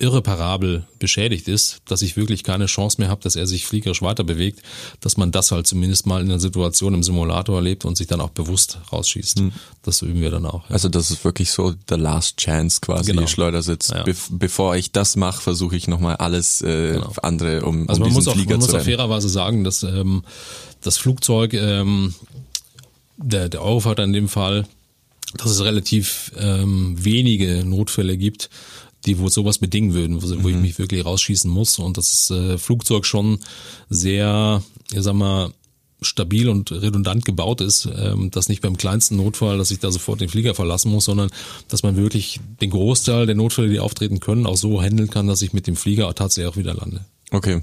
irreparabel 0.00 0.86
beschädigt 0.98 1.46
ist, 1.48 1.78
dass 1.86 2.02
ich 2.02 2.16
wirklich 2.16 2.42
keine 2.42 2.66
Chance 2.66 2.96
mehr 3.00 3.08
habe, 3.08 3.22
dass 3.22 3.36
er 3.36 3.46
sich 3.46 3.66
fliegerisch 3.66 4.02
weiter 4.02 4.24
bewegt, 4.24 4.62
dass 5.00 5.16
man 5.16 5.30
das 5.30 5.52
halt 5.52 5.66
zumindest 5.66 6.06
mal 6.06 6.20
in 6.22 6.28
der 6.28 6.40
Situation 6.40 6.94
im 6.94 7.02
Simulator 7.02 7.56
erlebt 7.56 7.84
und 7.84 7.96
sich 7.96 8.06
dann 8.06 8.20
auch 8.20 8.30
bewusst 8.30 8.78
rausschießt. 8.92 9.42
Das 9.82 10.02
üben 10.02 10.20
wir 10.20 10.30
dann 10.30 10.46
auch. 10.46 10.68
Ja. 10.68 10.74
Also 10.74 10.88
das 10.88 11.10
ist 11.10 11.24
wirklich 11.24 11.50
so 11.50 11.74
the 11.88 11.96
last 11.96 12.36
chance 12.38 12.80
quasi, 12.80 13.12
Genau. 13.12 13.26
Schleudersitz. 13.26 13.88
Ja. 13.88 14.02
Bef 14.02 14.28
bevor 14.30 14.76
ich 14.76 14.92
das 14.92 15.16
mache, 15.16 15.40
versuche 15.40 15.76
ich 15.76 15.86
nochmal 15.88 16.16
alles 16.16 16.62
äh, 16.62 16.94
Genau. 16.94 17.12
andere, 17.22 17.62
um, 17.62 17.88
Also 17.88 18.00
um 18.02 18.08
man 18.08 18.08
diesen 18.08 18.14
muss 18.14 18.28
auch, 18.28 18.32
Flieger 18.34 18.50
man 18.50 18.60
muss 18.60 18.74
auch 18.74 18.80
fairerweise 18.82 19.28
sagen, 19.28 19.64
dass 19.64 19.82
ähm, 19.82 20.22
das 20.82 20.96
Flugzeug, 20.96 21.52
ähm, 21.54 22.14
der, 23.16 23.48
der 23.48 23.62
Eurofighter 23.62 24.04
in 24.04 24.12
dem 24.12 24.28
Fall, 24.28 24.66
dass 25.36 25.50
es 25.50 25.62
relativ 25.62 26.32
ähm, 26.38 26.96
wenige 26.98 27.64
Notfälle 27.64 28.16
gibt, 28.16 28.50
die 29.06 29.18
wo 29.18 29.28
sowas 29.28 29.58
bedingen 29.58 29.94
würden, 29.94 30.22
wo, 30.22 30.28
wo 30.42 30.48
Mhm. 30.48 30.54
ich 30.54 30.60
mich 30.60 30.78
wirklich 30.78 31.04
rausschießen 31.04 31.50
muss 31.50 31.78
und 31.78 31.96
das 31.96 32.30
äh, 32.30 32.58
Flugzeug 32.58 33.06
schon 33.06 33.38
sehr, 33.88 34.62
ich 34.92 35.02
sag 35.02 35.14
mal, 35.14 35.52
stabil 36.02 36.48
und 36.48 36.72
redundant 36.72 37.24
gebaut 37.26 37.60
ist, 37.60 37.86
ähm, 37.94 38.30
dass 38.30 38.48
nicht 38.48 38.62
beim 38.62 38.76
kleinsten 38.78 39.16
Notfall, 39.16 39.58
dass 39.58 39.70
ich 39.70 39.80
da 39.80 39.90
sofort 39.90 40.20
den 40.22 40.30
Flieger 40.30 40.54
verlassen 40.54 40.90
muss, 40.90 41.04
sondern 41.04 41.30
dass 41.68 41.82
man 41.82 41.96
wirklich 41.96 42.40
den 42.60 42.70
Großteil 42.70 43.26
der 43.26 43.34
Notfälle, 43.34 43.68
die 43.68 43.80
auftreten 43.80 44.18
können, 44.18 44.46
auch 44.46 44.56
so 44.56 44.80
handeln 44.80 45.10
kann, 45.10 45.26
dass 45.26 45.42
ich 45.42 45.52
mit 45.52 45.66
dem 45.66 45.76
Flieger 45.76 46.12
tatsächlich 46.14 46.50
auch 46.52 46.56
wieder 46.56 46.72
lande. 46.74 47.04
Okay. 47.32 47.60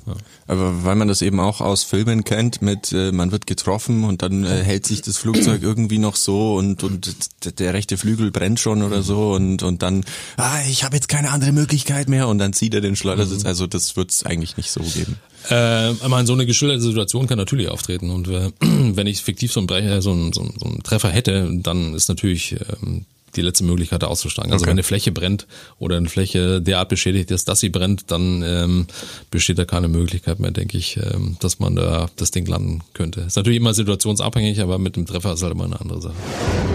Aber 0.47 0.85
weil 0.85 0.95
man 0.95 1.09
das 1.09 1.21
eben 1.21 1.41
auch 1.41 1.59
aus 1.59 1.83
Filmen 1.83 2.23
kennt, 2.23 2.61
mit 2.61 2.93
äh, 2.93 3.11
man 3.11 3.33
wird 3.33 3.47
getroffen 3.47 4.05
und 4.05 4.21
dann 4.21 4.45
äh, 4.45 4.63
hält 4.63 4.85
sich 4.85 5.01
das 5.01 5.17
Flugzeug 5.17 5.61
irgendwie 5.61 5.97
noch 5.97 6.15
so 6.15 6.55
und 6.55 6.83
und 6.83 7.59
der 7.59 7.73
rechte 7.73 7.97
Flügel 7.97 8.31
brennt 8.31 8.61
schon 8.61 8.81
oder 8.81 9.03
so 9.03 9.33
und 9.33 9.63
und 9.63 9.81
dann 9.81 10.05
ah 10.37 10.59
ich 10.69 10.85
habe 10.85 10.95
jetzt 10.95 11.09
keine 11.09 11.31
andere 11.31 11.51
Möglichkeit 11.51 12.07
mehr 12.07 12.29
und 12.29 12.37
dann 12.37 12.53
zieht 12.53 12.73
er 12.75 12.81
den 12.81 12.95
Schleudersitz. 12.95 13.43
Also 13.43 13.67
das 13.67 13.97
wird's 13.97 14.25
eigentlich 14.25 14.55
nicht 14.55 14.71
so 14.71 14.79
geben. 14.79 15.17
Äh, 15.49 15.91
ich 15.91 16.07
meine, 16.07 16.25
so 16.25 16.33
eine 16.33 16.45
geschilderte 16.45 16.81
Situation 16.81 17.27
kann 17.27 17.37
natürlich 17.37 17.67
auftreten 17.67 18.09
und 18.09 18.29
äh, 18.29 18.51
wenn 18.61 19.07
ich 19.07 19.21
fiktiv 19.21 19.51
so 19.51 19.59
einen, 19.59 19.67
Brecher, 19.67 20.01
so, 20.01 20.11
einen, 20.11 20.31
so, 20.31 20.41
einen, 20.41 20.53
so 20.57 20.65
einen 20.65 20.83
Treffer 20.83 21.09
hätte, 21.09 21.49
dann 21.61 21.93
ist 21.93 22.07
natürlich 22.07 22.55
ähm, 22.81 23.05
die 23.37 23.41
letzte 23.41 23.63
Möglichkeit 23.63 24.03
da 24.03 24.07
auszusteigen. 24.07 24.51
Also 24.51 24.63
Okay. 24.63 24.69
wenn 24.71 24.75
eine 24.75 24.83
Fläche 24.83 25.11
brennt 25.11 25.47
oder 25.79 25.95
eine 25.97 26.09
Fläche 26.09 26.61
derart 26.61 26.89
beschädigt 26.89 27.31
ist, 27.31 27.47
dass 27.47 27.59
sie 27.61 27.69
brennt, 27.69 28.11
dann 28.11 28.41
ähm, 28.43 28.87
besteht 29.31 29.57
da 29.59 29.65
keine 29.65 29.87
Möglichkeit 29.87 30.39
mehr, 30.39 30.51
denke 30.51 30.77
ich, 30.77 30.97
ähm, 30.97 31.37
dass 31.39 31.59
man 31.59 31.75
da 31.75 32.09
das 32.17 32.31
Ding 32.31 32.45
landen 32.47 32.81
könnte. 32.93 33.21
Ist 33.21 33.35
natürlich 33.37 33.57
immer 33.59 33.73
situationsabhängig, 33.73 34.59
aber 34.61 34.77
mit 34.79 34.95
dem 34.95 35.05
Treffer 35.05 35.33
ist 35.33 35.43
halt 35.43 35.53
immer 35.53 35.65
eine 35.65 35.79
andere 35.79 36.01
Sache. 36.01 36.15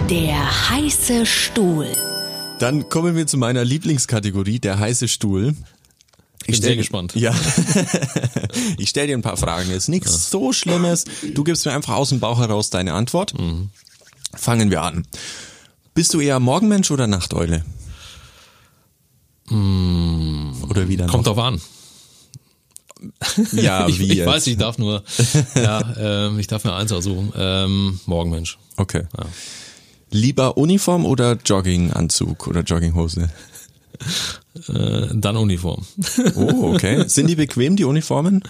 Der 0.09 0.69
heiße 0.69 1.25
Stuhl. 1.25 1.87
Dann 2.59 2.87
kommen 2.89 3.15
wir 3.15 3.27
zu 3.27 3.37
meiner 3.37 3.65
Lieblingskategorie, 3.65 4.59
der 4.59 4.79
heiße 4.79 5.07
Stuhl. 5.07 5.53
bin 6.45 6.55
stell- 6.55 6.61
sehr 6.61 6.75
gespannt. 6.77 7.13
Ja. 7.15 7.33
ich 8.77 8.89
stelle 8.89 9.07
dir 9.07 9.17
ein 9.17 9.21
paar 9.21 9.37
Fragen. 9.37 9.71
Ist 9.71 9.89
nichts 9.89 10.29
so 10.29 10.53
Schlimmes. 10.53 11.05
Du 11.33 11.43
gibst 11.43 11.65
mir 11.65 11.73
einfach 11.73 11.95
aus 11.95 12.09
dem 12.09 12.19
Bauch 12.19 12.39
heraus 12.39 12.69
deine 12.69 12.93
Antwort. 12.93 13.37
Mhm. 13.39 13.69
Fangen 14.35 14.71
wir 14.71 14.81
an. 14.81 15.05
Bist 15.93 16.13
du 16.13 16.19
eher 16.19 16.39
Morgenmensch 16.39 16.91
oder 16.91 17.07
Nachteule? 17.07 17.63
Oder 19.49 20.87
wieder 20.87 21.05
Mm. 21.05 21.09
Kommt 21.09 21.27
drauf 21.27 21.37
an. 21.37 21.61
Ja, 23.51 23.87
ich, 23.89 23.99
wie 23.99 24.11
ich 24.11 24.17
jetzt? 24.19 24.27
weiß, 24.27 24.47
ich 24.47 24.57
darf 24.57 24.77
nur, 24.77 25.03
ja, 25.55 25.95
ähm, 25.97 26.39
ich 26.39 26.47
darf 26.47 26.63
mir 26.63 26.73
eins 26.73 26.91
aussuchen. 26.93 27.33
Ähm, 27.35 27.99
Morgenmensch. 28.05 28.57
Okay. 28.77 29.03
Lieber 30.09 30.57
Uniform 30.57 31.05
oder 31.05 31.33
Jogginganzug 31.45 32.47
oder 32.47 32.61
Jogginghose? 32.61 33.29
Äh, 34.69 35.07
dann 35.13 35.37
Uniform. 35.37 35.85
Oh, 36.35 36.73
okay. 36.73 37.03
Sind 37.07 37.27
die 37.27 37.35
bequem, 37.35 37.75
die 37.75 37.85
Uniformen? 37.85 38.43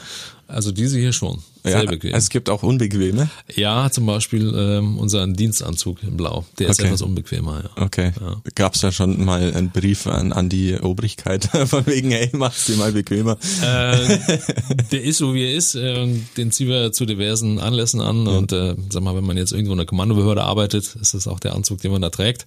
Also 0.48 0.72
diese 0.72 1.00
hier 1.00 1.13
schon. 1.13 1.42
Sehr 1.63 1.84
ja, 1.84 1.89
bequem. 1.89 2.13
Es 2.13 2.30
gibt 2.30 2.50
auch 2.50 2.62
unbequeme. 2.62 3.30
Ja, 3.56 3.89
zum 3.89 4.06
Beispiel 4.06 4.54
ähm, 4.56 4.98
unseren 5.00 5.34
Dienstanzug 5.34 6.04
in 6.04 6.18
Blau. 6.18 6.46
Der 6.60 6.68
ist 6.68 6.80
Okay. 6.80 6.88
etwas 6.88 7.02
unbequemer, 7.02 7.63
ja. 7.63 7.82
Okay. 7.82 8.12
Gab's 8.54 8.82
da 8.82 8.92
schon 8.92 9.24
mal 9.24 9.54
einen 9.54 9.72
Brief 9.72 10.06
an, 10.06 10.34
an 10.34 10.50
die 10.50 10.76
Obrigkeit 10.76 11.46
von 11.68 11.88
wegen, 11.88 12.12
hey, 12.12 12.30
mach's 12.34 12.66
dir 12.66 12.76
mal 12.76 12.92
bequemer. 12.92 13.38
Äh, 13.62 14.20
der 14.92 15.04
ist 15.04 15.20
so 15.20 15.34
wie 15.34 15.46
er 15.46 15.54
ist. 15.56 15.76
Äh, 15.76 16.06
den 16.36 16.52
ziehen 16.52 16.68
wir 16.68 16.92
zu 16.92 17.06
diversen 17.06 17.60
Anlässen 17.60 18.02
an. 18.02 18.28
Und 18.28 18.52
äh, 18.52 18.76
sag 18.89 19.02
mal, 19.02 19.16
wenn 19.16 19.26
man 19.26 19.38
jetzt 19.38 19.54
irgendwo 19.54 19.72
in 19.74 19.80
einer 19.80 19.86
Kommandobehörde 19.88 20.44
arbeitet, 20.44 20.98
ist 21.00 21.13
das 21.13 21.27
auch 21.27 21.40
der 21.40 21.56
Anzug, 21.56 21.82
den 21.82 21.94
man 21.94 22.02
da 22.02 22.10
trägt. 22.10 22.46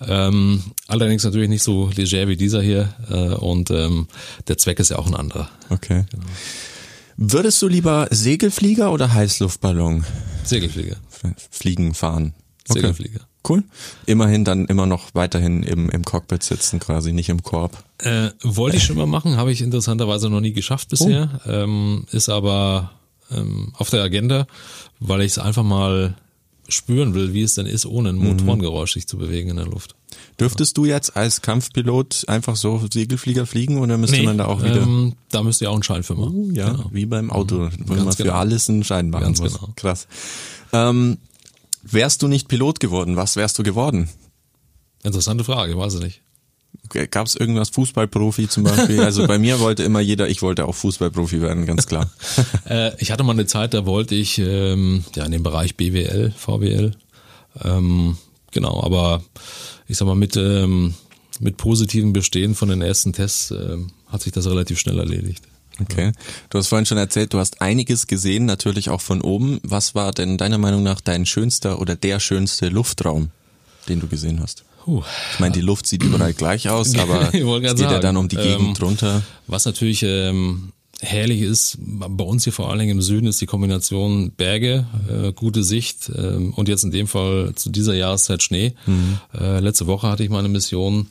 Ähm, 0.00 0.64
allerdings 0.88 1.22
natürlich 1.22 1.48
nicht 1.48 1.62
so 1.62 1.88
leger 1.94 2.26
wie 2.26 2.36
dieser 2.36 2.60
hier. 2.60 2.92
Äh, 3.10 3.34
und 3.34 3.70
ähm, 3.70 4.08
der 4.48 4.58
Zweck 4.58 4.78
ist 4.80 4.90
ja 4.90 4.98
auch 4.98 5.06
ein 5.06 5.14
anderer. 5.14 5.48
Okay. 5.70 6.04
Würdest 7.16 7.62
du 7.62 7.68
lieber 7.68 8.08
Segelflieger 8.10 8.92
oder 8.92 9.14
Heißluftballon 9.14 10.04
Segelflieger. 10.44 10.96
fliegen, 11.50 11.94
fahren? 11.94 12.34
Okay. 12.68 12.80
Segelflieger. 12.80 13.20
Cool. 13.48 13.62
Immerhin 14.06 14.44
dann 14.44 14.66
immer 14.66 14.86
noch 14.86 15.14
weiterhin 15.14 15.62
im, 15.62 15.88
im 15.88 16.04
Cockpit 16.04 16.42
sitzen 16.42 16.80
quasi, 16.80 17.12
nicht 17.12 17.28
im 17.28 17.42
Korb. 17.42 17.84
Äh, 17.98 18.30
wollte 18.42 18.76
ich 18.76 18.84
schon 18.84 18.96
mal 18.96 19.06
machen, 19.06 19.36
habe 19.36 19.52
ich 19.52 19.62
interessanterweise 19.62 20.28
noch 20.28 20.40
nie 20.40 20.52
geschafft 20.52 20.88
bisher. 20.88 21.40
Ähm, 21.46 22.06
ist 22.10 22.28
aber 22.28 22.90
ähm, 23.30 23.72
auf 23.76 23.90
der 23.90 24.02
Agenda, 24.02 24.46
weil 24.98 25.20
ich 25.20 25.32
es 25.32 25.38
einfach 25.38 25.62
mal 25.62 26.16
spüren 26.68 27.14
will, 27.14 27.32
wie 27.32 27.42
es 27.42 27.54
denn 27.54 27.66
ist, 27.66 27.86
ohne 27.86 28.08
ein 28.08 28.16
Motorengeräusch 28.16 28.94
sich 28.94 29.06
zu 29.06 29.16
bewegen 29.16 29.50
in 29.50 29.56
der 29.56 29.66
Luft. 29.66 29.94
Dürftest 30.38 30.76
du 30.76 30.84
jetzt 30.84 31.16
als 31.16 31.40
Kampfpilot 31.42 32.24
einfach 32.28 32.56
so 32.56 32.82
Segelflieger 32.92 33.46
fliegen 33.46 33.78
oder 33.78 33.96
müsste 33.98 34.22
man 34.22 34.38
da 34.38 34.46
auch 34.46 34.62
wieder? 34.62 34.82
ähm, 34.82 35.14
da 35.30 35.42
müsste 35.42 35.64
ja 35.64 35.70
auch 35.70 35.74
einen 35.74 35.82
Schein 35.82 36.02
für 36.02 36.14
machen. 36.14 36.34
Uh, 36.34 36.50
ja, 36.52 36.70
Genau. 36.70 36.90
wie 36.92 37.06
beim 37.06 37.30
Auto, 37.30 37.70
wo 37.86 37.94
Ganz 37.94 38.04
man 38.04 38.12
für 38.16 38.22
genau. 38.24 38.34
alles 38.36 38.68
einen 38.68 38.84
Schein 38.84 39.10
machen 39.10 39.22
Ganz 39.24 39.40
muss. 39.40 39.54
genau. 39.54 39.72
Krass. 39.76 40.06
Ähm, 40.72 41.18
wärst 41.82 42.22
du 42.22 42.28
nicht 42.28 42.48
Pilot 42.48 42.80
geworden, 42.80 43.16
was 43.16 43.36
wärst 43.36 43.58
du 43.58 43.62
geworden? 43.62 44.08
Interessante 45.02 45.44
Frage, 45.44 45.76
weiß 45.78 45.94
ich 45.94 46.00
nicht. 46.00 46.20
Gab 47.10 47.26
es 47.26 47.34
irgendwas 47.34 47.70
Fußballprofi 47.70 48.48
zum 48.48 48.64
Beispiel? 48.64 49.00
Also 49.02 49.26
bei 49.26 49.38
mir 49.38 49.58
wollte 49.60 49.82
immer 49.82 50.00
jeder, 50.00 50.28
ich 50.28 50.42
wollte 50.42 50.66
auch 50.66 50.74
Fußballprofi 50.74 51.40
werden, 51.40 51.66
ganz 51.66 51.86
klar. 51.86 52.10
Äh, 52.68 52.92
ich 52.98 53.10
hatte 53.12 53.22
mal 53.24 53.32
eine 53.32 53.46
Zeit, 53.46 53.74
da 53.74 53.86
wollte 53.86 54.14
ich 54.14 54.38
ähm, 54.38 55.04
ja 55.14 55.24
in 55.24 55.32
dem 55.32 55.42
Bereich 55.42 55.76
BWL, 55.76 56.32
VWL. 56.36 56.92
Ähm, 57.64 58.16
genau, 58.50 58.82
aber 58.82 59.22
ich 59.88 59.96
sag 59.96 60.06
mal, 60.06 60.14
mit, 60.14 60.36
ähm, 60.36 60.94
mit 61.40 61.56
positiven 61.56 62.12
Bestehen 62.12 62.54
von 62.54 62.68
den 62.68 62.82
ersten 62.82 63.12
Tests 63.12 63.50
ähm, 63.50 63.90
hat 64.08 64.22
sich 64.22 64.32
das 64.32 64.46
relativ 64.46 64.78
schnell 64.78 64.98
erledigt. 64.98 65.44
Okay. 65.80 66.12
Du 66.48 66.58
hast 66.58 66.68
vorhin 66.68 66.86
schon 66.86 66.98
erzählt, 66.98 67.34
du 67.34 67.38
hast 67.38 67.60
einiges 67.60 68.06
gesehen, 68.06 68.46
natürlich 68.46 68.88
auch 68.88 69.00
von 69.00 69.20
oben. 69.20 69.60
Was 69.62 69.94
war 69.94 70.12
denn 70.12 70.38
deiner 70.38 70.58
Meinung 70.58 70.82
nach 70.82 71.00
dein 71.00 71.26
schönster 71.26 71.80
oder 71.80 71.96
der 71.96 72.18
schönste 72.18 72.68
Luftraum, 72.68 73.30
den 73.88 74.00
du 74.00 74.06
gesehen 74.06 74.40
hast? 74.40 74.64
Puh. 74.84 75.02
Ich 75.34 75.40
meine, 75.40 75.52
die 75.52 75.60
Luft 75.60 75.86
sieht 75.86 76.02
überall 76.02 76.32
gleich 76.32 76.70
aus, 76.70 76.94
aber 76.98 77.26
es 77.26 77.32
geht 77.32 77.42
ja 77.42 77.76
sagen, 77.76 78.00
dann 78.00 78.16
um 78.16 78.28
die 78.28 78.36
Gegend 78.36 78.68
ähm, 78.68 78.74
drunter. 78.74 79.22
Was 79.46 79.64
natürlich 79.64 80.02
ähm, 80.02 80.72
herrlich 81.00 81.42
ist, 81.42 81.78
bei 81.78 82.24
uns 82.24 82.44
hier 82.44 82.52
vor 82.52 82.70
allen 82.70 82.78
Dingen 82.78 82.92
im 82.92 83.02
Süden 83.02 83.26
ist 83.26 83.40
die 83.40 83.46
Kombination 83.46 84.32
Berge, 84.36 84.86
äh, 85.08 85.32
gute 85.32 85.62
Sicht 85.62 86.10
ähm, 86.14 86.54
und 86.54 86.68
jetzt 86.68 86.84
in 86.84 86.90
dem 86.90 87.06
Fall 87.06 87.52
zu 87.54 87.70
dieser 87.70 87.94
Jahreszeit 87.94 88.42
Schnee. 88.42 88.74
Äh, 89.38 89.60
letzte 89.60 89.86
Woche 89.86 90.08
hatte 90.08 90.24
ich 90.24 90.30
mal 90.30 90.38
eine 90.38 90.48
Mission. 90.48 91.08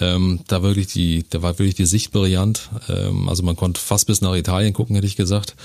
Ähm, 0.00 0.40
da 0.46 0.62
wirklich 0.62 0.86
die, 0.88 1.24
da 1.28 1.42
war 1.42 1.58
wirklich 1.58 1.74
die 1.74 1.86
Sicht 1.86 2.12
brillant. 2.12 2.70
Ähm, 2.88 3.28
also 3.28 3.42
man 3.42 3.56
konnte 3.56 3.80
fast 3.80 4.06
bis 4.06 4.20
nach 4.20 4.34
Italien 4.34 4.72
gucken, 4.72 4.94
hätte 4.94 5.06
ich 5.06 5.16
gesagt. 5.16 5.56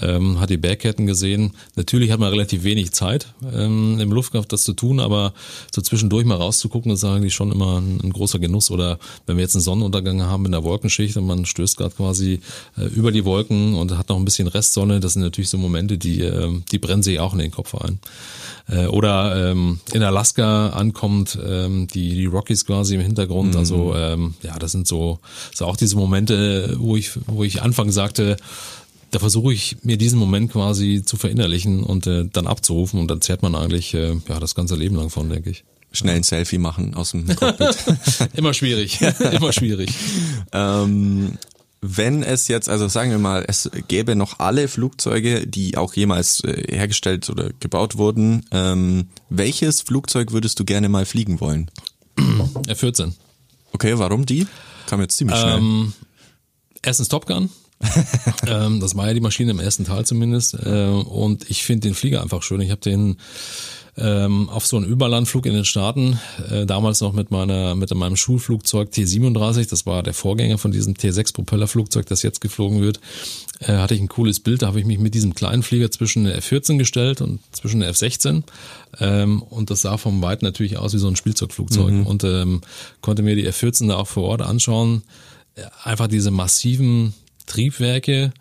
Ähm, 0.00 0.40
hat 0.40 0.50
die 0.50 0.56
Bergketten 0.56 1.06
gesehen. 1.06 1.52
Natürlich 1.76 2.10
hat 2.10 2.20
man 2.20 2.30
relativ 2.30 2.64
wenig 2.64 2.92
Zeit 2.92 3.28
ähm, 3.52 3.98
im 4.00 4.12
Luftkampf 4.12 4.46
das 4.46 4.64
zu 4.64 4.72
tun, 4.72 5.00
aber 5.00 5.34
so 5.74 5.82
zwischendurch 5.82 6.24
mal 6.24 6.36
rauszugucken, 6.36 6.92
ist 6.92 7.04
eigentlich 7.04 7.34
schon 7.34 7.52
immer 7.52 7.80
ein, 7.80 8.00
ein 8.02 8.12
großer 8.12 8.38
Genuss. 8.38 8.70
Oder 8.70 8.98
wenn 9.26 9.36
wir 9.36 9.42
jetzt 9.42 9.54
einen 9.54 9.62
Sonnenuntergang 9.62 10.22
haben 10.22 10.46
in 10.46 10.52
der 10.52 10.64
Wolkenschicht 10.64 11.16
und 11.16 11.26
man 11.26 11.44
stößt 11.44 11.76
gerade 11.76 11.94
quasi 11.94 12.40
äh, 12.78 12.86
über 12.86 13.12
die 13.12 13.24
Wolken 13.24 13.74
und 13.74 13.96
hat 13.96 14.08
noch 14.08 14.16
ein 14.16 14.24
bisschen 14.24 14.48
Restsonne, 14.48 15.00
das 15.00 15.14
sind 15.14 15.22
natürlich 15.22 15.50
so 15.50 15.58
Momente, 15.58 15.98
die, 15.98 16.22
äh, 16.22 16.60
die 16.72 16.78
brennen 16.78 17.02
sich 17.02 17.20
auch 17.20 17.32
in 17.32 17.40
den 17.40 17.50
Kopf 17.50 17.74
ein. 17.74 17.98
Äh, 18.68 18.86
oder 18.86 19.50
ähm, 19.50 19.80
in 19.92 20.02
Alaska 20.02 20.68
ankommt, 20.68 21.38
ähm, 21.44 21.86
die, 21.88 22.14
die 22.14 22.26
Rockies 22.26 22.64
quasi 22.64 22.94
im 22.94 23.00
Hintergrund. 23.02 23.56
Also 23.56 23.94
ähm, 23.94 24.34
ja, 24.42 24.58
das 24.58 24.72
sind 24.72 24.86
so, 24.86 25.18
so 25.54 25.66
auch 25.66 25.76
diese 25.76 25.96
Momente, 25.96 26.76
wo 26.78 26.96
ich, 26.96 27.10
wo 27.26 27.44
ich 27.44 27.62
anfangs 27.62 27.94
sagte, 27.94 28.36
da 29.10 29.18
versuche 29.18 29.52
ich 29.52 29.76
mir 29.82 29.96
diesen 29.96 30.18
Moment 30.18 30.50
quasi 30.50 31.02
zu 31.04 31.16
verinnerlichen 31.16 31.84
und 31.84 32.06
äh, 32.06 32.24
dann 32.32 32.46
abzurufen 32.46 32.98
und 32.98 33.10
dann 33.10 33.20
zehrt 33.20 33.42
man 33.42 33.54
eigentlich 33.54 33.94
äh, 33.94 34.16
ja 34.28 34.40
das 34.40 34.54
ganze 34.54 34.76
Leben 34.76 34.96
lang 34.96 35.10
von, 35.10 35.28
denke 35.28 35.50
ich. 35.50 35.64
Schnell 35.92 36.16
ein 36.16 36.24
Selfie 36.24 36.58
machen 36.58 36.94
aus 36.94 37.12
dem 37.12 37.24
Cockpit. 37.36 37.76
Immer 38.34 38.52
schwierig, 38.52 39.00
immer 39.32 39.52
schwierig. 39.52 39.90
ähm, 40.52 41.38
wenn 41.86 42.22
es 42.22 42.48
jetzt, 42.48 42.68
also 42.70 42.88
sagen 42.88 43.10
wir 43.10 43.18
mal, 43.18 43.44
es 43.46 43.70
gäbe 43.88 44.16
noch 44.16 44.38
alle 44.38 44.68
Flugzeuge, 44.68 45.46
die 45.46 45.76
auch 45.76 45.94
jemals 45.94 46.42
äh, 46.42 46.74
hergestellt 46.74 47.28
oder 47.28 47.50
gebaut 47.60 47.98
wurden, 47.98 48.46
ähm, 48.52 49.08
welches 49.28 49.82
Flugzeug 49.82 50.32
würdest 50.32 50.58
du 50.58 50.64
gerne 50.64 50.88
mal 50.88 51.04
fliegen 51.04 51.40
wollen? 51.40 51.70
F14. 52.16 53.12
Okay, 53.72 53.98
warum 53.98 54.24
die? 54.24 54.46
Kam 54.86 55.00
jetzt 55.02 55.18
ziemlich 55.18 55.36
schnell. 55.38 55.58
Ähm, 55.58 55.92
erstens 56.82 57.08
Top 57.08 57.26
Gun. 57.26 57.50
ähm, 58.46 58.80
das 58.80 58.96
war 58.96 59.08
ja 59.08 59.14
die 59.14 59.20
Maschine 59.20 59.50
im 59.50 59.60
ersten 59.60 59.84
Teil 59.84 60.04
zumindest. 60.04 60.54
Äh, 60.54 60.86
und 60.86 61.48
ich 61.50 61.64
finde 61.64 61.88
den 61.88 61.94
Flieger 61.94 62.22
einfach 62.22 62.42
schön. 62.42 62.60
Ich 62.60 62.70
habe 62.70 62.80
den 62.80 63.16
ähm, 63.96 64.48
auf 64.48 64.66
so 64.66 64.76
einen 64.76 64.86
Überlandflug 64.86 65.46
in 65.46 65.54
den 65.54 65.64
Staaten, 65.64 66.18
äh, 66.50 66.66
damals 66.66 67.00
noch 67.00 67.12
mit 67.12 67.30
meiner 67.30 67.76
mit 67.76 67.94
meinem 67.94 68.16
Schulflugzeug 68.16 68.90
T37, 68.90 69.70
das 69.70 69.86
war 69.86 70.02
der 70.02 70.14
Vorgänger 70.14 70.58
von 70.58 70.72
diesem 70.72 70.94
T6 70.94 71.32
Propellerflugzeug, 71.32 72.04
das 72.06 72.24
jetzt 72.24 72.40
geflogen 72.40 72.80
wird, 72.80 72.98
äh, 73.60 73.74
hatte 73.74 73.94
ich 73.94 74.00
ein 74.00 74.08
cooles 74.08 74.40
Bild, 74.40 74.62
da 74.62 74.66
habe 74.66 74.80
ich 74.80 74.84
mich 74.84 74.98
mit 74.98 75.14
diesem 75.14 75.36
kleinen 75.36 75.62
Flieger 75.62 75.92
zwischen 75.92 76.24
der 76.24 76.42
F14 76.42 76.76
gestellt 76.76 77.20
und 77.20 77.38
zwischen 77.52 77.78
der 77.78 77.94
F16 77.94 78.42
ähm, 78.98 79.42
und 79.42 79.70
das 79.70 79.82
sah 79.82 79.96
vom 79.96 80.20
Weit 80.22 80.42
natürlich 80.42 80.76
aus 80.76 80.92
wie 80.92 80.98
so 80.98 81.06
ein 81.06 81.14
Spielzeugflugzeug. 81.14 82.04
Und 82.04 82.24
ähm, 82.24 82.62
konnte 83.00 83.22
mir 83.22 83.36
die 83.36 83.48
F14 83.48 83.86
da 83.86 83.96
auch 83.96 84.08
vor 84.08 84.24
Ort 84.24 84.42
anschauen, 84.42 85.02
Äh, 85.56 85.62
einfach 85.84 86.08
diese 86.08 86.30
massiven 86.30 87.14
Triebwerke, 87.46 88.32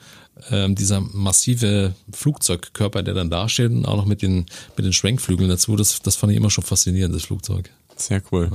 ähm, 0.51 0.75
dieser 0.75 1.01
massive 1.01 1.93
Flugzeugkörper, 2.11 3.03
der 3.03 3.13
dann 3.13 3.29
dasteht 3.29 3.71
und 3.71 3.85
auch 3.85 3.97
noch 3.97 4.05
mit 4.05 4.21
den, 4.21 4.45
mit 4.75 4.85
den 4.85 4.93
Schwenkflügeln 4.93 5.49
dazu, 5.49 5.75
das, 5.75 6.01
das 6.01 6.15
fand 6.15 6.31
ich 6.31 6.37
immer 6.37 6.49
schon 6.49 6.63
faszinierend, 6.63 7.15
das 7.15 7.23
Flugzeug. 7.23 7.69
Sehr 7.95 8.21
cool. 8.31 8.49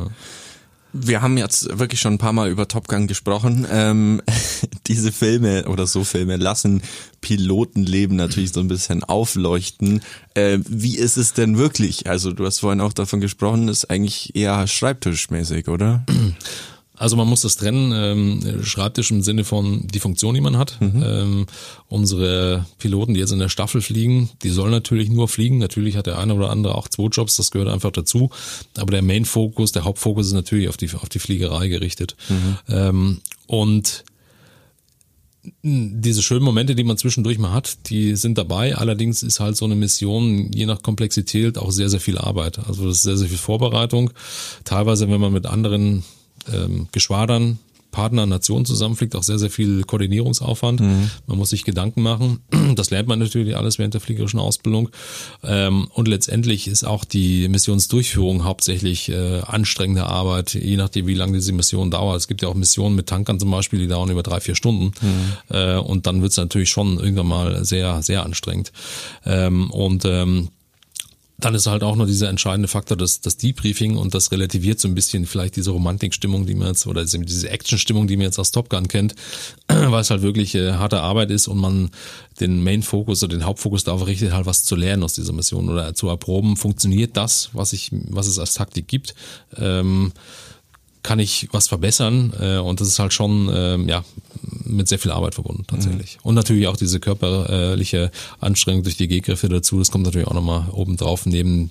Wir 0.93 1.21
haben 1.21 1.37
jetzt 1.37 1.79
wirklich 1.79 2.01
schon 2.01 2.15
ein 2.15 2.19
paar 2.19 2.33
Mal 2.33 2.49
über 2.49 2.67
Top 2.67 2.89
Gun 2.89 3.07
gesprochen. 3.07 3.67
Ähm, 3.71 4.23
diese 4.87 5.13
Filme 5.13 5.67
oder 5.69 5.87
so 5.87 6.03
Filme 6.03 6.37
lassen 6.37 6.83
Pilotenleben 7.21 8.17
natürlich 8.17 8.53
so 8.53 8.61
ein 8.61 8.69
bisschen 8.69 9.05
aufleuchten. 9.05 10.01
Äh, 10.35 10.59
wie 10.67 10.97
ist 10.97 11.19
es 11.19 11.35
denn 11.35 11.59
wirklich? 11.59 12.09
Also 12.09 12.33
du 12.33 12.47
hast 12.47 12.61
vorhin 12.61 12.81
auch 12.81 12.95
davon 12.95 13.21
gesprochen, 13.21 13.69
ist 13.69 13.91
eigentlich 13.91 14.35
eher 14.35 14.67
schreibtischmäßig, 14.67 15.69
oder? 15.69 16.05
Also 16.99 17.17
man 17.17 17.29
muss 17.29 17.43
das 17.43 17.57
trennen, 17.57 17.93
ähm, 17.95 18.63
Schreibtisch 18.65 19.11
im 19.11 19.23
Sinne 19.23 19.45
von 19.45 19.87
die 19.87 20.01
Funktion, 20.01 20.35
die 20.35 20.41
man 20.41 20.59
hat. 20.59 20.79
Ähm, 20.81 21.47
unsere 21.89 22.67
Piloten, 22.79 23.15
die 23.15 23.21
jetzt 23.21 23.33
in 23.33 23.39
der 23.39 23.49
Staffel 23.49 23.81
fliegen, 23.81 24.31
die 24.43 24.51
sollen 24.51 24.71
natürlich 24.71 25.09
nur 25.09 25.29
fliegen. 25.29 25.59
Natürlich 25.59 25.97
hat 25.97 26.07
der 26.07 26.19
eine 26.19 26.35
oder 26.35 26.51
andere 26.51 26.75
auch 26.75 26.89
zwei 26.89 27.07
Jobs, 27.07 27.37
das 27.37 27.51
gehört 27.51 27.69
einfach 27.69 27.93
dazu. 27.93 28.31
Aber 28.77 28.91
der 28.91 29.03
Main-Fokus, 29.03 29.73
der 29.73 29.85
Hauptfokus 29.85 30.27
ist 30.27 30.33
natürlich 30.33 30.69
auf 30.69 30.77
die, 30.77 30.91
auf 30.95 31.09
die 31.09 31.19
Fliegerei 31.19 31.69
gerichtet. 31.69 32.17
Ähm, 32.69 33.21
und 33.47 34.05
diese 35.63 36.23
schönen 36.23 36.45
Momente, 36.45 36.75
die 36.75 36.85
man 36.85 36.99
zwischendurch 36.99 37.39
mal 37.39 37.53
hat, 37.53 37.89
die 37.89 38.17
sind 38.17 38.39
dabei. 38.39 38.77
Allerdings 38.77 39.23
ist 39.23 39.41
halt 39.41 39.57
so 39.57 39.65
eine 39.65 39.77
Mission, 39.77 40.53
je 40.53 40.67
nach 40.67 40.83
Komplexität, 40.83 41.59
auch 41.59 41.71
sehr, 41.71 41.89
sehr 41.89 42.01
viel 42.01 42.19
Arbeit. 42.19 42.59
Also 42.59 42.87
das 42.87 42.99
ist 42.99 43.03
sehr, 43.03 43.17
sehr 43.17 43.29
viel 43.29 43.39
Vorbereitung. 43.39 44.11
Teilweise, 44.65 45.09
wenn 45.09 45.21
man 45.21 45.33
mit 45.33 45.47
anderen 45.47 46.05
ähm, 46.53 46.89
Geschwadern, 46.93 47.59
Partner, 47.91 48.27
Nationen 48.27 48.67
zusammenfliegt, 48.67 49.17
auch 49.17 49.23
sehr, 49.23 49.39
sehr 49.39 49.51
viel 49.51 49.83
Koordinierungsaufwand. 49.83 50.81
Man 51.27 51.39
muss 51.39 51.51
sich 51.51 51.65
Gedanken 51.65 52.03
machen. 52.03 52.41
Das 52.75 52.91
lernt 52.91 53.09
man 53.09 53.19
natürlich 53.19 53.57
alles 53.57 53.79
während 53.79 53.95
der 53.95 54.01
fliegerischen 54.01 54.39
Ausbildung. 54.39 54.91
Ähm, 55.43 55.89
und 55.95 56.07
letztendlich 56.07 56.69
ist 56.69 56.85
auch 56.85 57.05
die 57.05 57.49
Missionsdurchführung 57.49 58.45
hauptsächlich 58.45 59.09
äh, 59.09 59.41
anstrengende 59.41 60.05
Arbeit, 60.05 60.53
je 60.55 60.77
nachdem, 60.77 61.07
wie 61.07 61.15
lange 61.15 61.33
diese 61.33 61.53
Mission 61.53 61.91
dauert. 61.91 62.19
Es 62.19 62.29
gibt 62.29 62.43
ja 62.43 62.49
auch 62.49 62.55
Missionen 62.55 62.95
mit 62.95 63.07
Tankern 63.07 63.41
zum 63.41 63.51
Beispiel, 63.51 63.79
die 63.79 63.89
dauern 63.89 64.11
über 64.11 64.23
drei, 64.23 64.41
vier 64.41 64.55
Stunden. 64.55 64.93
Äh, 65.49 65.79
und 65.79 66.07
dann 66.07 66.21
wird 66.21 66.33
es 66.33 66.37
natürlich 66.37 66.69
schon 66.69 66.99
irgendwann 66.99 67.27
mal 67.27 67.65
sehr, 67.65 68.03
sehr 68.03 68.23
anstrengend. 68.23 68.71
Ähm, 69.25 69.71
und 69.71 70.05
ähm, 70.05 70.51
dann 71.41 71.55
ist 71.55 71.67
halt 71.67 71.85
auch 71.85 71.95
noch 71.95 72.07
dieser 72.07 72.29
entscheidende 72.29 72.67
Faktor, 72.67 72.97
das, 72.97 73.21
das 73.21 73.37
Debriefing 73.37 73.97
und 73.97 74.13
das 74.13 74.33
relativiert 74.33 74.81
so 74.81 74.89
ein 74.89 74.95
bisschen 74.97 75.25
vielleicht 75.25 75.55
diese 75.55 75.71
Romantikstimmung, 75.71 76.47
die 76.47 76.57
man 76.57 76.69
jetzt, 76.69 76.87
oder 76.89 77.05
diese 77.05 77.49
Actionstimmung, 77.49 78.09
die 78.09 78.17
man 78.17 78.27
jetzt 78.27 78.41
aus 78.41 78.51
Top 78.51 78.69
Gun 78.69 78.89
kennt, 78.89 79.15
weil 79.69 80.01
es 80.01 80.11
halt 80.11 80.23
wirklich 80.23 80.57
äh, 80.57 80.73
harte 80.73 81.01
Arbeit 81.01 81.31
ist 81.31 81.47
und 81.47 81.59
man 81.59 81.91
den 82.41 82.65
Main-Fokus 82.65 83.23
oder 83.23 83.37
den 83.37 83.45
Hauptfokus 83.45 83.85
darauf 83.85 84.07
richtet, 84.09 84.33
halt 84.33 84.47
was 84.47 84.65
zu 84.65 84.75
lernen 84.75 85.05
aus 85.05 85.15
dieser 85.15 85.33
Mission 85.33 85.69
oder 85.69 85.95
zu 85.95 86.09
erproben, 86.09 86.57
funktioniert 86.57 87.17
das, 87.17 87.51
was 87.53 87.73
ich, 87.73 87.91
was 87.93 88.27
es 88.27 88.41
als 88.41 88.55
Taktik 88.55 88.89
gibt. 88.89 89.15
Ähm, 89.57 90.13
kann 91.03 91.19
ich 91.19 91.49
was 91.53 91.69
verbessern 91.69 92.33
äh, 92.41 92.59
und 92.59 92.81
das 92.81 92.89
ist 92.89 92.99
halt 92.99 93.13
schon 93.13 93.51
ähm, 93.53 93.89
ja 93.89 94.05
mit 94.65 94.89
sehr 94.89 94.99
viel 94.99 95.11
Arbeit 95.11 95.35
verbunden 95.35 95.65
tatsächlich 95.67 96.17
mhm. 96.17 96.29
und 96.29 96.35
natürlich 96.35 96.67
auch 96.67 96.77
diese 96.77 97.01
körperliche 97.01 98.11
Anstrengung 98.41 98.83
durch 98.83 98.97
die 98.97 99.09
Gehgriffe 99.09 99.49
dazu 99.49 99.79
das 99.79 99.91
kommt 99.91 100.05
natürlich 100.05 100.29
auch 100.29 100.35
nochmal 100.35 100.69
oben 100.73 100.97
drauf 100.97 101.27
neben 101.27 101.71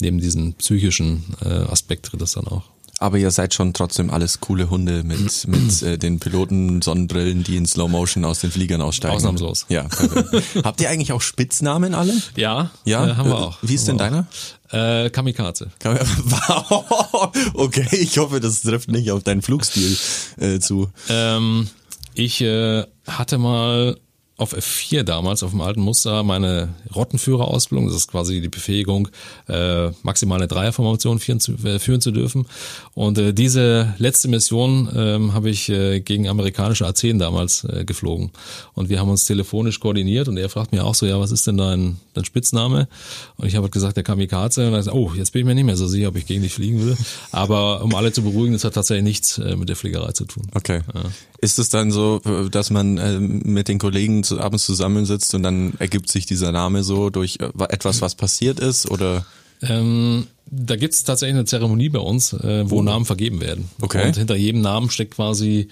neben 0.00 0.18
diesem 0.20 0.54
psychischen 0.54 1.24
äh, 1.44 1.48
Aspekt 1.48 2.06
tritt 2.06 2.20
das 2.20 2.32
dann 2.32 2.46
auch 2.48 2.73
aber 2.98 3.18
ihr 3.18 3.30
seid 3.30 3.54
schon 3.54 3.72
trotzdem 3.72 4.10
alles 4.10 4.40
coole 4.40 4.70
Hunde 4.70 5.04
mit, 5.04 5.18
mit 5.48 5.82
äh, 5.82 5.98
den 5.98 6.20
Piloten 6.20 6.82
Sonnenbrillen, 6.82 7.44
die 7.44 7.56
in 7.56 7.66
Slow 7.66 7.90
Motion 7.90 8.24
aus 8.24 8.40
den 8.40 8.50
Fliegern 8.50 8.80
aussteigen. 8.80 9.16
Ausnahmslos. 9.16 9.66
Ja. 9.68 9.86
Habt 10.64 10.80
ihr 10.80 10.90
eigentlich 10.90 11.12
auch 11.12 11.22
Spitznamen 11.22 11.94
alle? 11.94 12.14
Ja, 12.36 12.70
ja, 12.84 13.06
äh, 13.06 13.14
haben 13.14 13.28
wir 13.28 13.38
auch. 13.38 13.58
Wie 13.62 13.74
ist 13.74 13.88
denn 13.88 13.98
deiner? 13.98 14.26
Äh, 14.70 15.10
Kamikaze. 15.10 15.70
Wow. 15.84 17.30
Okay, 17.54 17.86
ich 17.92 18.18
hoffe, 18.18 18.40
das 18.40 18.62
trifft 18.62 18.90
nicht 18.90 19.10
auf 19.10 19.22
deinen 19.22 19.42
Flugstil 19.42 19.96
äh, 20.38 20.58
zu. 20.58 20.90
Ähm, 21.08 21.68
ich 22.14 22.40
äh, 22.40 22.84
hatte 23.06 23.38
mal 23.38 23.96
auf 24.36 24.52
F4 24.52 25.04
damals, 25.04 25.44
auf 25.44 25.52
dem 25.52 25.60
alten 25.60 25.80
Muster, 25.80 26.24
meine 26.24 26.70
Rottenführerausbildung, 26.92 27.86
das 27.86 27.96
ist 27.96 28.08
quasi 28.08 28.40
die 28.40 28.48
Befähigung, 28.48 29.08
äh, 29.48 29.90
maximal 30.02 30.38
eine 30.38 30.48
Dreierformation 30.48 31.20
führen 31.20 31.38
zu, 31.38 31.52
äh, 31.64 31.78
führen 31.78 32.00
zu 32.00 32.10
dürfen. 32.10 32.46
Und 32.94 33.16
äh, 33.18 33.32
diese 33.32 33.94
letzte 33.98 34.26
Mission 34.26 34.88
ähm, 34.94 35.34
habe 35.34 35.50
ich 35.50 35.68
äh, 35.68 36.00
gegen 36.00 36.28
amerikanische 36.28 36.84
A10 36.84 37.18
damals 37.18 37.62
äh, 37.62 37.84
geflogen. 37.84 38.32
Und 38.74 38.88
wir 38.88 38.98
haben 38.98 39.08
uns 39.08 39.24
telefonisch 39.24 39.78
koordiniert 39.78 40.26
und 40.26 40.36
er 40.36 40.48
fragt 40.48 40.72
mir 40.72 40.84
auch 40.84 40.96
so, 40.96 41.06
ja, 41.06 41.20
was 41.20 41.30
ist 41.30 41.46
denn 41.46 41.56
dein, 41.56 41.98
dein 42.14 42.24
Spitzname? 42.24 42.88
Und 43.36 43.46
ich 43.46 43.54
habe 43.54 43.64
halt 43.64 43.72
gesagt, 43.72 43.96
der 43.96 44.02
Kamikaze. 44.02 44.66
Und 44.66 44.74
er 44.74 44.82
sagt, 44.82 44.96
oh, 44.96 45.12
jetzt 45.14 45.32
bin 45.32 45.40
ich 45.40 45.46
mir 45.46 45.54
nicht 45.54 45.64
mehr 45.64 45.76
so 45.76 45.86
sicher, 45.86 46.08
ob 46.08 46.16
ich 46.16 46.26
gegen 46.26 46.42
dich 46.42 46.54
fliegen 46.54 46.84
will. 46.84 46.96
Aber 47.30 47.84
um 47.84 47.94
alle 47.94 48.10
zu 48.10 48.22
beruhigen, 48.22 48.52
das 48.52 48.64
hat 48.64 48.74
tatsächlich 48.74 49.04
nichts 49.04 49.38
äh, 49.38 49.54
mit 49.54 49.68
der 49.68 49.76
Fliegerei 49.76 50.10
zu 50.10 50.24
tun. 50.24 50.42
Okay. 50.54 50.80
Ja. 50.92 51.02
Ist 51.38 51.60
es 51.60 51.68
dann 51.68 51.92
so, 51.92 52.20
dass 52.50 52.70
man 52.70 52.98
äh, 52.98 53.20
mit 53.20 53.68
den 53.68 53.78
Kollegen 53.78 54.24
zu, 54.34 54.40
abends 54.40 54.66
zusammensitzt 54.66 55.34
und 55.34 55.42
dann 55.42 55.74
ergibt 55.78 56.10
sich 56.10 56.26
dieser 56.26 56.52
Name 56.52 56.82
so 56.82 57.10
durch 57.10 57.38
äh, 57.40 57.50
etwas, 57.68 58.00
was 58.02 58.14
passiert 58.14 58.60
ist 58.60 58.90
oder? 58.90 59.26
Ähm, 59.62 60.26
da 60.46 60.76
gibt's 60.76 61.04
tatsächlich 61.04 61.36
eine 61.36 61.44
Zeremonie 61.44 61.88
bei 61.88 61.98
uns, 61.98 62.32
äh, 62.32 62.68
wo 62.68 62.78
oh. 62.78 62.82
Namen 62.82 63.04
vergeben 63.04 63.40
werden. 63.40 63.70
Okay. 63.80 64.06
Und 64.06 64.16
hinter 64.16 64.36
jedem 64.36 64.60
Namen 64.60 64.90
steckt 64.90 65.14
quasi 65.14 65.68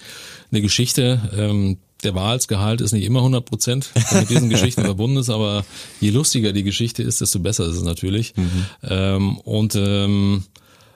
eine 0.51 0.61
Geschichte. 0.61 1.21
Ähm, 1.37 1.77
der 2.03 2.15
Wahrheitsgehalt 2.15 2.81
ist 2.81 2.91
nicht 2.91 3.05
immer 3.05 3.19
100 3.19 3.45
Prozent 3.45 3.91
mit 4.13 4.29
diesen 4.29 4.49
Geschichten 4.49 4.81
verbunden 4.85 5.17
ist, 5.17 5.29
aber 5.29 5.63
je 6.01 6.09
lustiger 6.09 6.51
die 6.51 6.63
Geschichte 6.63 7.01
ist, 7.03 7.21
desto 7.21 7.39
besser 7.39 7.65
ist 7.65 7.77
es 7.77 7.83
natürlich. 7.83 8.35
Mhm. 8.35 8.65
Ähm, 8.83 9.37
und 9.37 9.75
ähm, 9.75 10.43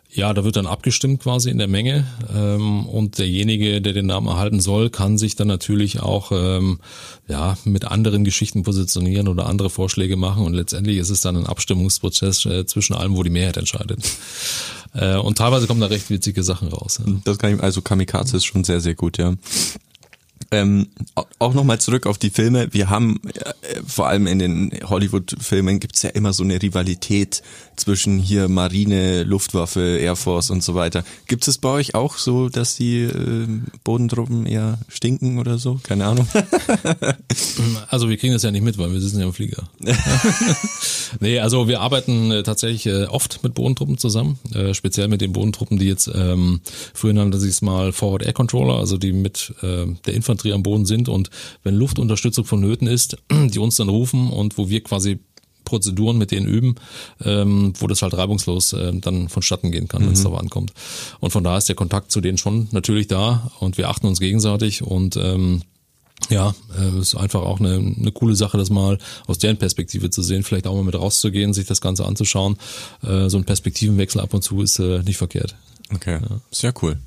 ja, 0.10 0.34
da 0.34 0.44
wird 0.44 0.56
dann 0.56 0.68
abgestimmt 0.68 1.22
quasi 1.22 1.50
in 1.50 1.58
der 1.58 1.68
Menge 1.68 2.08
ähm, 2.34 2.86
und 2.86 3.18
derjenige, 3.18 3.82
der 3.82 3.94
den 3.94 4.06
Namen 4.06 4.28
erhalten 4.28 4.60
soll, 4.60 4.90
kann 4.90 5.18
sich 5.18 5.36
dann 5.36 5.48
natürlich 5.48 6.00
auch 6.02 6.32
ähm, 6.32 6.80
ja 7.28 7.58
mit 7.66 7.86
anderen 7.86 8.24
Geschichten 8.24 8.64
positionieren 8.64 9.28
oder 9.28 9.48
andere 9.48 9.70
Vorschläge 9.70 10.16
machen 10.16 10.46
und 10.46 10.54
letztendlich 10.54 10.98
ist 10.98 11.10
es 11.10 11.22
dann 11.22 11.36
ein 11.36 11.46
Abstimmungsprozess 11.46 12.46
äh, 12.46 12.66
zwischen 12.66 12.96
allem, 12.96 13.18
wo 13.18 13.24
die 13.24 13.30
Mehrheit 13.30 13.58
entscheidet. 13.58 14.00
Äh, 14.94 15.18
und 15.18 15.38
teilweise 15.38 15.68
kommen 15.68 15.82
da 15.82 15.88
recht 15.88 16.10
witzige 16.10 16.44
Sachen 16.44 16.70
raus. 16.70 17.02
Ja. 17.06 17.14
Das 17.26 17.38
kann 17.38 17.56
ich, 17.56 17.62
also 17.62 17.82
Kamikaze 17.82 18.38
ist 18.38 18.46
schon 18.46 18.64
sehr 18.64 18.80
sehr 18.80 18.96
gut, 18.96 19.18
ja. 19.18 19.34
Ähm, 20.52 20.88
auch 21.40 21.54
nochmal 21.54 21.80
zurück 21.80 22.06
auf 22.06 22.18
die 22.18 22.30
Filme. 22.30 22.74
Wir 22.74 22.90
haben, 22.90 23.20
äh, 23.34 23.82
vor 23.86 24.08
allem 24.08 24.28
in 24.28 24.40
den 24.40 24.72
Hollywood-Filmen 24.84 25.80
gibt's 25.80 26.04
ja 26.04 26.10
immer 26.12 26.34
so 26.34 26.44
eine 26.44 26.62
Rivalität 26.62 27.42
zwischen 27.76 28.18
hier 28.18 28.48
Marine, 28.48 29.24
Luftwaffe, 29.24 29.98
Air 30.00 30.16
Force 30.16 30.50
und 30.50 30.64
so 30.64 30.76
weiter. 30.76 31.04
Gibt 31.28 31.48
es 31.48 31.58
bei 31.58 31.70
euch 31.70 31.96
auch 31.96 32.18
so, 32.18 32.50
dass 32.50 32.76
die 32.76 33.04
äh, 33.04 33.48
Bodentruppen 33.84 34.46
eher 34.46 34.80
stinken 34.88 35.40
oder 35.40 35.58
so? 35.58 35.80
Keine 35.84 36.06
Ahnung. 36.06 36.28
also 37.90 38.10
wir 38.10 38.18
kriegen 38.18 38.34
das 38.34 38.44
ja 38.44 38.52
nicht 38.52 38.64
mit, 38.64 38.78
weil 38.78 38.92
wir 38.92 39.02
sitzen 39.02 39.20
ja 39.20 39.26
im 39.26 39.34
Flieger. 39.34 39.64
nee, 41.20 41.40
also 41.40 41.68
wir 41.68 41.82
arbeiten 41.82 42.32
äh, 42.32 42.44
tatsächlich 42.44 42.86
äh, 42.88 43.06
oft 43.06 43.44
mit 43.44 43.54
Bodentruppen 43.54 43.98
zusammen, 43.98 44.40
äh, 44.54 44.74
speziell 44.74 45.08
mit 45.08 45.22
den 45.22 45.34
Bodentruppen, 45.34 45.78
die 45.78 45.88
jetzt 45.88 46.10
ähm, 46.14 46.62
früher 46.94 47.14
nannte 47.14 47.40
sich 47.40 47.52
es 47.52 47.62
mal 47.62 47.92
Forward 47.92 48.24
Air 48.24 48.34
Controller, 48.34 48.76
also 48.76 48.98
die 48.98 49.14
mit 49.14 49.54
äh, 49.62 49.86
der 50.06 50.14
Infanterie 50.28 50.54
am 50.54 50.64
Boden 50.64 50.86
sind 50.86 51.10
und 51.10 51.30
wenn 51.64 51.76
Luftunterstützung 51.76 52.46
vonnöten 52.46 52.88
ist, 52.88 53.18
die 53.32 53.60
uns 53.60 53.78
dann 53.78 53.90
rufen 53.90 54.30
und 54.30 54.58
wo 54.58 54.70
wir 54.70 54.84
quasi 54.84 55.20
Prozeduren 55.64 56.18
mit 56.18 56.32
denen 56.32 56.48
üben, 56.48 56.76
ähm, 57.26 57.74
wo 57.78 57.88
das 57.88 58.02
halt 58.02 58.14
reibungslos 58.14 58.72
äh, 58.72 58.94
dann 58.94 59.28
vonstatten 59.28 59.72
gehen 59.72 59.90
kann, 59.90 60.06
wenn 60.06 60.14
es 60.14 60.20
mhm. 60.20 60.24
darauf 60.24 60.40
ankommt. 60.40 60.72
Und 61.20 61.32
von 61.32 61.44
da 61.44 61.58
ist 61.58 61.68
der 61.68 61.76
Kontakt 61.76 62.10
zu 62.10 62.22
denen 62.22 62.38
schon 62.38 62.70
natürlich 62.72 63.08
da 63.08 63.52
und 63.60 63.78
wir 63.78 63.90
achten 63.90 64.08
uns 64.08 64.22
gegenseitig 64.22 64.82
und 64.82 65.18
ähm, 65.18 65.62
ja, 66.30 66.56
äh, 66.80 67.00
ist 67.00 67.16
einfach 67.16 67.42
auch 67.42 67.60
eine, 67.60 67.76
eine 67.76 68.12
coole 68.14 68.36
Sache, 68.36 68.58
das 68.58 68.70
mal 68.70 68.98
aus 69.28 69.40
deren 69.40 69.58
Perspektive 69.58 70.10
zu 70.10 70.24
sehen, 70.24 70.44
vielleicht 70.44 70.68
auch 70.68 70.76
mal 70.76 70.84
mit 70.84 70.96
rauszugehen, 70.96 71.54
sich 71.54 71.68
das 71.68 71.82
Ganze 71.82 72.06
anzuschauen. 72.06 72.58
Äh, 73.04 73.30
so 73.30 73.38
ein 73.38 73.44
Perspektivenwechsel 73.44 74.22
ab 74.22 74.34
und 74.34 74.42
zu 74.42 74.62
ist 74.62 74.80
äh, 74.80 75.04
nicht 75.04 75.18
verkehrt. 75.18 75.56
Okay, 75.94 76.20
ja. 76.22 76.40
sehr 76.50 76.74
cool. 76.82 76.98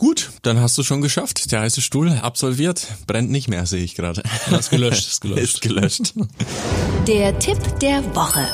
Gut, 0.00 0.30
dann 0.40 0.58
hast 0.60 0.78
du 0.78 0.82
schon 0.82 1.02
geschafft. 1.02 1.52
Der 1.52 1.60
heiße 1.60 1.82
Stuhl 1.82 2.08
absolviert. 2.08 2.86
Brennt 3.06 3.30
nicht 3.30 3.48
mehr, 3.48 3.66
sehe 3.66 3.84
ich 3.84 3.94
gerade. 3.94 4.22
ist 4.58 4.70
gelöscht, 4.70 5.06
ist 5.06 5.20
gelöscht. 5.20 5.42
Ist 5.42 5.60
gelöscht. 5.60 6.14
Der 7.06 7.38
Tipp 7.38 7.58
der 7.80 8.02
Woche. 8.16 8.48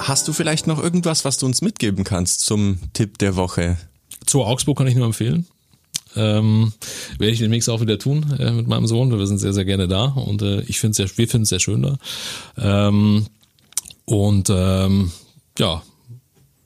Hast 0.00 0.26
du 0.26 0.32
vielleicht 0.32 0.66
noch 0.66 0.82
irgendwas, 0.82 1.24
was 1.24 1.38
du 1.38 1.46
uns 1.46 1.62
mitgeben 1.62 2.02
kannst 2.02 2.40
zum 2.40 2.80
Tipp 2.94 3.18
der 3.18 3.36
Woche? 3.36 3.76
Zu 4.26 4.42
Augsburg 4.42 4.76
kann 4.76 4.88
ich 4.88 4.96
nur 4.96 5.06
empfehlen. 5.06 5.46
Ähm, 6.16 6.72
werde 7.16 7.32
ich 7.32 7.38
demnächst 7.38 7.70
auch 7.70 7.80
wieder 7.80 8.00
tun 8.00 8.34
äh, 8.40 8.50
mit 8.50 8.66
meinem 8.66 8.88
Sohn. 8.88 9.16
Wir 9.16 9.24
sind 9.28 9.38
sehr, 9.38 9.52
sehr 9.52 9.64
gerne 9.64 9.86
da 9.86 10.06
und 10.06 10.42
äh, 10.42 10.62
ich 10.62 10.80
finde 10.80 10.96
sehr, 10.96 11.06
wir 11.16 11.28
finden 11.28 11.44
es 11.44 11.50
sehr 11.50 11.60
schön 11.60 11.82
da. 11.82 11.96
Ähm, 12.58 13.28
und 14.04 14.50
ähm, 14.50 15.12
ja, 15.60 15.80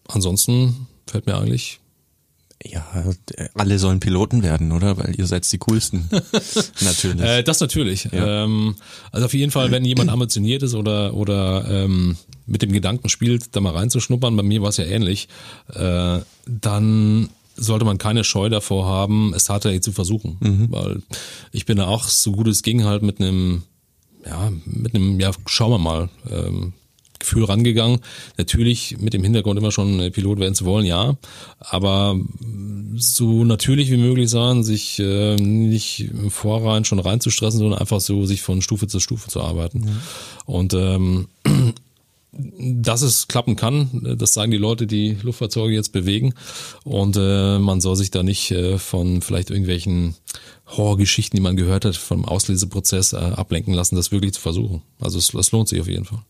ansonsten 0.09 0.87
fällt 1.07 1.27
mir 1.27 1.37
eigentlich 1.37 1.81
ja, 2.71 2.87
alle 3.55 3.79
sollen 3.79 4.01
Piloten 4.01 4.43
werden, 4.43 4.73
oder? 4.73 4.97
Weil 4.97 5.15
ihr 5.17 5.27
seid 5.27 5.51
die 5.51 5.59
coolsten. 5.59 6.09
natürlich. 6.81 7.21
Äh, 7.21 7.43
das 7.43 7.61
natürlich. 7.61 8.09
Ja. 8.13 8.45
Ähm, 8.45 8.77
also 9.13 9.27
auf 9.27 9.35
jeden 9.35 9.51
Fall, 9.53 9.71
wenn 9.71 9.85
jemand 9.85 10.11
ambitioniert 10.11 10.63
ist 10.63 10.75
oder 10.75 11.15
oder 11.15 11.67
ähm, 11.69 12.17
mit 12.47 12.63
dem 12.63 12.73
Gedanken 12.73 13.09
spielt, 13.09 13.55
da 13.55 13.61
mal 13.61 13.75
reinzuschnuppern, 13.75 14.37
bei 14.37 14.43
mir 14.43 14.63
war 14.63 14.69
es 14.69 14.77
ja 14.77 14.85
ähnlich, 14.85 15.29
äh, 15.75 16.21
dann 16.47 17.29
sollte 17.57 17.85
man 17.85 17.99
keine 17.99 18.23
Scheu 18.23 18.49
davor 18.49 18.87
haben, 18.87 19.33
es 19.35 19.45
tatsächlich 19.45 19.83
zu 19.83 19.93
versuchen. 19.93 20.37
Mhm. 20.41 20.67
Weil 20.71 21.03
ich 21.53 21.67
bin 21.67 21.79
da 21.79 21.87
auch 21.87 22.05
so 22.05 22.33
gut 22.33 22.49
es 22.49 22.63
ging 22.63 22.85
halt 22.85 23.03
mit 23.03 23.21
einem, 23.21 23.63
ja, 24.25 24.53
mit 24.65 24.95
einem, 24.95 25.19
ja, 25.21 25.31
schauen 25.47 25.71
wir 25.71 25.79
mal, 25.79 26.09
ähm, 26.31 26.75
Gefühl 27.27 27.45
rangegangen. 27.45 28.01
Natürlich 28.39 28.97
mit 29.01 29.13
dem 29.13 29.25
Hintergrund 29.25 29.59
immer 29.59 29.73
schon 29.73 30.13
Pilot 30.13 30.39
werden 30.39 30.55
zu 30.55 30.65
wollen, 30.65 30.87
ja. 30.87 31.17
Aber 31.59 32.19
so 32.95 33.45
natürlich 33.45 33.91
wie 33.91 33.97
möglich 33.97 34.31
sein, 34.31 34.63
sich 34.63 34.99
äh, 35.01 35.35
nicht 35.37 36.01
im 36.01 36.31
Vorrein 36.31 36.85
schon 36.85 37.01
reinzustressen, 37.01 37.59
sondern 37.59 37.81
einfach 37.81 38.01
so 38.01 38.25
sich 38.25 38.43
von 38.43 38.63
Stufe 38.63 38.87
zu 38.87 39.01
Stufe 39.01 39.29
zu 39.29 39.43
arbeiten. 39.43 39.81
Mhm. 39.81 40.01
Und 40.47 40.75
ähm, 40.75 41.29
dass 42.33 43.03
es 43.03 43.29
klappen 43.29 43.57
kann, 43.57 44.17
das 44.19 44.35
sagen 44.35 44.51
die 44.51 44.59
Leute, 44.59 44.87
die 44.87 45.17
Luftfahrzeuge 45.23 45.75
jetzt 45.75 45.93
bewegen. 45.93 46.35
Und 46.85 47.17
äh, 47.17 47.59
man 47.59 47.81
soll 47.81 47.97
sich 47.97 48.11
da 48.11 48.23
nicht 48.23 48.51
äh, 48.51 48.79
von 48.79 49.23
vielleicht 49.23 49.51
irgendwelchen 49.51 50.15
Horrorgeschichten, 50.67 51.37
die 51.37 51.43
man 51.43 51.57
gehört 51.57 51.85
hat, 51.85 51.97
vom 51.97 52.25
Ausleseprozess 52.25 53.15
äh, 53.15 53.17
ablenken 53.17 53.75
lassen, 53.75 53.97
das 53.97 54.13
wirklich 54.13 54.35
zu 54.35 54.41
versuchen. 54.41 54.83
Also 55.01 55.19
es, 55.19 55.33
es 55.33 55.53
lohnt 55.53 55.69
sich 55.69 55.81
auf 55.81 55.89
jeden 55.89 56.05
Fall. 56.05 56.21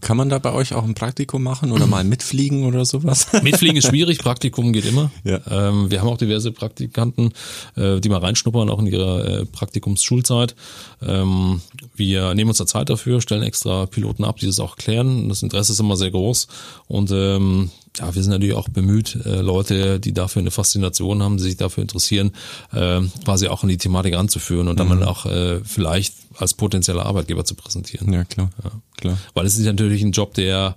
Kann 0.00 0.16
man 0.16 0.28
da 0.28 0.38
bei 0.38 0.52
euch 0.52 0.74
auch 0.74 0.84
ein 0.84 0.94
Praktikum 0.94 1.42
machen 1.42 1.70
oder 1.70 1.86
mal 1.86 2.02
mitfliegen 2.02 2.64
oder 2.64 2.84
sowas? 2.84 3.28
Mitfliegen 3.42 3.76
ist 3.76 3.88
schwierig, 3.88 4.18
Praktikum 4.18 4.72
geht 4.72 4.86
immer. 4.86 5.10
Ja. 5.24 5.40
Ähm, 5.50 5.90
wir 5.90 6.00
haben 6.00 6.08
auch 6.08 6.16
diverse 6.16 6.50
Praktikanten, 6.50 7.32
äh, 7.76 8.00
die 8.00 8.08
mal 8.08 8.20
reinschnuppern, 8.20 8.70
auch 8.70 8.78
in 8.78 8.86
ihrer 8.86 9.24
äh, 9.24 9.46
Praktikumsschulzeit. 9.46 10.54
Ähm, 11.02 11.60
wir 11.94 12.34
nehmen 12.34 12.48
uns 12.48 12.58
da 12.58 12.66
Zeit 12.66 12.88
dafür, 12.88 13.20
stellen 13.20 13.42
extra 13.42 13.86
Piloten 13.86 14.24
ab, 14.24 14.38
die 14.38 14.46
das 14.46 14.60
auch 14.60 14.76
klären. 14.76 15.28
Das 15.28 15.42
Interesse 15.42 15.72
ist 15.72 15.80
immer 15.80 15.96
sehr 15.96 16.10
groß 16.10 16.48
und 16.88 17.10
ähm, 17.12 17.70
ja, 17.98 18.14
wir 18.14 18.22
sind 18.22 18.32
natürlich 18.32 18.54
auch 18.54 18.68
bemüht, 18.68 19.16
äh, 19.24 19.40
Leute, 19.40 19.98
die 20.00 20.12
dafür 20.12 20.40
eine 20.40 20.50
Faszination 20.50 21.22
haben, 21.22 21.38
sich 21.38 21.56
dafür 21.56 21.82
interessieren, 21.82 22.32
äh, 22.72 23.00
quasi 23.24 23.48
auch 23.48 23.62
in 23.62 23.68
die 23.70 23.78
Thematik 23.78 24.14
anzuführen 24.14 24.68
und 24.68 24.78
dann 24.78 24.88
Mhm. 24.88 24.98
mal 24.98 25.04
auch 25.08 25.26
äh, 25.26 25.60
vielleicht 25.64 26.14
als 26.38 26.54
potenzieller 26.54 27.06
Arbeitgeber 27.06 27.44
zu 27.44 27.54
präsentieren. 27.54 28.12
Ja, 28.12 28.24
klar. 28.24 28.50
Ja. 28.62 28.70
klar. 28.96 29.18
Weil 29.34 29.46
es 29.46 29.58
ist 29.58 29.64
natürlich 29.64 30.02
ein 30.02 30.12
Job, 30.12 30.34
der 30.34 30.76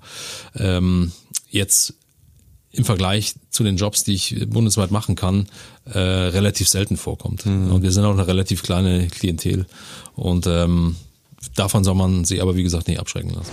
ähm, 0.55 1.11
jetzt 1.49 1.93
im 2.71 2.85
Vergleich 2.85 3.33
zu 3.49 3.63
den 3.63 3.77
Jobs, 3.77 4.03
die 4.03 4.13
ich 4.13 4.45
bundesweit 4.47 4.91
machen 4.91 5.15
kann, 5.15 5.47
äh, 5.85 5.97
relativ 5.99 6.69
selten 6.69 6.97
vorkommt. 6.97 7.45
Und 7.45 7.81
wir 7.81 7.91
sind 7.91 8.05
auch 8.05 8.13
eine 8.13 8.27
relativ 8.27 8.61
kleine 8.61 9.07
Klientel. 9.07 9.65
Und 10.15 10.45
ähm, 10.47 10.95
davon 11.55 11.83
soll 11.83 11.95
man 11.95 12.25
sich 12.25 12.41
aber, 12.41 12.55
wie 12.55 12.63
gesagt, 12.63 12.87
nicht 12.87 12.99
abschrecken 12.99 13.31
lassen. 13.31 13.51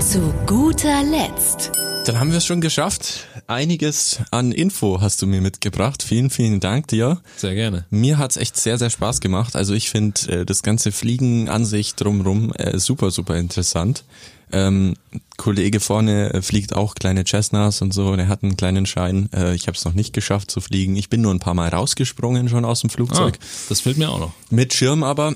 Zu 0.00 0.34
guter 0.46 1.02
Letzt. 1.04 1.70
Dann 2.06 2.20
haben 2.20 2.30
wir 2.30 2.38
es 2.38 2.46
schon 2.46 2.60
geschafft. 2.60 3.26
Einiges 3.48 4.20
an 4.30 4.52
Info 4.52 5.00
hast 5.00 5.22
du 5.22 5.26
mir 5.26 5.40
mitgebracht. 5.40 6.04
Vielen, 6.04 6.30
vielen 6.30 6.60
Dank 6.60 6.86
dir. 6.86 7.20
Sehr 7.36 7.56
gerne. 7.56 7.84
Mir 7.90 8.18
hat's 8.18 8.36
echt 8.36 8.56
sehr, 8.56 8.78
sehr 8.78 8.90
Spaß 8.90 9.20
gemacht. 9.20 9.56
Also 9.56 9.74
ich 9.74 9.90
finde 9.90 10.20
äh, 10.30 10.46
das 10.46 10.62
ganze 10.62 10.92
Fliegen 10.92 11.48
an 11.48 11.64
sich 11.64 11.96
drumrum 11.96 12.52
äh, 12.52 12.78
super, 12.78 13.10
super 13.10 13.36
interessant. 13.36 14.04
Ähm, 14.52 14.94
Kollege 15.36 15.80
vorne 15.80 16.32
äh, 16.34 16.40
fliegt 16.42 16.74
auch 16.74 16.94
kleine 16.94 17.24
Cessnas 17.26 17.82
und 17.82 17.92
so. 17.92 18.14
Der 18.16 18.28
hat 18.28 18.42
einen 18.44 18.56
kleinen 18.56 18.86
Schein. 18.86 19.28
Äh, 19.34 19.54
ich 19.54 19.66
habe 19.66 19.76
es 19.76 19.84
noch 19.84 19.92
nicht 19.92 20.12
geschafft 20.12 20.50
zu 20.50 20.60
fliegen. 20.60 20.94
Ich 20.96 21.10
bin 21.10 21.20
nur 21.20 21.32
ein 21.34 21.40
paar 21.40 21.54
Mal 21.54 21.68
rausgesprungen 21.68 22.48
schon 22.48 22.64
aus 22.64 22.80
dem 22.80 22.88
Ah, 22.90 22.92
Flugzeug. 22.94 23.38
das 23.68 23.80
fehlt 23.80 23.98
mir 23.98 24.08
auch 24.10 24.20
noch. 24.20 24.32
Mit 24.50 24.72
Schirm 24.72 25.02
aber 25.02 25.34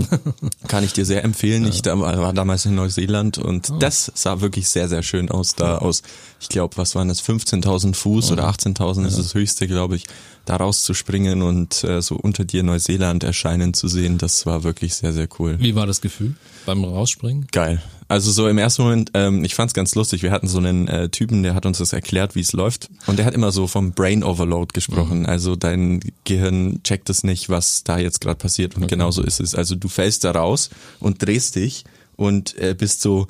kann 0.68 0.84
ich 0.84 0.92
dir 0.92 1.04
sehr 1.04 1.24
empfehlen. 1.24 1.66
Ich 1.66 1.82
da- 1.82 1.98
war 1.98 2.32
damals 2.32 2.66
in 2.66 2.74
Neuseeland 2.74 3.38
und 3.38 3.72
das 3.80 4.12
sah 4.14 4.40
wirklich 4.40 4.68
sehr, 4.68 4.88
sehr 4.88 5.02
schön 5.02 5.30
aus. 5.30 5.54
Da 5.54 5.78
aus, 5.78 6.02
ich 6.40 6.48
glaube, 6.48 6.76
was 6.76 6.94
waren 6.94 7.08
das, 7.08 7.22
15.000 7.22 7.94
Fuß 7.94 8.32
oder 8.32 8.48
18.000 8.48 9.06
ist 9.06 9.18
das 9.18 9.34
höchste, 9.34 9.66
glaube 9.66 9.96
ich, 9.96 10.04
da 10.44 10.56
rauszuspringen 10.56 11.42
und 11.42 11.84
äh, 11.84 12.02
so 12.02 12.16
unter 12.16 12.44
dir 12.44 12.62
Neuseeland 12.62 13.24
erscheinen 13.24 13.74
zu 13.74 13.88
sehen. 13.88 14.18
Das 14.18 14.46
war 14.46 14.64
wirklich 14.64 14.94
sehr, 14.94 15.12
sehr 15.12 15.28
cool. 15.38 15.56
Wie 15.60 15.74
war 15.74 15.86
das 15.86 16.00
Gefühl 16.00 16.34
beim 16.66 16.84
Rausspringen? 16.84 17.46
Geil. 17.52 17.82
Also 18.08 18.30
so 18.30 18.46
im 18.46 18.58
ersten 18.58 18.82
Moment, 18.82 19.10
ähm, 19.14 19.42
ich 19.44 19.54
fand's 19.54 19.72
ganz 19.72 19.94
lustig. 19.94 20.22
Wir 20.22 20.32
hatten 20.32 20.48
so 20.48 20.58
einen 20.58 20.86
äh, 20.86 21.08
Typen, 21.08 21.42
der 21.42 21.54
hat 21.54 21.64
uns 21.64 21.78
das 21.78 21.94
erklärt, 21.94 22.34
wie 22.34 22.40
es 22.40 22.52
läuft. 22.52 22.90
Und 23.06 23.18
der 23.18 23.24
hat 23.24 23.32
immer 23.32 23.52
so 23.52 23.66
vom 23.66 23.92
Brain 23.92 24.22
Overload 24.22 24.72
gesprochen. 24.74 25.24
Also 25.24 25.56
dein 25.56 26.00
Gehirn 26.24 26.82
checkt 26.82 27.08
es 27.08 27.24
nicht, 27.24 27.48
was 27.48 27.84
da 27.84 27.98
jetzt 27.98 28.20
gerade 28.20 28.36
passiert. 28.36 28.76
Und 28.76 28.88
genauso 28.88 29.22
ist 29.22 29.40
es. 29.40 29.54
Also 29.54 29.76
du 29.76 29.88
fällst 29.88 30.24
da 30.24 30.32
raus 30.32 30.68
und 31.00 31.24
drehst 31.24 31.56
dich 31.56 31.84
und 32.16 32.54
äh, 32.58 32.74
bist 32.76 33.00
so, 33.00 33.28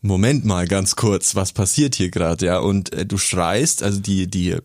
Moment 0.00 0.44
mal 0.44 0.68
ganz 0.68 0.96
kurz, 0.96 1.34
was 1.34 1.52
passiert 1.52 1.94
hier 1.94 2.10
gerade, 2.10 2.46
ja? 2.46 2.58
Und 2.58 2.92
äh, 2.92 3.06
du 3.06 3.18
schreist, 3.18 3.82
also 3.82 4.00
die, 4.00 4.26
die 4.26 4.56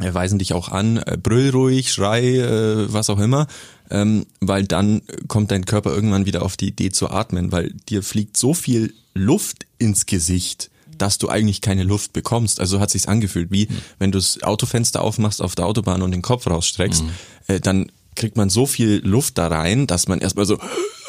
weisen 0.00 0.38
dich 0.38 0.52
auch 0.52 0.68
an, 0.68 0.98
äh, 0.98 1.16
brüll 1.20 1.50
ruhig, 1.50 1.92
schrei, 1.92 2.38
äh, 2.38 2.92
was 2.92 3.10
auch 3.10 3.18
immer, 3.18 3.46
ähm, 3.90 4.26
weil 4.40 4.64
dann 4.64 5.02
kommt 5.28 5.50
dein 5.50 5.66
Körper 5.66 5.94
irgendwann 5.94 6.26
wieder 6.26 6.42
auf 6.42 6.56
die 6.56 6.68
Idee 6.68 6.90
zu 6.90 7.10
atmen, 7.10 7.52
weil 7.52 7.72
dir 7.88 8.02
fliegt 8.02 8.36
so 8.36 8.54
viel 8.54 8.94
Luft 9.14 9.66
ins 9.78 10.06
Gesicht, 10.06 10.70
dass 10.98 11.18
du 11.18 11.28
eigentlich 11.28 11.60
keine 11.60 11.84
Luft 11.84 12.12
bekommst. 12.12 12.60
Also 12.60 12.80
hat 12.80 12.90
sich's 12.90 13.06
angefühlt, 13.06 13.50
wie 13.50 13.68
wenn 13.98 14.10
du 14.10 14.18
das 14.18 14.42
Autofenster 14.42 15.02
aufmachst 15.02 15.40
auf 15.42 15.54
der 15.54 15.66
Autobahn 15.66 16.02
und 16.02 16.10
den 16.10 16.22
Kopf 16.22 16.46
rausstreckst, 16.46 17.04
äh, 17.46 17.60
dann 17.60 17.90
kriegt 18.16 18.36
man 18.36 18.50
so 18.50 18.66
viel 18.66 19.00
Luft 19.04 19.38
da 19.38 19.48
rein, 19.48 19.86
dass 19.86 20.08
man 20.08 20.20
erstmal 20.20 20.46
so 20.46 20.58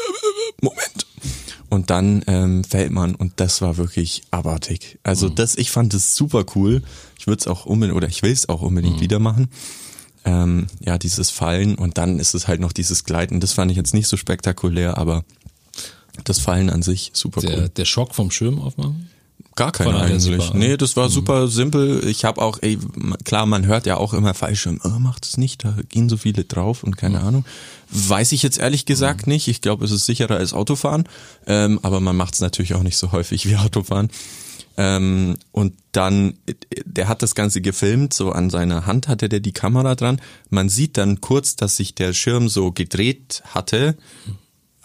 Moment. 0.62 1.06
Und 1.70 1.90
dann 1.90 2.24
ähm, 2.28 2.64
fällt 2.64 2.92
man 2.92 3.16
und 3.16 3.34
das 3.38 3.62
war 3.62 3.78
wirklich 3.78 4.22
abartig. 4.32 5.00
Also 5.04 5.30
das, 5.30 5.56
ich 5.56 5.72
fand 5.72 5.94
es 5.94 6.16
super 6.16 6.46
cool. 6.56 6.84
Ich 7.18 7.28
würde 7.28 7.40
es 7.40 7.48
auch 7.48 7.66
unbedingt 7.66 7.98
oder 7.98 8.08
ich 8.08 8.22
will 8.22 8.32
es 8.32 8.48
auch 8.50 8.62
unbedingt 8.62 9.02
wieder 9.02 9.20
machen. 9.20 9.50
Ähm, 10.26 10.68
ja, 10.80 10.98
dieses 10.98 11.30
Fallen 11.32 11.76
und 11.76 11.98
dann 11.98 12.20
ist 12.20 12.34
es 12.36 12.48
halt 12.48 12.60
noch 12.60 12.72
dieses 12.72 13.04
Gleiten. 13.04 13.40
Das 13.40 13.54
fand 13.54 13.72
ich 13.72 13.78
jetzt 13.78 13.94
nicht 13.94 14.08
so 14.08 14.18
spektakulär, 14.18 14.98
aber 14.98 15.24
das 16.24 16.40
Fallen 16.40 16.70
an 16.70 16.82
sich 16.82 17.12
super 17.14 17.42
Der, 17.42 17.58
cool. 17.58 17.70
der 17.70 17.86
Schock 17.86 18.16
vom 18.16 18.32
Schirm 18.32 18.60
aufmachen? 18.60 19.10
Gar 19.56 19.72
keine 19.72 20.02
eigentlich. 20.02 20.54
ne? 20.54 20.60
Nee, 20.60 20.78
das 20.78 20.98
war 20.98 21.10
super 21.10 21.48
simpel. 21.48 22.06
Ich 22.08 22.26
habe 22.26 22.42
auch, 22.42 22.58
ey, 22.62 22.78
klar, 23.24 23.46
man 23.46 23.66
hört 23.66 23.86
ja 23.86 23.96
auch 23.96 24.14
immer 24.14 24.34
Fallschirm, 24.34 24.82
oh, 24.84 25.00
macht 25.00 25.26
es 25.26 25.38
nicht, 25.38 25.64
da 25.64 25.78
gehen 25.88 26.10
so 26.10 26.18
viele 26.18 26.44
drauf 26.44 26.84
und 26.84 26.98
keine 26.98 27.22
Ahnung. 27.22 27.46
Weiß 27.90 28.34
ich 28.34 28.44
jetzt 28.44 28.58
ehrlich 28.58 28.86
gesagt 28.86 29.28
nicht. 29.28 29.48
Ich 29.48 29.62
glaube, 29.62 29.86
es 29.86 29.92
ist 29.92 30.06
sicherer 30.06 30.36
als 30.36 30.54
Autofahren, 30.54 31.08
ähm, 31.48 31.80
aber 31.84 32.02
man 32.02 32.18
macht 32.18 32.34
es 32.34 32.42
natürlich 32.42 32.74
auch 32.74 32.84
nicht 32.84 32.98
so 32.98 33.14
häufig 33.14 33.48
wie 33.48 33.56
Autofahren. 33.56 34.10
Ähm, 34.78 35.38
und 35.54 35.74
dann, 35.94 36.34
der 36.84 37.08
hat 37.08 37.22
das 37.22 37.34
Ganze 37.34 37.62
gefilmt, 37.62 38.14
so 38.14 38.34
an 38.34 38.50
seiner 38.50 38.86
Hand 38.86 39.08
hatte 39.08 39.30
der 39.30 39.40
die 39.40 39.54
Kamera 39.54 39.96
dran. 39.96 40.20
Man 40.50 40.68
sieht 40.68 40.98
dann 40.98 41.22
kurz, 41.22 41.56
dass 41.56 41.78
sich 41.78 41.96
der 41.96 42.14
Schirm 42.14 42.50
so 42.50 42.74
gedreht 42.74 43.42
hatte, 43.46 43.96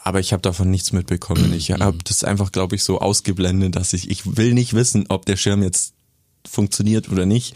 aber 0.03 0.21
ich 0.21 0.33
habe 0.33 0.43
davon 0.43 0.71
nichts 0.71 0.93
mitbekommen. 0.93 1.53
Ich 1.53 1.71
habe 1.73 1.99
das 2.05 2.25
einfach, 2.25 2.53
glaube 2.53 2.77
ich, 2.77 2.85
so 2.85 3.01
ausgeblendet, 3.01 3.77
dass 3.77 3.93
ich, 3.93 4.11
ich 4.11 4.37
will 4.37 4.55
nicht 4.55 4.75
wissen, 4.75 5.07
ob 5.09 5.27
der 5.27 5.37
Schirm 5.37 5.63
jetzt 5.63 5.95
funktioniert 6.51 7.11
oder 7.11 7.27
nicht. 7.27 7.55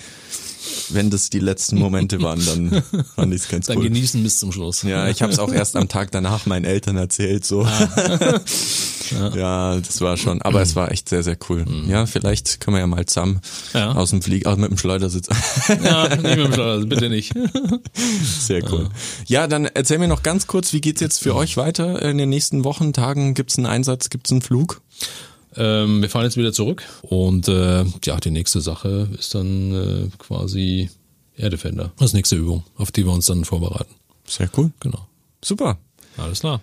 Wenn 0.89 1.11
das 1.11 1.29
die 1.29 1.41
letzten 1.41 1.79
Momente 1.79 2.23
waren, 2.23 2.43
dann 2.47 2.83
fand 3.17 3.35
ich 3.35 3.43
es 3.43 3.49
ganz 3.49 3.67
Dann 3.67 3.77
cool. 3.79 3.85
genießen 3.85 4.23
bis 4.23 4.39
zum 4.39 4.51
Schluss. 4.51 4.83
Ja, 4.83 5.09
ich 5.09 5.21
habe 5.21 5.31
es 5.31 5.39
auch 5.39 5.53
erst 5.53 5.77
am 5.77 5.89
Tag 5.89 6.11
danach 6.11 6.47
meinen 6.47 6.65
Eltern 6.65 6.97
erzählt, 6.97 7.45
so. 7.45 7.67
ja. 9.35 9.77
das 9.79 10.01
war 10.01 10.17
schon, 10.17 10.41
aber 10.41 10.63
es 10.63 10.75
war 10.75 10.91
echt 10.91 11.09
sehr, 11.11 11.23
sehr 11.23 11.37
cool. 11.49 11.67
Ja, 11.87 12.07
vielleicht 12.07 12.61
können 12.61 12.77
wir 12.77 12.81
ja 12.81 12.87
mal 12.87 13.05
zusammen 13.05 13.41
Ja. 13.75 13.93
aus 13.93 14.11
dem 14.11 14.23
Flieg, 14.23 14.47
aus 14.47 14.57
mit 14.57 14.71
dem 14.71 14.79
Schleudersitz. 14.79 15.29
Ja, 15.83 16.09
nicht 16.09 16.23
mit 16.23 16.39
dem 16.39 16.53
Schleuder, 16.55 16.87
bitte 16.87 17.09
nicht. 17.11 17.35
Sehr 18.41 18.71
cool. 18.73 18.89
Ja, 19.27 19.47
dann 19.47 19.67
erzähl 19.67 19.99
mir 19.99 20.09
noch 20.09 20.23
ganz 20.23 20.47
kurz, 20.47 20.73
wie 20.73 20.81
geht's 20.81 21.01
jetzt 21.01 21.23
für 21.23 21.35
euch 21.35 21.57
weiter 21.57 22.01
in 22.03 22.17
den 22.19 22.29
nächsten 22.31 22.65
Wochen, 22.65 22.93
Tagen? 22.93 23.35
Gibt's 23.35 23.57
einen 23.59 23.67
Einsatz, 23.67 24.09
gibt's 24.11 24.31
einen 24.33 24.43
Flug? 24.43 24.81
Ähm, 25.57 26.03
wir 26.03 26.11
fahren 26.11 26.25
jetzt 26.25 26.37
wieder 26.37 26.53
zurück 26.53 26.83
und 27.03 27.49
äh, 27.49 27.85
ja, 28.05 28.17
die 28.19 28.31
nächste 28.31 28.61
Sache 28.61 29.09
ist 29.19 29.35
dann 29.35 29.73
äh, 29.73 30.17
quasi 30.19 30.91
Air 31.37 31.51
Defender. 31.51 31.93
Das 31.97 32.07
ist 32.11 32.15
nächste 32.15 32.37
Übung, 32.37 32.65
auf 32.77 32.93
die 32.93 33.05
wir 33.05 33.13
uns 33.13 33.27
dann 33.27 33.45
vorbereiten. 33.45 33.95
Sehr 34.27 34.49
cool. 34.57 34.71
Genau. 34.81 35.07
Super. 35.43 35.79
Alles 36.17 36.41
klar. 36.41 36.61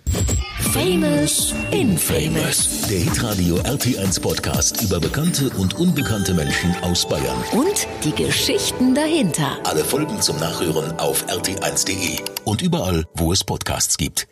Famous 0.72 1.54
Infamous. 1.72 2.86
Der 2.88 3.00
Hitradio 3.00 3.56
RT1 3.56 4.20
Podcast 4.20 4.80
über 4.82 4.98
bekannte 4.98 5.50
und 5.50 5.74
unbekannte 5.74 6.32
Menschen 6.32 6.74
aus 6.82 7.06
Bayern. 7.06 7.36
Und 7.52 7.86
die 8.02 8.12
Geschichten 8.12 8.94
dahinter. 8.94 9.58
Alle 9.64 9.84
Folgen 9.84 10.22
zum 10.22 10.38
Nachhören 10.38 10.98
auf 10.98 11.26
rt1.de 11.26 12.20
und 12.44 12.62
überall, 12.62 13.04
wo 13.14 13.32
es 13.32 13.44
Podcasts 13.44 13.98
gibt. 13.98 14.26